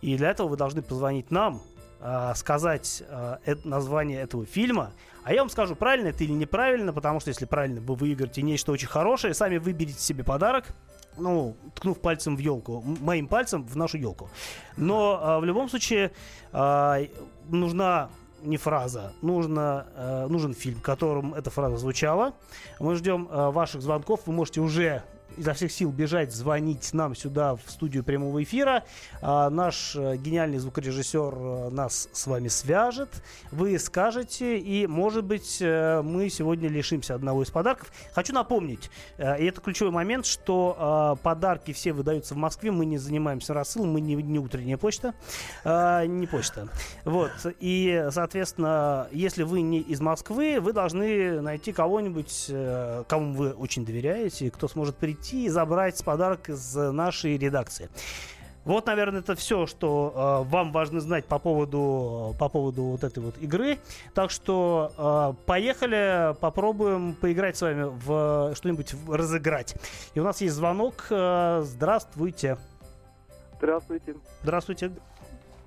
И 0.00 0.16
для 0.16 0.30
этого 0.30 0.48
вы 0.48 0.56
должны 0.56 0.80
позвонить 0.80 1.30
нам, 1.30 1.60
а, 2.00 2.34
сказать 2.34 3.02
а, 3.10 3.38
это- 3.44 3.68
название 3.68 4.22
этого 4.22 4.46
фильма. 4.46 4.92
А 5.26 5.32
я 5.32 5.40
вам 5.40 5.50
скажу, 5.50 5.74
правильно 5.74 6.08
это 6.08 6.22
или 6.22 6.30
неправильно, 6.30 6.92
потому 6.92 7.18
что 7.18 7.30
если 7.30 7.46
правильно, 7.46 7.80
вы 7.80 7.96
выиграете 7.96 8.42
нечто 8.42 8.70
очень 8.70 8.86
хорошее, 8.86 9.34
сами 9.34 9.58
выберете 9.58 9.98
себе 9.98 10.22
подарок 10.22 10.66
ну, 11.18 11.56
ткнув 11.74 11.98
пальцем 11.98 12.36
в 12.36 12.38
елку, 12.38 12.80
моим 13.00 13.26
пальцем 13.26 13.66
в 13.66 13.76
нашу 13.76 13.98
елку. 13.98 14.30
Но 14.76 15.18
а, 15.20 15.40
в 15.40 15.44
любом 15.44 15.68
случае 15.68 16.12
а, 16.52 17.00
нужна 17.48 18.08
не 18.42 18.56
фраза, 18.56 19.14
нужно, 19.22 19.86
э, 19.96 20.26
нужен 20.28 20.54
фильм, 20.54 20.78
в 20.78 20.82
котором 20.82 21.34
эта 21.34 21.50
фраза 21.50 21.78
звучала. 21.78 22.34
Мы 22.78 22.94
ждем 22.94 23.26
э, 23.28 23.50
ваших 23.50 23.82
звонков. 23.82 24.20
Вы 24.26 24.34
можете 24.34 24.60
уже 24.60 25.02
изо 25.36 25.52
всех 25.52 25.72
сил 25.72 25.90
бежать, 25.92 26.32
звонить 26.32 26.92
нам 26.92 27.14
сюда 27.14 27.56
в 27.56 27.62
студию 27.66 28.04
прямого 28.04 28.42
эфира. 28.42 28.84
А, 29.20 29.50
наш 29.50 29.94
э, 29.96 30.16
гениальный 30.16 30.58
звукорежиссер 30.58 31.34
э, 31.34 31.70
нас 31.70 32.08
с 32.12 32.26
вами 32.26 32.48
свяжет. 32.48 33.22
Вы 33.50 33.78
скажете, 33.78 34.58
и, 34.58 34.86
может 34.86 35.24
быть, 35.24 35.58
э, 35.60 36.02
мы 36.02 36.28
сегодня 36.30 36.68
лишимся 36.68 37.14
одного 37.14 37.42
из 37.42 37.50
подарков. 37.50 37.92
Хочу 38.14 38.32
напомнить, 38.32 38.90
и 39.18 39.22
это 39.22 39.60
ключевой 39.60 39.92
момент, 39.92 40.26
что 40.26 41.16
э, 41.18 41.22
подарки 41.22 41.72
все 41.72 41.92
выдаются 41.92 42.34
в 42.34 42.38
Москве. 42.38 42.70
Мы 42.70 42.86
не 42.86 42.98
занимаемся 42.98 43.54
рассылом, 43.54 43.92
мы 43.92 44.00
не, 44.00 44.14
не 44.14 44.38
утренняя 44.38 44.76
почта, 44.76 45.14
э, 45.64 46.06
не 46.06 46.26
почта. 46.26 46.68
Вот. 47.04 47.32
И, 47.60 48.06
соответственно, 48.10 49.08
если 49.12 49.42
вы 49.42 49.60
не 49.60 49.80
из 49.80 50.00
Москвы, 50.00 50.60
вы 50.60 50.72
должны 50.72 51.40
найти 51.40 51.72
кого-нибудь, 51.72 52.50
кому 53.08 53.34
вы 53.34 53.50
очень 53.50 53.84
доверяете, 53.84 54.50
кто 54.50 54.68
сможет 54.68 54.96
прийти 54.96 55.25
и 55.32 55.48
забрать 55.48 56.02
подарок 56.04 56.48
из 56.48 56.74
нашей 56.74 57.36
редакции. 57.38 57.88
Вот, 58.66 58.86
наверное, 58.86 59.20
это 59.20 59.36
все, 59.36 59.66
что 59.66 60.42
э, 60.44 60.50
вам 60.50 60.72
важно 60.72 60.98
знать 60.98 61.24
по 61.24 61.38
поводу, 61.38 62.34
по 62.36 62.48
поводу 62.48 62.82
вот 62.82 63.04
этой 63.04 63.20
вот 63.20 63.38
игры. 63.38 63.78
Так 64.12 64.32
что 64.32 64.92
э, 65.38 65.44
поехали, 65.46 66.34
попробуем 66.40 67.14
поиграть 67.14 67.56
с 67.56 67.62
вами 67.62 67.84
в 67.84 68.56
что-нибудь 68.56 68.92
разыграть. 69.08 69.76
И 70.14 70.20
у 70.20 70.24
нас 70.24 70.40
есть 70.40 70.56
звонок. 70.56 71.06
Э, 71.10 71.62
здравствуйте. 71.64 72.58
Здравствуйте. 73.58 74.16
Здравствуйте. 74.42 74.90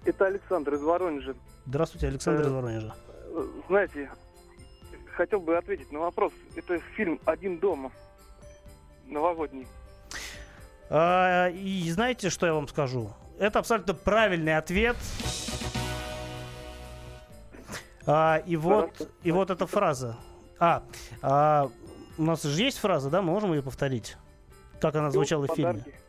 Это 0.04 0.26
Александр 0.26 0.74
из 0.74 0.82
Воронежа. 0.82 1.36
Здравствуйте, 1.66 2.08
Александр 2.08 2.42
Э, 2.42 2.48
из 2.48 2.52
Воронежа. 2.52 2.96
Э, 3.08 3.46
Знаете, 3.70 4.12
хотел 5.14 5.40
бы 5.40 5.56
ответить 5.58 5.90
на 5.94 6.00
вопрос. 6.00 6.34
Это 6.58 6.80
фильм 6.98 7.20
«Один 7.24 7.60
дома». 7.60 7.92
Новогодний. 9.10 9.68
А, 10.90 11.50
и 11.50 11.90
знаете, 11.92 12.30
что 12.30 12.46
я 12.46 12.54
вам 12.54 12.68
скажу? 12.68 13.12
Это 13.40 13.60
абсолютно 13.60 13.94
правильный 13.94 14.58
ответ. 14.58 14.96
А, 18.06 18.42
и 18.46 18.56
вот, 18.56 18.92
Хорошо. 18.98 19.12
и 19.24 19.32
вот 19.32 19.50
эта 19.50 19.68
фраза. 19.68 20.18
А, 20.60 20.84
а, 21.22 21.70
у 22.18 22.24
нас 22.24 22.44
же 22.44 22.62
есть 22.62 22.80
фраза, 22.80 23.10
да? 23.10 23.22
Мы 23.22 23.32
можем 23.32 23.54
ее 23.54 23.62
повторить? 23.62 24.18
Как 24.80 24.96
она 24.96 25.12
звучала 25.12 25.48
в 25.48 25.56
фильме? 25.56 25.74
Подарки. 25.74 26.00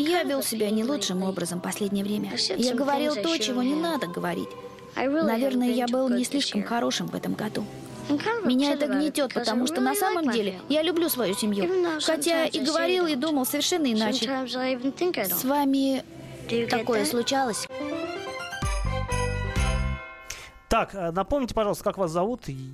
Я 0.00 0.24
вел 0.24 0.42
себя 0.42 0.70
не 0.70 0.84
лучшим 0.84 1.22
образом 1.22 1.60
последнее 1.60 2.04
время. 2.04 2.32
Я 2.56 2.74
говорил 2.74 3.14
то, 3.14 3.36
чего 3.38 3.62
не 3.62 3.74
надо 3.74 4.06
говорить. 4.06 4.48
Наверное, 4.96 5.70
я 5.70 5.86
был 5.86 6.08
не 6.08 6.24
слишком 6.24 6.62
хорошим 6.62 7.06
в 7.06 7.14
этом 7.14 7.34
году. 7.34 7.64
Меня 8.08 8.72
это 8.72 8.86
гнетет, 8.86 9.34
потому 9.34 9.66
что 9.66 9.80
на 9.80 9.94
самом 9.94 10.30
деле 10.30 10.60
я 10.68 10.82
люблю 10.82 11.08
свою 11.08 11.34
семью. 11.34 11.64
Хотя 12.02 12.46
и 12.46 12.64
говорил, 12.64 13.06
и 13.06 13.14
думал 13.14 13.44
совершенно 13.44 13.92
иначе. 13.92 14.26
С 15.24 15.44
вами 15.44 16.02
такое 16.68 17.04
случалось? 17.04 17.66
Так, 20.68 20.94
а, 20.94 21.12
напомните, 21.12 21.54
пожалуйста, 21.54 21.82
как 21.82 21.96
вас 21.96 22.10
зовут? 22.10 22.46
И, 22.48 22.72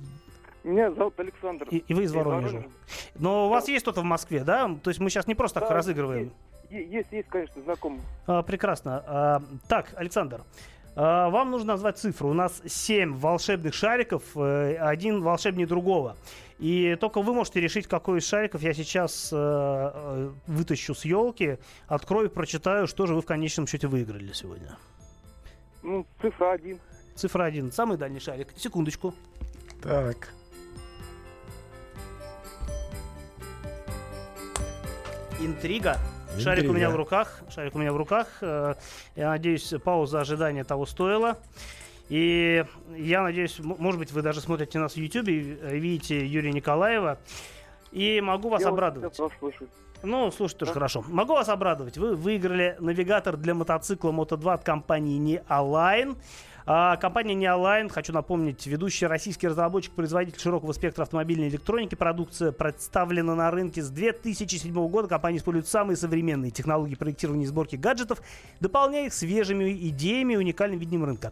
Меня 0.65 0.91
зовут 0.91 1.17
Александр. 1.17 1.65
и 1.69 1.93
вы 1.93 2.03
из 2.03 2.11
Воронежа. 2.11 2.65
Но 3.17 3.45
у 3.47 3.49
вас 3.49 3.69
есть 3.69 3.83
кто-то 3.83 4.01
в 4.01 4.03
Москве, 4.03 4.43
да? 4.43 4.69
То 4.83 4.89
есть 4.89 4.99
мы 4.99 5.09
сейчас 5.09 5.27
не 5.27 5.35
просто 5.35 5.61
так 5.61 5.69
Да, 5.69 5.75
разыгрываем. 5.75 6.33
Есть, 6.69 6.91
есть, 6.91 7.11
есть, 7.11 7.29
конечно, 7.29 7.61
знакомый. 7.61 8.01
А, 8.27 8.43
прекрасно. 8.43 9.03
А, 9.07 9.41
так, 9.69 9.93
Александр, 9.95 10.43
вам 10.95 11.51
нужно 11.51 11.73
назвать 11.73 11.97
цифру. 11.97 12.29
У 12.29 12.33
нас 12.33 12.61
7 12.65 13.17
волшебных 13.17 13.73
шариков, 13.73 14.23
э, 14.35 14.77
один 14.77 15.21
волшебнее 15.21 15.67
другого. 15.67 16.15
И 16.57 16.95
только 17.01 17.21
вы 17.21 17.33
можете 17.33 17.59
решить, 17.59 17.87
какой 17.87 18.19
из 18.19 18.27
шариков 18.27 18.61
я 18.61 18.73
сейчас 18.73 19.29
э, 19.33 19.35
э, 19.35 20.31
вытащу 20.47 20.95
с 20.95 21.03
елки, 21.03 21.57
открою, 21.87 22.29
прочитаю, 22.29 22.87
что 22.87 23.07
же 23.07 23.15
вы 23.15 23.21
в 23.21 23.25
конечном 23.25 23.67
счете 23.67 23.87
выиграли 23.87 24.31
сегодня. 24.31 24.77
Ну, 25.83 26.05
цифра 26.21 26.51
один. 26.53 26.79
Цифра 27.15 27.43
1. 27.43 27.71
Самый 27.71 27.97
дальний 27.97 28.19
шарик. 28.19 28.53
Секундочку. 28.55 29.13
Так. 29.81 30.33
Интрига. 35.39 35.97
Шарик 36.39 36.63
у 36.65 36.73
меня 36.73 36.85
Интрига. 36.85 36.89
в 36.91 36.95
руках. 36.95 37.41
Шарик 37.49 37.75
у 37.75 37.79
меня 37.79 37.93
в 37.93 37.97
руках. 37.97 38.27
Э, 38.41 38.75
Я 39.15 39.29
надеюсь, 39.29 39.73
пауза 39.83 40.21
ожидания 40.21 40.63
того 40.63 40.85
стоила. 40.85 41.37
И 42.09 42.63
я 42.95 43.23
надеюсь, 43.23 43.59
может 43.59 43.99
быть, 43.99 44.11
вы 44.11 44.21
даже 44.21 44.41
смотрите 44.41 44.77
нас 44.79 44.93
в 44.93 44.97
YouTube, 44.97 45.27
и 45.29 45.57
э, 45.61 45.75
видите 45.77 46.25
Юрия 46.25 46.51
Николаева. 46.51 47.17
И 47.91 48.19
могу 48.21 48.49
вас 48.49 48.61
Я 48.61 48.69
обрадовать. 48.69 49.17
вас. 49.17 49.31
Ну, 50.03 50.29
слушай, 50.31 50.55
тоже 50.55 50.73
хорошо. 50.73 51.03
Могу 51.07 51.33
вас 51.33 51.49
обрадовать. 51.49 51.97
Вы 51.97 52.15
выиграли 52.15 52.75
навигатор 52.79 53.37
для 53.37 53.53
мотоцикла 53.55 54.11
Moto2 54.11 54.53
от 54.53 54.63
компании 54.63 55.41
Nealine. 55.47 56.15
А, 56.67 56.97
компания 56.97 57.35
Nealine, 57.35 57.89
хочу 57.89 58.11
напомнить, 58.11 58.65
ведущий 58.65 59.05
российский 59.05 59.47
разработчик, 59.47 59.93
производитель 59.93 60.39
широкого 60.39 60.71
спектра 60.73 61.03
автомобильной 61.03 61.47
электроники. 61.47 61.93
Продукция 61.93 62.51
представлена 62.51 63.35
на 63.35 63.51
рынке 63.51 63.83
с 63.83 63.89
2007 63.89 64.73
года. 64.89 65.07
Компания 65.07 65.37
использует 65.37 65.67
самые 65.67 65.95
современные 65.95 66.49
технологии 66.49 66.95
проектирования 66.95 67.43
и 67.43 67.47
сборки 67.47 67.75
гаджетов, 67.75 68.19
дополняя 68.61 69.05
их 69.05 69.13
свежими 69.13 69.71
идеями 69.89 70.33
и 70.33 70.37
уникальным 70.37 70.79
видением 70.79 71.05
рынка. 71.05 71.31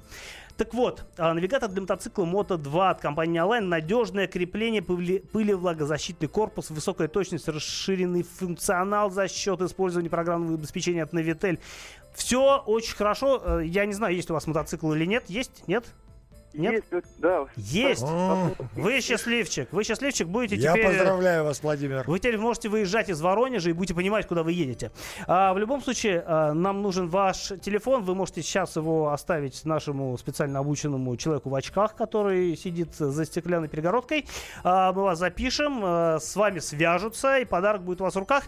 Так 0.55 0.71
вот, 0.75 1.03
а, 1.17 1.33
навигатор 1.33 1.67
для 1.67 1.81
мотоцикла 1.81 2.25
Moto 2.25 2.57
2 2.57 2.91
от 2.91 3.01
компании 3.01 3.41
Align, 3.41 3.61
надежное 3.61 4.27
крепление, 4.27 4.83
пылевлагозащитный 4.83 6.27
корпус, 6.27 6.69
высокая 6.69 7.07
точность, 7.07 7.47
расширенный 7.47 8.21
функционал 8.21 9.09
за 9.09 9.27
счет 9.27 9.61
использования 9.61 10.11
программного 10.11 10.53
обеспечения 10.53 11.01
от 11.01 11.11
Navitel. 11.11 11.57
Все 12.13 12.63
очень 12.65 12.95
хорошо. 12.95 13.41
Э, 13.43 13.65
Я 13.65 13.85
не 13.85 13.93
знаю, 13.93 14.15
есть 14.15 14.29
у 14.29 14.33
вас 14.33 14.47
мотоцикл 14.47 14.91
или 14.93 15.05
нет. 15.05 15.25
Есть? 15.27 15.67
Нет? 15.67 15.85
Нет? 16.53 16.83
Есть, 16.91 17.07
да. 17.17 17.45
Есть. 17.55 18.03
О, 18.03 18.51
Вы 18.75 19.01
счастливчик. 19.01 19.69
Вы 19.71 19.83
счастливчик 19.83 20.27
будете 20.27 20.55
Я 20.55 20.73
теперь... 20.73 20.85
поздравляю 20.87 21.43
вас, 21.45 21.63
Владимир. 21.63 22.03
Вы 22.05 22.19
теперь 22.19 22.37
можете 22.37 22.69
выезжать 22.69 23.09
из 23.09 23.21
Воронежа 23.21 23.71
и 23.71 23.73
будете 23.73 23.95
понимать, 23.95 24.27
куда 24.27 24.43
вы 24.43 24.51
едете. 24.51 24.91
А, 25.25 25.53
в 25.53 25.57
любом 25.57 25.81
случае, 25.81 26.23
а, 26.25 26.53
нам 26.53 26.83
нужен 26.83 27.07
ваш 27.07 27.53
телефон. 27.61 28.03
Вы 28.03 28.13
можете 28.13 28.43
сейчас 28.43 28.75
его 28.75 29.11
оставить 29.11 29.65
нашему 29.65 30.15
специально 30.17 30.59
обученному 30.59 31.15
человеку 31.17 31.49
в 31.49 31.55
очках, 31.55 31.95
который 31.95 32.55
сидит 32.55 32.93
за 32.95 33.25
стеклянной 33.25 33.67
перегородкой. 33.67 34.27
А, 34.63 34.93
мы 34.93 35.03
вас 35.03 35.17
запишем, 35.17 35.79
а, 35.83 36.19
с 36.19 36.35
вами 36.35 36.59
свяжутся, 36.59 37.39
и 37.39 37.45
подарок 37.45 37.81
будет 37.81 38.01
у 38.01 38.03
вас 38.03 38.13
в 38.13 38.19
руках. 38.19 38.43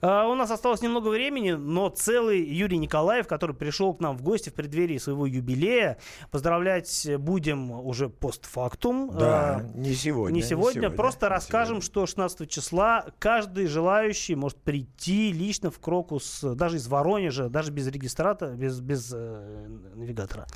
А, 0.00 0.28
У 0.28 0.34
нас 0.34 0.50
осталось 0.50 0.82
немного 0.82 1.08
времени, 1.08 1.52
но 1.52 1.88
целый 1.88 2.42
Юрий 2.42 2.78
Николаев, 2.78 3.26
который 3.26 3.54
пришел 3.54 3.94
к 3.94 4.00
нам 4.00 4.16
в 4.16 4.22
гости 4.22 4.50
в 4.50 4.54
преддверии 4.54 4.98
своего 4.98 5.26
юбилея, 5.26 5.98
поздравлять 6.30 7.08
будем 7.18 7.70
уже 7.70 8.08
постфактум. 8.08 9.10
Да, 9.16 9.56
А, 9.56 9.60
не 9.74 9.94
сегодня. 9.94 10.34
Не 10.34 10.42
сегодня, 10.42 10.90
просто 10.90 11.26
не 11.26 11.30
расскажем, 11.30 11.80
сегодня. 11.80 11.86
что 11.86 12.06
16 12.06 12.50
числа 12.50 13.06
каждый 13.18 13.66
желающий 13.66 14.34
может 14.34 14.58
прийти 14.58 15.32
лично 15.32 15.70
в 15.70 15.78
Крокус, 15.78 16.40
даже 16.42 16.76
из 16.76 16.86
Воронежа, 16.88 17.48
даже 17.48 17.70
без 17.72 17.86
регистратора, 17.86 18.50
без, 18.50 18.80
без 18.80 19.12
э, 19.14 19.66
навигатора. 19.94 20.46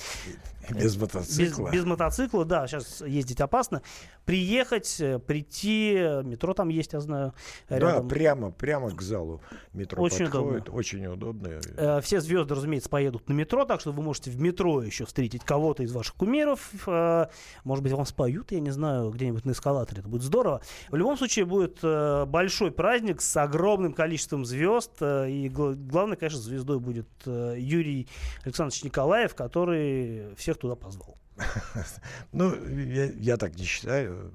Без 0.75 0.95
Без, 0.95 1.01
мотоцикла. 1.01 1.71
без 1.71 1.85
мотоцикла, 1.85 2.45
да, 2.45 2.67
сейчас 2.67 3.01
ездить 3.01 3.41
опасно. 3.41 3.83
Приехать, 4.25 5.01
э, 5.01 5.19
прийти, 5.19 5.95
метро 6.25 6.55
там 6.55 6.69
есть, 6.69 6.93
я 6.93 7.01
знаю, 7.01 7.35
Да, 7.69 7.79
рядом. 7.79 8.09
прямо, 8.09 8.51
прямо 8.51 8.91
к 8.91 9.01
залу 9.03 9.41
метро 9.73 10.03
Очень 10.03 10.27
подходит. 10.27 10.63
удобно. 10.69 10.79
Очень 10.79 11.07
удобно. 11.07 11.49
Э, 11.77 12.01
Все 12.01 12.21
звезды, 12.21 12.55
разумеется, 12.55 12.89
поедут 12.89 13.29
на 13.29 13.33
метро, 13.33 13.65
так 13.65 13.81
что 13.81 13.93
вы 13.93 14.03
можете 14.03 14.31
в 14.31 14.41
метро 14.41 14.83
еще 14.83 15.05
встретить 15.07 15.43
кого-то 15.45 15.83
из 15.83 15.93
ваших 15.93 16.15
кумиров. 16.15 16.71
Э, 16.87 17.27
Может 17.65 17.83
быть, 17.83 17.93
вам 17.93 18.07
споют, 18.07 18.53
я 18.53 18.61
не 18.61 18.71
знаю, 18.71 19.11
где-нибудь 19.11 19.45
на 19.45 19.53
эскалаторе. 19.53 20.01
Это 20.01 20.09
будет 20.09 20.23
здорово. 20.23 20.61
В 20.91 20.97
любом 20.97 21.17
случае, 21.17 21.45
будет 21.45 21.81
большой 22.29 22.71
праздник 22.71 23.21
с 23.23 23.37
огромным 23.37 23.93
количеством 23.93 24.45
звезд. 24.45 24.93
И 25.03 25.49
гла- 25.53 25.75
главное, 25.75 26.17
конечно, 26.17 26.41
звездой 26.41 26.79
будет 26.79 27.09
Юрий 27.27 28.09
Александрович 28.45 28.85
Николаев, 28.85 29.35
который 29.35 30.35
всех 30.37 30.59
туда 30.61 30.77
позвал. 30.77 31.19
Ну, 32.33 32.55
я, 32.69 33.07
я 33.07 33.37
так 33.37 33.57
не 33.57 33.65
считаю. 33.65 34.35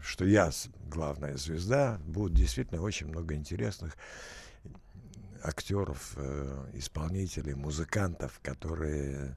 что 0.00 0.24
я 0.24 0.50
главная 0.86 1.36
звезда, 1.36 1.98
будет 2.06 2.34
действительно 2.34 2.82
очень 2.82 3.08
много 3.08 3.34
интересных 3.34 3.96
актеров, 5.42 6.14
э, 6.16 6.70
исполнителей, 6.74 7.54
музыкантов, 7.54 8.40
которые, 8.42 9.36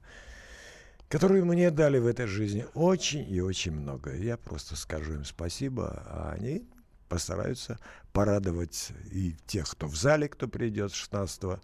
которые 1.08 1.44
мне 1.44 1.70
дали 1.70 1.98
в 1.98 2.06
этой 2.06 2.26
жизни 2.26 2.66
очень 2.74 3.30
и 3.30 3.40
очень 3.40 3.72
много. 3.72 4.14
Я 4.14 4.36
просто 4.36 4.76
скажу 4.76 5.14
им 5.14 5.24
спасибо, 5.24 6.02
а 6.06 6.32
они 6.36 6.66
постараются 7.08 7.78
порадовать 8.12 8.92
и 9.10 9.34
тех, 9.46 9.68
кто 9.70 9.86
в 9.86 9.96
зале, 9.96 10.28
кто 10.28 10.48
придет 10.48 10.92
с 10.92 10.94
16 10.94 11.60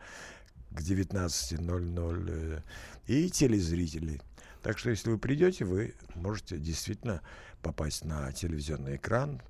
к 0.71 0.81
19.00, 0.81 2.29
э, 2.29 2.63
и 3.07 3.31
телезрителей. 3.31 4.21
Так 4.63 4.79
что, 4.79 4.91
если 4.91 5.11
вы 5.11 5.19
придете, 5.19 5.65
вы 5.65 5.95
можете 6.15 6.57
действительно 6.59 7.21
попасть 7.63 8.05
на 8.05 8.33
телевизионный 8.33 8.97
экран, 8.97 9.43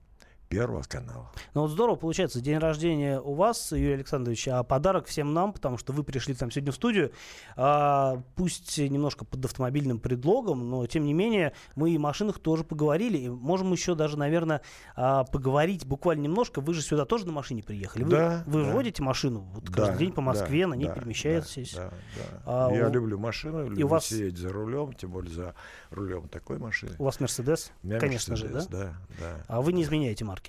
Первого 0.54 0.84
канала. 0.84 1.32
Ну 1.54 1.62
вот 1.62 1.70
здорово, 1.70 1.96
получается, 1.96 2.40
день 2.40 2.58
рождения 2.58 3.20
у 3.20 3.34
вас, 3.34 3.72
Юрий 3.72 3.94
Александрович, 3.94 4.46
а 4.46 4.62
подарок 4.62 5.06
всем 5.06 5.34
нам, 5.34 5.52
потому 5.52 5.78
что 5.78 5.92
вы 5.92 6.04
пришли 6.04 6.32
там 6.32 6.52
сегодня 6.52 6.70
в 6.70 6.76
студию, 6.76 7.10
а, 7.56 8.22
пусть 8.36 8.78
немножко 8.78 9.24
под 9.24 9.44
автомобильным 9.44 9.98
предлогом, 9.98 10.70
но 10.70 10.86
тем 10.86 11.06
не 11.06 11.12
менее 11.12 11.54
мы 11.74 11.90
и 11.90 11.96
о 11.96 12.00
машинах 12.00 12.38
тоже 12.38 12.62
поговорили, 12.62 13.18
и 13.18 13.28
можем 13.28 13.72
еще 13.72 13.96
даже, 13.96 14.16
наверное, 14.16 14.60
а, 14.94 15.24
поговорить 15.24 15.86
буквально 15.86 16.22
немножко. 16.22 16.60
Вы 16.60 16.74
же 16.74 16.82
сюда 16.82 17.04
тоже 17.04 17.26
на 17.26 17.32
машине 17.32 17.64
приехали. 17.64 18.04
Вы, 18.04 18.10
да, 18.10 18.44
вы 18.46 18.62
да. 18.62 18.72
водите 18.72 19.02
машину 19.02 19.40
вот 19.54 19.68
каждый 19.70 19.94
да, 19.94 19.98
день 19.98 20.12
по 20.12 20.20
Москве, 20.20 20.62
да, 20.62 20.68
на 20.68 20.74
ней 20.74 20.86
да, 20.86 20.94
перемещаетесь. 20.94 21.74
Да, 21.74 21.90
да, 21.90 22.42
А 22.46 22.72
Я 22.72 22.86
у... 22.86 22.92
люблю 22.92 23.18
машину, 23.18 23.64
люблю 23.64 23.86
у 23.86 23.88
вас... 23.88 24.06
сидеть 24.06 24.38
за 24.38 24.50
рулем, 24.50 24.92
тем 24.92 25.10
более 25.10 25.34
за 25.34 25.54
рулем 25.90 26.28
такой 26.28 26.58
машины. 26.58 26.92
У 26.98 27.04
вас 27.04 27.18
Мерседес? 27.18 27.72
Конечно 27.98 28.34
Mercedes, 28.34 28.36
же, 28.36 28.48
да? 28.48 28.66
Да, 28.70 28.94
да. 29.18 29.44
А 29.48 29.60
вы 29.60 29.72
не 29.72 29.82
изменяете 29.82 30.24
марки? 30.24 30.43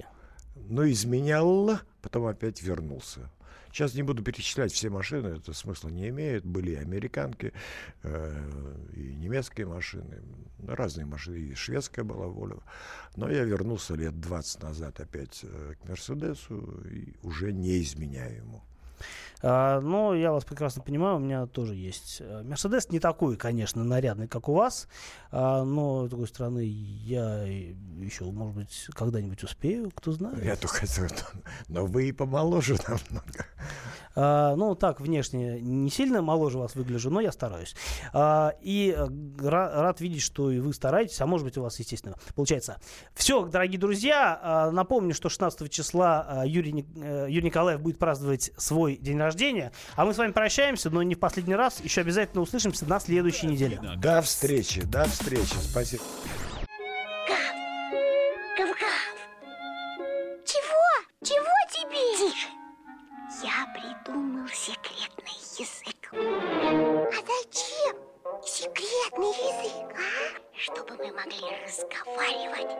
Но 0.56 0.89
изменял, 0.89 1.80
потом 2.02 2.26
опять 2.26 2.62
вернулся. 2.62 3.30
Сейчас 3.76 3.93
не 3.93 4.04
буду 4.04 4.24
перечислять 4.24 4.72
все 4.72 4.89
машины, 4.89 5.28
это 5.36 5.52
смысла 5.52 5.89
не 5.89 6.08
имеет. 6.08 6.46
Были 6.46 6.72
и 6.72 6.76
американки, 6.76 7.52
э, 8.04 8.89
и 8.93 9.16
немецкие 9.16 9.68
машины, 9.68 10.22
разные 10.66 11.06
машины, 11.06 11.36
и 11.36 11.56
шведская 11.56 12.06
была 12.06 12.28
воля. 12.28 12.56
Но 13.18 13.30
я 13.30 13.43
вернулся 13.43 13.96
лет 13.96 14.18
20 14.22 14.64
назад 14.64 15.02
опять 15.02 15.41
э, 15.43 15.74
к 15.82 15.89
Мерседесу 15.89 16.86
и 16.89 17.16
уже 17.22 17.52
не 17.52 17.82
изменяю 17.82 18.38
ему. 18.38 18.64
А, 19.41 19.80
но 19.80 20.16
я 20.16 20.32
вас 20.32 20.43
прекрасно 20.43 20.82
понимаю, 20.82 21.18
у 21.18 21.20
меня 21.20 21.46
тоже 21.46 21.76
есть. 21.76 22.18
Э, 22.20 22.41
Мерседес 22.43 22.89
не 22.89 23.00
такой, 23.00 23.38
конечно, 23.38 23.84
нарядный, 23.84 24.28
как 24.28 24.50
у 24.50 24.54
вас, 24.54 24.88
а, 25.32 25.64
но, 25.64 26.08
с 26.08 26.10
другой 26.10 26.28
стороны, 26.28 26.66
я 26.66 27.43
еще, 27.43 28.26
может 28.26 28.56
быть, 28.56 28.88
когда-нибудь 28.93 29.43
успею, 29.43 29.91
кто 29.93 30.14
знает. 30.14 30.43
Я 30.43 30.56
только 30.56 30.76
хотел, 30.76 31.06
но 31.68 31.86
вы 31.86 32.10
и 32.10 32.12
помоложе 32.12 32.76
намного. 32.88 33.46
А, 34.16 34.56
ну, 34.56 34.76
так, 34.76 35.02
внешне 35.02 35.60
не 35.60 35.91
сильно 35.91 36.22
моложе 36.22 36.58
вас 36.58 36.74
выгляжу, 36.76 37.10
но 37.10 37.20
я 37.20 37.32
стараюсь. 37.32 37.76
А, 38.14 38.54
и 38.62 38.96
э, 38.98 39.08
рад 39.48 40.00
видеть, 40.02 40.22
что 40.22 40.50
и 40.50 40.60
вы 40.60 40.74
стараетесь, 40.74 41.20
а 41.22 41.28
может 41.28 41.46
быть, 41.46 41.58
у 41.58 41.62
вас, 41.62 41.78
естественно, 41.80 42.16
получается. 42.34 42.78
Все, 43.14 43.46
дорогие 43.46 43.80
друзья, 43.80 44.72
напомню, 44.72 45.14
что 45.14 45.30
16 45.30 45.70
числа 45.70 46.43
Юрий, 46.46 46.86
э, 46.96 47.28
Юрий 47.30 47.48
Николаев 47.48 47.82
будет 47.82 48.00
праздновать 48.00 48.52
свой 48.58 48.95
день 48.98 49.20
рождения, 49.20 49.72
а 49.96 50.06
мы 50.06 50.14
с 50.14 50.18
вами 50.18 50.32
прощаемся, 50.32 50.89
но 50.89 51.04
не 51.04 51.16
в 51.16 51.20
последний 51.20 51.56
раз, 51.56 51.80
еще 51.82 52.02
обязательно 52.02 52.41
услышимся 52.41 52.86
на 52.86 53.00
следующей 53.00 53.48
неделе. 53.48 53.80
До 53.98 54.22
встречи, 54.22 54.82
до 54.82 55.06
встречи, 55.06 55.56
спасибо. 55.62 56.04
Гав, 58.58 58.70
гав, 58.70 58.78
Чего? 60.46 60.86
Чего 61.24 61.54
тебе? 61.72 62.32
Тише. 62.32 62.48
Я 63.43 63.68
придумал 63.74 64.48
секретный 64.48 65.38
язык. 65.58 66.12
А 66.14 67.12
зачем 67.12 67.96
секретный 68.43 69.28
язык, 69.28 69.96
а? 69.98 70.39
Чтобы 70.58 70.96
мы 70.98 71.12
могли 71.12 71.43
разговаривать, 71.66 72.78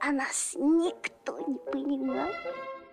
а 0.00 0.10
нас 0.10 0.54
никто 0.58 1.38
не 1.46 1.58
понимает. 1.70 2.36